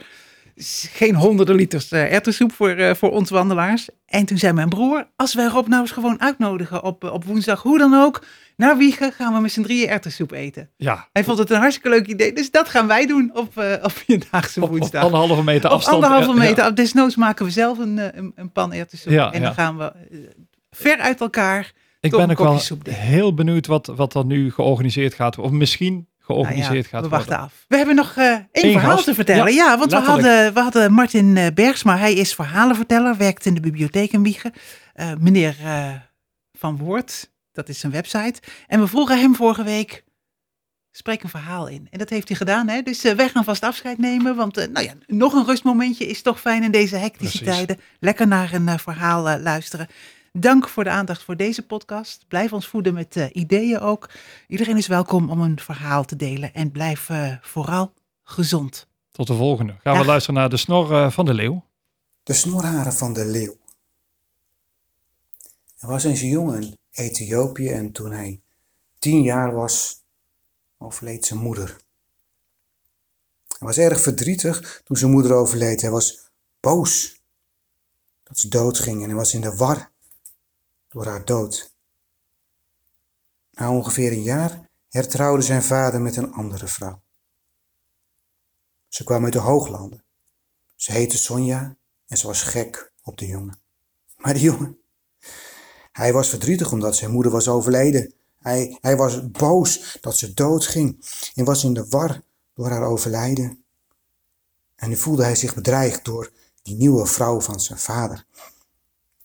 Geen 0.92 1.14
honderden 1.14 1.54
liters 1.54 1.92
erwtensoep 1.92 2.52
voor, 2.52 2.68
eh, 2.70 2.94
voor 2.94 3.10
ons 3.10 3.30
wandelaars. 3.30 3.88
En 4.06 4.24
toen 4.26 4.38
zei 4.38 4.52
mijn 4.52 4.68
broer, 4.68 5.08
als 5.16 5.34
wij 5.34 5.46
Rob 5.46 5.66
nou 5.68 5.80
eens 5.82 5.90
gewoon 5.90 6.20
uitnodigen 6.20 6.82
op, 6.82 7.04
eh, 7.04 7.12
op 7.12 7.24
woensdag, 7.24 7.62
hoe 7.62 7.78
dan 7.78 7.94
ook, 7.94 8.24
naar 8.56 8.76
Wiegen 8.76 9.12
gaan 9.12 9.32
we 9.34 9.40
met 9.40 9.52
z'n 9.52 9.62
drieën 9.62 9.88
erwtensoep 9.88 10.30
eten. 10.32 10.70
Ja, 10.76 11.08
Hij 11.12 11.24
vond 11.24 11.38
het 11.38 11.50
een 11.50 11.58
hartstikke 11.60 11.88
leuk 11.88 12.06
idee, 12.06 12.32
dus 12.32 12.50
dat 12.50 12.68
gaan 12.68 12.86
wij 12.86 13.06
doen 13.06 13.30
op, 13.34 13.58
eh 13.58 13.72
op 13.82 13.92
Vierdaagse 13.92 14.60
op, 14.62 14.70
op 14.70 14.76
woensdag. 14.76 15.02
anderhalve 15.02 15.42
meter 15.42 15.70
Op 15.70 15.76
afstand. 15.76 15.94
anderhalve 16.04 16.28
Ja, 16.36 16.42
ja. 16.42 16.48
meter. 16.48 16.74
Desnoods 16.74 17.16
maken 17.16 17.44
we 17.44 17.50
zelf 17.50 17.78
een, 17.78 18.18
een, 18.18 18.32
een 18.34 18.52
pan 18.52 18.72
erwtensoep. 18.72 19.12
Ja, 19.12 19.24
en 19.32 19.42
dan 19.42 19.48
ja. 19.48 19.52
gaan 19.52 19.76
we 19.78 19.92
ver 20.70 20.98
uit 20.98 21.20
elkaar. 21.20 21.72
Ik 22.00 22.10
ben 22.10 22.30
ook 22.30 22.38
wel 22.38 22.60
heel 22.88 23.34
benieuwd 23.34 23.66
wat, 23.66 23.86
wat 23.86 24.14
er 24.14 24.24
nu 24.24 24.50
georganiseerd 24.52 25.14
gaat 25.14 25.34
worden. 25.34 25.52
Of 25.54 25.58
misschien 25.58 26.08
georganiseerd 26.20 26.68
Nou 26.70 26.76
ja, 26.76 26.88
gaat 26.88 27.02
we 27.02 27.08
worden. 27.08 27.28
wachten 27.28 27.38
af. 27.38 27.64
We 27.68 27.76
hebben 27.76 27.94
nog 27.94 28.16
eh 28.16 28.24
één 28.32 28.46
Eén 28.52 28.72
verhaal 28.72 28.90
gast. 28.90 29.04
te 29.04 29.14
vertellen. 29.14 29.52
Ja, 29.54 29.64
Ja, 29.70 29.78
want 29.78 29.90
we 29.90 29.96
hadden, 29.98 30.54
we 30.54 30.60
hadden 30.60 30.92
Martin 30.92 31.36
eh, 31.36 31.46
Bergsma. 31.54 31.96
Hij 31.98 32.14
is 32.14 32.34
verhalenverteller, 32.34 33.16
werkt 33.16 33.46
in 33.46 33.54
de 33.54 33.60
bibliotheek 33.60 34.12
in 34.12 34.22
Wiegen. 34.22 34.52
Eh, 34.94 35.12
meneer 35.18 35.56
Van 36.52 36.76
Woord, 36.76 37.30
dat 37.52 37.68
is 37.68 37.78
zijn 37.80 37.92
website. 37.92 38.40
En 38.66 38.80
we 38.80 38.86
vroegen 38.86 39.20
hem 39.20 39.34
vorige 39.34 39.62
week, 39.64 40.04
spreek 40.90 41.22
een 41.22 41.28
verhaal 41.28 41.66
in. 41.68 41.88
En 41.90 41.98
dat 41.98 42.08
heeft 42.10 42.28
hij 42.28 42.36
gedaan. 42.36 42.68
Hè? 42.68 42.82
Dus 42.82 43.02
wij 43.02 43.28
gaan 43.28 43.44
vast 43.44 43.62
afscheid 43.62 43.98
nemen. 43.98 44.36
Want 44.36 44.56
nou 44.56 44.82
ja, 44.86 44.92
nog 45.06 45.32
een 45.32 45.46
rustmomentje 45.46 46.06
is 46.06 46.22
toch 46.22 46.40
fijn 46.40 46.62
in 46.62 46.70
deze 46.70 46.96
hectische 46.96 47.38
Precies. 47.38 47.56
tijden. 47.56 47.80
Lekker 48.00 48.26
naar 48.26 48.52
een 48.52 48.78
verhaal 48.78 49.38
luisteren. 49.38 49.88
Dank 50.32 50.68
voor 50.68 50.84
de 50.84 50.90
aandacht 50.90 51.22
voor 51.22 51.36
deze 51.36 51.66
podcast. 51.66 52.24
Blijf 52.28 52.52
ons 52.52 52.66
voeden 52.66 52.94
met 52.94 53.16
eh, 53.16 53.26
ideeën 53.32 53.80
ook. 53.80 54.10
Iedereen 54.48 54.76
is 54.76 54.86
welkom 54.86 55.30
om 55.30 55.40
een 55.40 55.60
verhaal 55.60 56.04
te 56.04 56.16
delen. 56.16 56.54
En 56.54 56.70
blijf 56.70 57.08
eh, 57.08 57.34
vooral 57.40 57.92
gezond. 58.22 58.86
Tot 59.10 59.26
de 59.26 59.34
volgende. 59.34 59.76
Gaan 59.82 59.98
we 59.98 60.04
luisteren 60.04 60.40
naar 60.40 60.48
de 60.48 60.56
snor 60.56 60.92
eh, 60.92 61.10
van 61.10 61.24
de 61.24 61.34
leeuw. 61.34 61.64
De 62.22 62.32
snorharen 62.32 62.92
van 62.92 63.12
de 63.12 63.24
leeuw. 63.24 63.56
Er 65.78 65.88
was 65.88 66.04
eens 66.04 66.20
een 66.20 66.28
jongen 66.28 66.62
in 66.62 66.76
Ethiopië 66.90 67.68
en 67.68 67.92
toen 67.92 68.10
hij 68.10 68.40
tien 68.98 69.22
jaar 69.22 69.54
was, 69.54 70.02
overleed 70.78 71.26
zijn 71.26 71.40
moeder. 71.40 71.76
Hij 73.58 73.68
was 73.68 73.78
erg 73.78 74.00
verdrietig 74.00 74.80
toen 74.84 74.96
zijn 74.96 75.10
moeder 75.10 75.32
overleed. 75.32 75.80
Hij 75.80 75.90
was 75.90 76.30
boos 76.60 77.20
dat 78.22 78.38
ze 78.38 78.48
doodging 78.48 79.02
en 79.02 79.08
hij 79.08 79.16
was 79.16 79.34
in 79.34 79.40
de 79.40 79.56
war 79.56 79.89
door 80.90 81.06
haar 81.06 81.24
dood. 81.24 81.74
Na 83.50 83.70
ongeveer 83.70 84.12
een 84.12 84.22
jaar 84.22 84.70
hertrouwde 84.88 85.42
zijn 85.42 85.62
vader 85.62 86.00
met 86.00 86.16
een 86.16 86.32
andere 86.32 86.66
vrouw. 86.66 87.02
Ze 88.88 89.04
kwam 89.04 89.24
uit 89.24 89.32
de 89.32 89.38
hooglanden. 89.38 90.04
Ze 90.76 90.92
heette 90.92 91.18
Sonja 91.18 91.76
en 92.06 92.16
ze 92.16 92.26
was 92.26 92.42
gek 92.42 92.92
op 93.02 93.18
de 93.18 93.26
jongen. 93.26 93.60
Maar 94.16 94.34
de 94.34 94.40
jongen, 94.40 94.78
hij 95.92 96.12
was 96.12 96.28
verdrietig 96.28 96.72
omdat 96.72 96.96
zijn 96.96 97.10
moeder 97.10 97.32
was 97.32 97.48
overleden. 97.48 98.14
Hij, 98.38 98.78
hij 98.80 98.96
was 98.96 99.30
boos 99.30 99.98
dat 100.00 100.16
ze 100.16 100.34
doodging 100.34 101.04
en 101.34 101.44
was 101.44 101.64
in 101.64 101.74
de 101.74 101.88
war 101.88 102.22
door 102.54 102.68
haar 102.68 102.82
overlijden. 102.82 103.64
En 104.74 104.88
nu 104.88 104.96
voelde 104.96 105.22
hij 105.22 105.36
zich 105.36 105.54
bedreigd 105.54 106.04
door 106.04 106.32
die 106.62 106.74
nieuwe 106.74 107.06
vrouw 107.06 107.40
van 107.40 107.60
zijn 107.60 107.78
vader. 107.78 108.26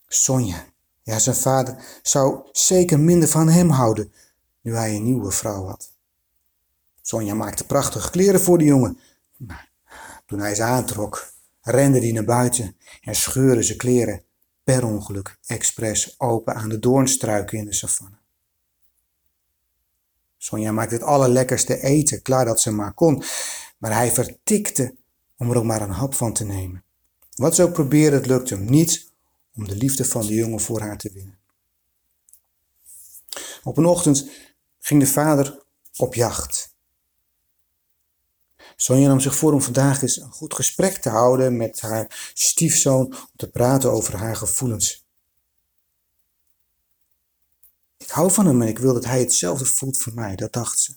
Sonja, 0.08 0.66
ja, 1.06 1.20
zijn 1.20 1.36
vader 1.36 2.00
zou 2.02 2.40
zeker 2.52 3.00
minder 3.00 3.30
van 3.30 3.50
hem 3.50 3.70
houden 3.70 4.14
nu 4.62 4.76
hij 4.76 4.96
een 4.96 5.04
nieuwe 5.04 5.32
vrouw 5.32 5.66
had. 5.66 5.94
Sonja 7.02 7.34
maakte 7.34 7.66
prachtige 7.66 8.10
kleren 8.10 8.42
voor 8.42 8.58
de 8.58 8.64
jongen. 8.64 9.00
Maar 9.38 9.70
toen 10.26 10.40
hij 10.40 10.56
ze 10.56 10.64
aantrok, 10.64 11.32
rende 11.62 12.00
hij 12.00 12.12
naar 12.12 12.24
buiten 12.24 12.78
en 13.02 13.16
scheurde 13.16 13.64
zijn 13.64 13.78
kleren 13.78 14.24
per 14.64 14.86
ongeluk 14.86 15.38
expres 15.46 16.20
open 16.20 16.56
aan 16.56 16.70
de 16.70 16.80
doornstruiken 16.80 17.58
in 17.58 17.66
de 17.66 17.74
savanne. 17.74 18.18
Sonja 20.38 20.72
maakte 20.72 20.94
het 20.94 21.04
allerlekkerste 21.04 21.82
eten, 21.82 22.22
klaar 22.22 22.46
dat 22.46 22.62
ze 22.62 22.72
maar 22.72 22.94
kon, 22.94 23.24
maar 23.78 23.94
hij 23.94 24.12
vertikte 24.12 24.96
om 25.38 25.52
er 25.52 25.58
ook 25.58 25.64
maar 25.64 25.82
een 25.82 25.90
hap 25.90 26.14
van 26.14 26.34
te 26.34 26.46
nemen. 26.46 26.84
Wat 27.36 27.56
ze 27.56 27.64
ook 27.64 27.74
probeerde, 27.74 28.16
het 28.16 28.26
lukte 28.26 28.56
hem 28.56 28.66
niet 28.66 29.14
om 29.56 29.68
de 29.68 29.76
liefde 29.76 30.06
van 30.06 30.26
de 30.26 30.34
jongen 30.34 30.60
voor 30.60 30.80
haar 30.80 30.98
te 30.98 31.12
winnen. 31.12 31.40
Op 33.64 33.78
een 33.78 33.86
ochtend 33.86 34.30
ging 34.80 35.00
de 35.00 35.08
vader 35.08 35.64
op 35.96 36.14
jacht. 36.14 36.74
Sonja 38.76 39.08
nam 39.08 39.20
zich 39.20 39.36
voor 39.36 39.54
om 39.54 39.62
vandaag 39.62 40.02
eens 40.02 40.18
een 40.18 40.32
goed 40.32 40.54
gesprek 40.54 40.96
te 40.96 41.10
houden 41.10 41.58
met 41.58 41.82
haar 41.82 42.32
stiefzoon 42.34 43.06
om 43.06 43.30
te 43.36 43.50
praten 43.50 43.92
over 43.92 44.16
haar 44.16 44.36
gevoelens. 44.36 45.06
Ik 47.98 48.10
hou 48.10 48.32
van 48.32 48.46
hem 48.46 48.62
en 48.62 48.68
ik 48.68 48.80
wil 48.80 48.94
dat 48.94 49.06
hij 49.06 49.20
hetzelfde 49.20 49.66
voelt 49.66 49.98
voor 49.98 50.14
mij, 50.14 50.36
dat 50.36 50.54
dacht 50.54 50.80
ze. 50.80 50.94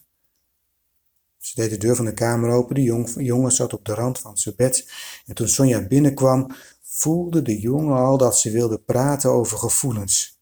Ze 1.39 1.55
deed 1.55 1.71
de 1.71 1.77
deur 1.77 1.97
van 1.97 2.05
de 2.05 2.15
kamer 2.15 2.51
open, 2.51 2.75
de 2.75 2.83
jong- 2.83 3.15
jongen 3.17 3.53
zat 3.53 3.73
op 3.73 3.85
de 3.85 3.95
rand 3.95 4.19
van 4.19 4.39
zijn 4.39 4.55
bed 4.57 4.93
en 5.27 5.35
toen 5.35 5.49
Sonja 5.49 5.87
binnenkwam, 5.87 6.55
voelde 6.99 7.43
de 7.43 7.61
jongen 7.61 7.97
al 7.97 8.19
dat 8.19 8.39
ze 8.39 8.51
wilde 8.51 8.79
praten 8.79 9.31
over 9.31 9.59
gevoelens. 9.59 10.41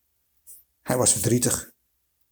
Hij 0.83 0.97
was 0.97 1.13
verdrietig, 1.13 1.73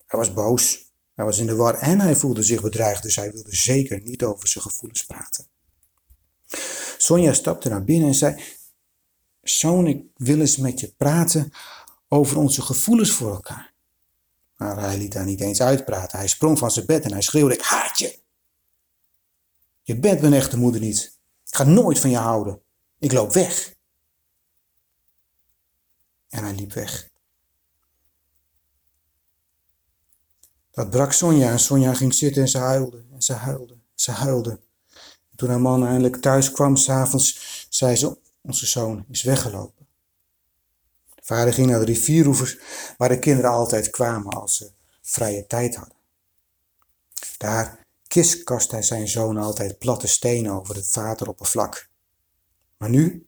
hij 0.07 0.19
was 0.19 0.33
boos, 0.33 0.93
hij 1.15 1.25
was 1.25 1.39
in 1.39 1.47
de 1.47 1.55
war 1.55 1.75
en 1.75 2.01
hij 2.01 2.17
voelde 2.17 2.43
zich 2.43 2.63
bedreigd, 2.63 3.03
dus 3.03 3.17
hij 3.17 3.33
wilde 3.33 3.57
zeker 3.57 4.01
niet 4.01 4.23
over 4.23 4.49
zijn 4.49 4.65
gevoelens 4.65 5.07
praten. 5.07 5.47
Sonja 6.99 7.33
stapte 7.33 7.69
naar 7.69 7.85
binnen 7.85 8.09
en 8.09 8.15
zei: 8.15 8.43
Zoon, 9.43 9.87
ik 9.87 10.05
wil 10.17 10.41
eens 10.41 10.57
met 10.57 10.81
je 10.81 10.89
praten 10.97 11.53
over 12.09 12.37
onze 12.37 12.63
gevoelens 12.63 13.11
voor 13.11 13.31
elkaar. 13.31 13.73
Maar 14.57 14.81
hij 14.81 14.99
liet 14.99 15.13
daar 15.13 15.25
niet 15.25 15.41
eens 15.41 15.61
uitpraten. 15.61 16.19
Hij 16.19 16.29
sprong 16.29 16.59
van 16.59 16.71
zijn 16.71 16.87
bed 16.87 17.05
en 17.05 17.13
hij 17.13 17.23
schreeuwde, 17.23 17.55
ik 17.55 17.63
haat 17.63 17.99
je. 17.99 18.19
Je 19.83 19.99
bent 19.99 20.21
mijn 20.21 20.33
echte 20.33 20.57
moeder 20.57 20.81
niet. 20.81 21.19
Ik 21.47 21.55
ga 21.55 21.65
nooit 21.65 21.99
van 21.99 22.11
je 22.11 22.17
houden. 22.17 22.61
Ik 22.99 23.13
loop 23.13 23.33
weg. 23.33 23.74
En 26.35 26.45
hij 26.45 26.55
liep 26.55 26.73
weg. 26.73 27.11
Dat 30.71 30.91
brak 30.91 31.13
Sonja 31.13 31.51
en 31.51 31.59
Sonja 31.59 31.95
ging 31.95 32.15
zitten 32.15 32.43
en 32.43 32.49
ze 32.49 32.59
huilde 32.59 33.05
en 33.13 33.23
ze 33.23 33.33
huilde, 33.33 33.77
ze 33.95 34.11
huilde. 34.11 34.61
Toen 35.37 35.49
haar 35.49 35.61
man 35.61 35.87
eindelijk 35.87 36.17
thuis 36.17 36.51
kwam, 36.51 36.77
s'avonds, 36.77 37.67
zei 37.71 37.97
ze, 37.97 38.19
onze 38.41 38.67
zoon 38.67 39.05
is 39.11 39.23
weggelopen. 39.23 39.87
De 41.15 41.23
vader 41.23 41.53
ging 41.53 41.67
naar 41.67 41.79
de 41.79 41.85
rivieroevers, 41.85 42.59
waar 42.97 43.09
de 43.09 43.19
kinderen 43.19 43.51
altijd 43.51 43.91
kwamen 43.91 44.33
als 44.33 44.57
ze 44.57 44.71
vrije 45.03 45.47
tijd 45.47 45.75
hadden. 45.75 45.97
Daar 47.39 47.87
kiskast 48.07 48.71
hij 48.71 48.83
zijn 48.83 49.09
zoon 49.09 49.37
altijd 49.37 49.79
platte 49.79 50.07
stenen 50.07 50.53
over 50.53 50.75
het 50.75 50.95
wateroppervlak. 50.95 51.89
Maar 52.77 52.91
nu, 52.91 53.27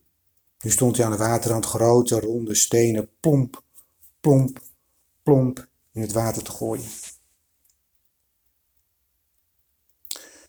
nu 0.67 0.73
stond 0.73 0.97
hij 0.97 1.07
aan 1.07 1.13
de 1.13 1.19
waterrand 1.19 1.67
grote 1.67 2.21
ronde 2.21 2.55
stenen 2.55 3.11
plomp, 3.21 3.63
plomp, 4.21 4.61
plomp 5.23 5.69
in 5.93 6.01
het 6.01 6.13
water 6.13 6.43
te 6.43 6.51
gooien. 6.51 6.89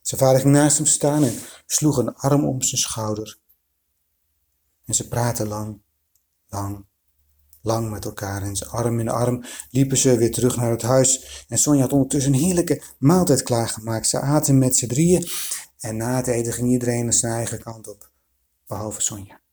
Zijn 0.02 0.22
vader 0.22 0.42
ging 0.42 0.54
naast 0.54 0.78
hem 0.78 0.86
staan 0.86 1.24
en 1.24 1.40
sloeg 1.66 1.98
een 1.98 2.16
arm 2.16 2.46
om 2.46 2.62
zijn 2.62 2.82
schouder. 2.82 3.38
En 4.86 4.94
ze 4.94 5.08
praten 5.08 5.48
lang, 5.48 5.82
lang, 6.48 6.86
lang 7.62 7.90
met 7.90 8.06
elkaar. 8.06 8.42
En 8.42 8.56
ze 8.56 8.66
arm 8.66 9.00
in 9.00 9.10
arm 9.10 9.44
liepen 9.70 9.98
ze 9.98 10.18
weer 10.18 10.32
terug 10.32 10.56
naar 10.56 10.72
het 10.72 10.82
huis. 10.82 11.46
En 11.48 11.58
Sonja 11.58 11.82
had 11.82 11.94
ondertussen 11.94 12.34
een 12.34 12.40
heerlijke 12.40 12.84
maaltijd 13.00 13.44
klaargemaakt. 13.44 14.08
Ze 14.08 14.20
aten 14.20 14.58
met 14.58 14.76
z'n 14.76 14.88
drieën. 14.88 15.28
En 15.80 15.98
na 15.98 16.16
het 16.16 16.28
eten 16.28 16.54
ging 16.54 16.70
iedereen 16.70 17.14
zijn 17.14 17.34
eigen 17.34 17.64
kant 17.64 17.88
op, 17.88 18.12
behalve 18.68 19.02
Sonja. 19.02 19.46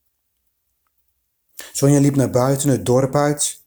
Sonja 1.75 1.99
liep 1.99 2.15
naar 2.15 2.29
buiten, 2.29 2.69
het 2.69 2.85
dorp 2.85 3.15
uit, 3.15 3.61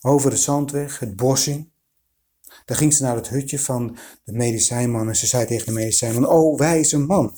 over 0.00 0.30
de 0.30 0.36
zandweg, 0.36 0.98
het 0.98 1.16
bos 1.16 1.46
in. 1.46 1.70
Daar 2.64 2.76
ging 2.76 2.94
ze 2.94 3.02
naar 3.02 3.16
het 3.16 3.28
hutje 3.28 3.58
van 3.58 3.96
de 4.24 4.32
medicijnman 4.32 5.08
en 5.08 5.16
ze 5.16 5.26
zei 5.26 5.46
tegen 5.46 5.66
de 5.66 5.72
medicijnman, 5.72 6.26
O 6.26 6.56
wijze 6.56 6.98
man, 6.98 7.36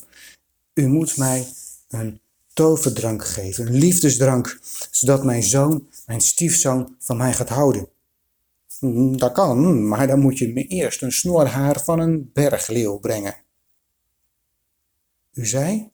u 0.73 0.87
moet 0.87 1.17
mij 1.17 1.47
een 1.89 2.19
toverdrank 2.53 3.25
geven, 3.25 3.67
een 3.67 3.73
liefdesdrank, 3.73 4.59
zodat 4.91 5.23
mijn 5.23 5.43
zoon, 5.43 5.87
mijn 6.05 6.21
stiefzoon, 6.21 6.95
van 6.99 7.17
mij 7.17 7.33
gaat 7.33 7.49
houden. 7.49 7.87
"Mm, 8.79 9.17
Dat 9.17 9.31
kan, 9.31 9.87
maar 9.87 10.07
dan 10.07 10.19
moet 10.19 10.37
je 10.37 10.53
me 10.53 10.67
eerst 10.67 11.01
een 11.01 11.11
snorhaar 11.11 11.83
van 11.83 11.99
een 11.99 12.29
bergleeuw 12.33 12.97
brengen. 12.97 13.35
U 15.33 15.45
zei? 15.45 15.92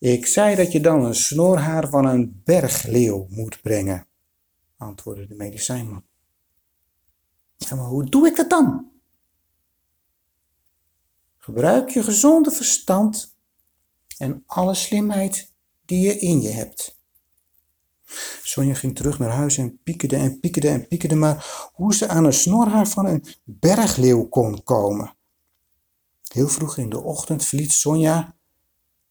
Ik 0.00 0.26
zei 0.26 0.56
dat 0.56 0.72
je 0.72 0.80
dan 0.80 1.04
een 1.04 1.14
snorhaar 1.14 1.88
van 1.88 2.06
een 2.06 2.42
bergleeuw 2.44 3.26
moet 3.30 3.62
brengen, 3.62 4.06
antwoordde 4.76 5.26
de 5.26 5.34
medicijnman. 5.34 6.04
Maar 7.68 7.78
hoe 7.78 8.04
doe 8.04 8.26
ik 8.26 8.36
dat 8.36 8.50
dan? 8.50 8.90
Gebruik 11.38 11.90
je 11.90 12.02
gezonde 12.02 12.50
verstand 12.50 13.36
en 14.18 14.42
alle 14.46 14.74
slimheid 14.74 15.52
die 15.84 16.06
je 16.06 16.18
in 16.18 16.40
je 16.40 16.50
hebt. 16.50 16.98
Sonja 18.42 18.74
ging 18.74 18.96
terug 18.96 19.18
naar 19.18 19.30
huis 19.30 19.58
en 19.58 19.80
piekerde 19.82 20.16
en 20.16 20.40
piekerde 20.40 20.68
en 20.68 20.88
piekerde, 20.88 21.14
maar 21.14 21.70
hoe 21.72 21.94
ze 21.94 22.08
aan 22.08 22.24
een 22.24 22.32
snorhaar 22.32 22.88
van 22.88 23.06
een 23.06 23.24
bergleeuw 23.44 24.28
kon 24.28 24.62
komen. 24.62 25.14
Heel 26.28 26.48
vroeg 26.48 26.76
in 26.76 26.88
de 26.88 27.00
ochtend 27.00 27.44
verliet 27.44 27.72
Sonja 27.72 28.38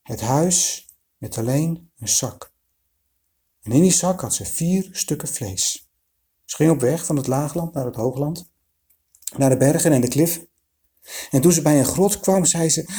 het 0.10 0.22
huis 0.22 0.88
met 1.18 1.38
alleen 1.38 1.92
een 1.98 2.08
zak. 2.08 2.52
En 3.62 3.72
in 3.72 3.82
die 3.82 3.92
zak 3.92 4.22
had 4.22 4.34
ze 4.34 4.46
vier 4.46 4.90
stukken 4.92 5.28
vlees. 5.28 5.90
Ze 6.46 6.56
ging 6.56 6.72
op 6.72 6.80
weg 6.80 7.06
van 7.06 7.16
het 7.16 7.28
laagland 7.28 7.74
naar 7.74 7.86
het 7.86 7.96
hoogland, 7.96 8.50
naar 9.38 9.50
de 9.50 9.58
bergen 9.58 9.92
en 9.92 10.02
de 10.02 10.08
klif. 10.08 10.46
En 11.30 11.42
toen 11.42 11.52
ze 11.52 11.62
bij 11.62 11.80
een 11.80 11.86
grot 11.86 12.20
kwam, 12.20 12.46
zei 12.46 12.70
ze: 12.70 12.90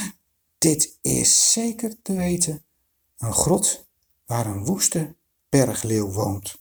Dit 0.58 0.98
is 1.00 1.52
zeker 1.52 2.02
te 2.02 2.12
weten 2.12 2.64
een 3.18 3.32
grot 3.32 3.86
waar 4.26 4.46
een 4.46 4.64
woeste 4.64 5.14
bergleeuw 5.48 6.12
woont. 6.12 6.58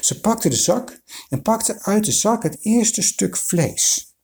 Ze 0.00 0.20
pakte 0.20 0.48
de 0.48 0.56
zak 0.56 1.02
en 1.28 1.42
pakte 1.42 1.82
uit 1.82 2.04
de 2.04 2.12
zak 2.12 2.42
het 2.42 2.58
eerste 2.60 3.02
stuk 3.02 3.36
vlees, 3.36 4.14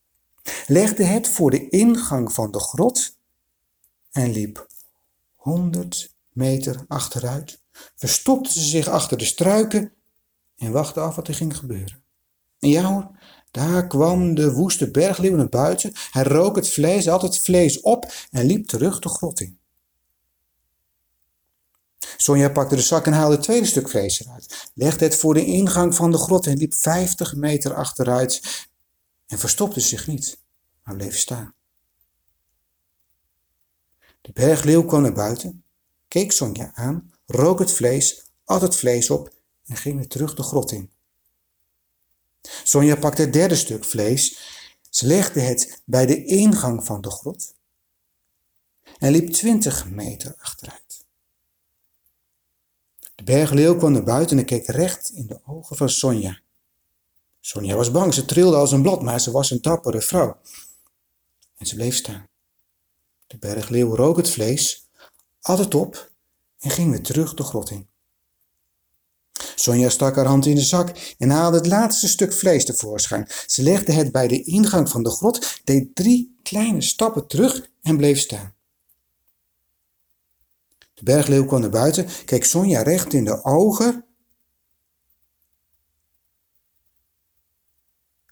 legde 0.67 1.05
het 1.05 1.29
voor 1.29 1.51
de 1.51 1.69
ingang 1.69 2.33
van 2.33 2.51
de 2.51 2.61
grot 2.61 3.21
en 4.13 4.33
liep 4.33 4.67
honderd 5.35 6.15
meter 6.33 6.85
achteruit, 6.89 7.61
verstopte 7.97 8.53
ze 8.53 8.61
zich 8.61 8.89
achter 8.89 9.19
de 9.19 9.25
struiken 9.25 9.93
en 10.57 10.73
wachtte 10.73 11.01
af 11.01 11.17
wat 11.17 11.29
er 11.29 11.35
ging 11.35 11.57
gebeuren. 11.57 12.03
En 12.59 12.69
ja 12.69 12.83
hoor, 12.83 13.11
daar 13.51 13.87
kwam 13.87 14.35
de 14.35 14.53
woeste 14.53 14.91
bergleeuw 14.91 15.37
naar 15.37 15.49
buiten. 15.49 15.93
Hij 16.11 16.23
rook 16.23 16.57
het 16.57 16.71
vlees, 16.71 17.07
had 17.07 17.23
het 17.23 17.39
vlees 17.39 17.81
op 17.81 18.13
en 18.31 18.47
liep 18.47 18.67
terug 18.67 18.99
de 18.99 19.09
grot 19.09 19.41
in. 19.41 19.59
Sonja 22.17 22.51
pakte 22.51 22.77
de 22.77 22.83
zak 22.83 23.07
en 23.07 23.13
haalde 23.13 23.35
het 23.35 23.45
tweede 23.45 23.67
stuk 23.67 23.89
vlees 23.89 24.21
eruit, 24.21 24.71
legde 24.75 25.05
het 25.05 25.17
voor 25.17 25.35
de 25.35 25.45
ingang 25.45 25.95
van 25.95 26.11
de 26.11 26.19
grot 26.19 26.47
en 26.47 26.57
liep 26.57 26.75
50 26.75 27.35
meter 27.35 27.75
achteruit 27.75 28.67
en 29.27 29.39
verstopte 29.39 29.81
zich 29.81 30.07
niet, 30.07 30.39
maar 30.85 30.97
bleef 30.97 31.19
staan. 31.19 31.55
De 34.23 34.33
bergleeuw 34.33 34.85
kwam 34.85 35.03
naar 35.03 35.13
buiten, 35.13 35.65
keek 36.09 36.33
Sonja 36.33 36.73
aan, 36.75 37.13
rook 37.27 37.59
het 37.59 37.73
vlees, 37.73 38.23
at 38.45 38.61
het 38.61 38.77
vlees 38.77 39.11
op 39.11 39.33
en 39.67 39.77
ging 39.77 39.97
weer 39.97 40.09
terug 40.09 40.35
de 40.35 40.43
grot 40.43 40.73
in. 40.73 40.91
Sonja 42.65 42.97
pakte 42.97 43.23
het 43.23 43.33
derde 43.33 43.57
stuk 43.57 43.85
vlees, 43.85 44.39
ze 44.91 45.07
legde 45.07 45.41
het 45.41 45.83
bij 45.85 46.07
de 46.07 46.25
ingang 46.25 46.85
van 46.85 47.01
de 47.01 47.11
grot 47.11 47.55
en 48.99 49.13
liep 49.13 49.33
20 49.33 49.91
meter 49.91 50.35
achteruit. 50.39 51.05
De 53.15 53.23
bergleeuw 53.23 53.77
kwam 53.77 53.93
naar 53.93 54.05
buiten 54.05 54.39
en 54.39 54.45
keek 54.45 54.67
recht 54.67 55.11
in 55.11 55.27
de 55.27 55.41
ogen 55.47 55.77
van 55.77 55.89
Sonja. 55.89 56.41
Sonja 57.41 57.77
was 57.77 57.91
bang, 57.91 58.15
ze 58.15 58.25
trilde 58.25 58.57
als 58.57 58.73
een 58.73 58.83
blad, 58.83 59.03
maar 59.03 59.21
ze 59.21 59.31
was 59.31 59.51
een 59.51 59.63
dappere 59.63 60.01
vrouw. 60.01 60.37
En 61.57 61.67
ze 61.67 61.75
bleef 61.75 61.95
staan. 61.95 62.31
De 63.33 63.39
bergleeuw 63.39 63.95
rook 63.95 64.17
het 64.17 64.31
vlees, 64.31 64.89
at 65.41 65.59
het 65.59 65.75
op 65.75 66.13
en 66.59 66.71
ging 66.71 66.91
weer 66.91 67.03
terug 67.03 67.35
de 67.35 67.43
grot 67.43 67.71
in. 67.71 67.89
Sonja 69.55 69.89
stak 69.89 70.17
haar 70.17 70.27
hand 70.27 70.47
in 70.47 70.55
de 70.55 70.61
zak 70.61 71.15
en 71.19 71.31
haalde 71.31 71.57
het 71.57 71.67
laatste 71.67 72.09
stuk 72.09 72.33
vlees 72.33 72.65
tevoorschijn. 72.65 73.29
Ze 73.47 73.63
legde 73.63 73.93
het 73.93 74.13
bij 74.13 74.29
de 74.29 74.43
ingang 74.43 74.89
van 74.89 75.03
de 75.03 75.11
grot, 75.11 75.61
deed 75.65 75.95
drie 75.95 76.39
kleine 76.43 76.83
stappen 76.83 77.27
terug 77.27 77.71
en 77.83 77.97
bleef 77.97 78.19
staan. 78.19 78.55
De 80.95 81.03
bergleeuw 81.03 81.45
kwam 81.45 81.61
naar 81.61 81.71
buiten, 81.71 82.07
keek 82.25 82.45
Sonja 82.45 82.83
recht 82.83 83.13
in 83.13 83.25
de 83.25 83.45
ogen, 83.45 84.05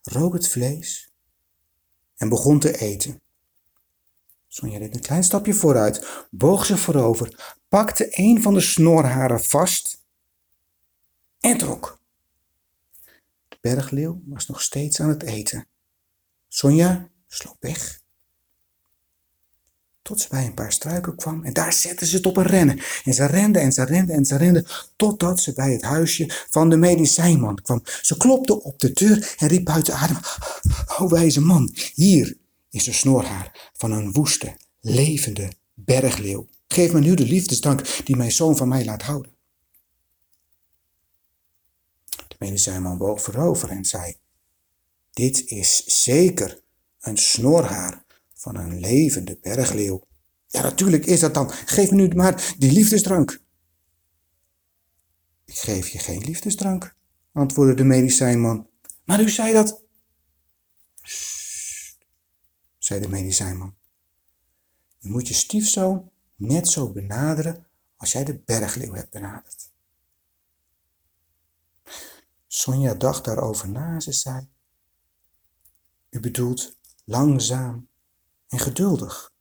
rook 0.03 0.33
het 0.33 0.49
vlees 0.49 1.13
en 2.17 2.29
begon 2.29 2.59
te 2.59 2.79
eten. 2.79 3.21
Sonja 4.53 4.79
deed 4.79 4.95
een 4.95 5.01
klein 5.01 5.25
stapje 5.25 5.55
vooruit, 5.55 6.27
boog 6.31 6.67
zich 6.67 6.81
voorover, 6.81 7.57
pakte 7.69 8.09
een 8.11 8.43
van 8.43 8.55
de 8.55 8.61
snorharen 8.61 9.45
vast 9.45 10.05
en 11.41 11.59
trok. 11.59 11.99
De 13.49 13.57
bergleeuw 13.61 14.23
was 14.27 14.47
nog 14.47 14.63
steeds 14.63 15.01
aan 15.01 15.09
het 15.09 15.23
eten. 15.23 15.67
Sonja 16.49 17.09
sloop 17.27 17.57
weg. 17.61 18.01
Tot 20.03 20.21
ze 20.21 20.29
bij 20.29 20.47
een 20.47 20.55
paar 20.55 20.73
struiken 20.73 21.17
kwam 21.17 21.45
en 21.45 21.53
daar 21.53 21.73
zette 21.73 22.07
ze 22.07 22.17
het 22.17 22.27
op 22.27 22.37
een 22.37 22.47
rennen. 22.47 22.81
En 23.05 23.15
ze 23.15 23.27
rende 23.27 23.59
en 23.59 23.73
ze 23.73 23.85
rende 23.85 24.13
en 24.13 24.25
ze 24.25 24.37
rende 24.37 24.67
totdat 24.97 25.41
ze 25.41 25.53
bij 25.53 25.73
het 25.73 25.83
huisje 25.83 26.47
van 26.51 26.71
de 26.71 26.77
medicijnman 26.77 27.63
kwam. 27.63 27.83
Ze 28.03 28.17
klopte 28.17 28.63
op 28.63 28.81
de 28.81 28.93
deur 28.93 29.35
en 29.39 29.49
riep 29.49 29.65
buiten 29.65 29.95
adem. 29.95 30.19
O 30.99 31.09
wijze 31.09 31.41
man, 31.41 31.71
hier 31.95 32.39
is 32.71 32.85
de 32.85 32.93
snorhaar 32.93 33.71
van 33.73 33.93
een 33.93 34.13
woeste, 34.13 34.57
levende 34.81 35.53
bergleeuw. 35.75 36.49
Geef 36.69 36.93
me 36.93 37.01
nu 37.01 37.15
de 37.15 37.27
liefdesdank 37.27 38.05
die 38.05 38.17
mijn 38.17 38.33
zoon 38.33 38.57
van 38.57 38.69
mij 38.69 38.85
laat 38.85 39.03
houden. 39.03 39.33
De 42.29 42.37
medicijnman 42.39 42.99
boog 42.99 43.23
voorover 43.23 43.71
en 43.71 43.85
zei, 43.85 44.17
dit 45.11 45.47
is 45.47 45.85
zeker 46.03 46.63
een 47.01 47.17
snorhaar 47.17 48.05
van 48.35 48.57
een 48.57 48.81
levende 48.81 49.39
bergleeuw. 49.41 50.07
Ja, 50.47 50.63
natuurlijk 50.63 51.07
is 51.07 51.21
dat 51.21 51.35
dan. 51.35 51.51
Geef 51.51 51.91
me 51.91 51.97
nu 51.97 52.09
maar 52.15 52.55
die 52.59 52.73
liefdesdrank. 52.73 53.43
Ik 55.45 55.57
geef 55.57 55.89
je 55.89 55.99
geen 55.99 56.25
liefdesdrank, 56.25 56.95
antwoordde 57.33 57.75
de 57.75 57.85
medicijnman. 57.85 58.69
Maar 59.05 59.21
u 59.21 59.29
zei 59.29 59.53
dat. 59.53 59.83
Zei 62.91 63.03
de 63.03 63.09
medicijnman. 63.09 63.77
Je 64.99 65.11
moet 65.11 65.29
je 65.29 65.35
stiefzoon 65.35 66.11
net 66.37 66.69
zo 66.69 66.93
benaderen 66.93 67.67
als 67.97 68.13
jij 68.13 68.25
de 68.25 68.39
bergleeuw 68.39 68.93
hebt 68.93 69.11
benaderd. 69.11 69.71
Sonja 72.47 72.95
dacht 72.95 73.25
daarover 73.25 73.69
na 73.69 74.01
ze 74.01 74.13
zei: 74.13 74.49
U 76.11 76.21
bedoelt 76.21 76.77
langzaam 77.05 77.89
en 78.49 78.59
geduldig. 78.59 79.33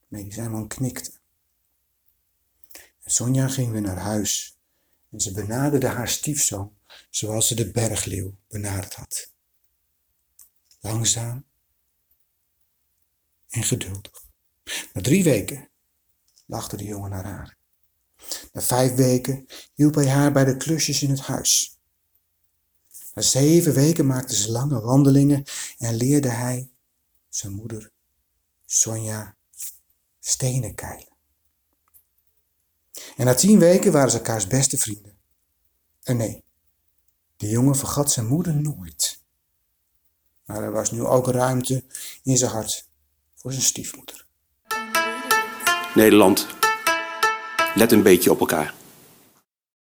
De 0.00 0.06
medicijnman 0.08 0.68
knikte. 0.68 1.12
Sonja 3.04 3.48
ging 3.48 3.72
weer 3.72 3.80
naar 3.80 3.98
huis 3.98 4.58
en 5.10 5.20
ze 5.20 5.32
benaderde 5.32 5.88
haar 5.88 6.08
stiefzoon 6.08 6.76
zoals 7.10 7.48
ze 7.48 7.54
de 7.54 7.70
bergleeuw 7.70 8.34
benaderd 8.48 8.94
had. 8.94 9.31
Langzaam 10.82 11.44
en 13.48 13.62
geduldig. 13.62 14.24
Na 14.92 15.00
drie 15.00 15.24
weken 15.24 15.70
lachte 16.46 16.76
de 16.76 16.84
jongen 16.84 17.10
naar 17.10 17.24
haar. 17.24 17.56
Na 18.52 18.60
vijf 18.60 18.94
weken 18.94 19.46
hielp 19.74 19.94
hij 19.94 20.08
haar 20.08 20.32
bij 20.32 20.44
de 20.44 20.56
klusjes 20.56 21.02
in 21.02 21.10
het 21.10 21.20
huis. 21.20 21.78
Na 23.14 23.22
zeven 23.22 23.74
weken 23.74 24.06
maakten 24.06 24.36
ze 24.36 24.50
lange 24.50 24.80
wandelingen 24.80 25.44
en 25.78 25.94
leerde 25.94 26.28
hij 26.28 26.70
zijn 27.28 27.52
moeder, 27.52 27.92
Sonja, 28.66 29.36
stenen 30.20 30.74
keilen. 30.74 31.16
En 33.16 33.24
na 33.24 33.34
tien 33.34 33.58
weken 33.58 33.92
waren 33.92 34.10
ze 34.10 34.16
elkaars 34.16 34.46
beste 34.46 34.78
vrienden. 34.78 35.18
En 36.02 36.16
nee, 36.16 36.44
de 37.36 37.48
jongen 37.48 37.76
vergat 37.76 38.12
zijn 38.12 38.26
moeder 38.26 38.54
nooit. 38.54 39.21
Maar 40.52 40.62
er 40.62 40.72
was 40.72 40.90
nu 40.90 41.04
ook 41.04 41.28
ruimte 41.28 41.84
in 42.22 42.36
zijn 42.36 42.50
hart 42.50 42.88
voor 43.34 43.52
zijn 43.52 43.64
stiefmoeder. 43.64 44.26
Nederland, 45.94 46.46
let 47.74 47.92
een 47.92 48.02
beetje 48.02 48.30
op 48.30 48.40
elkaar. 48.40 48.74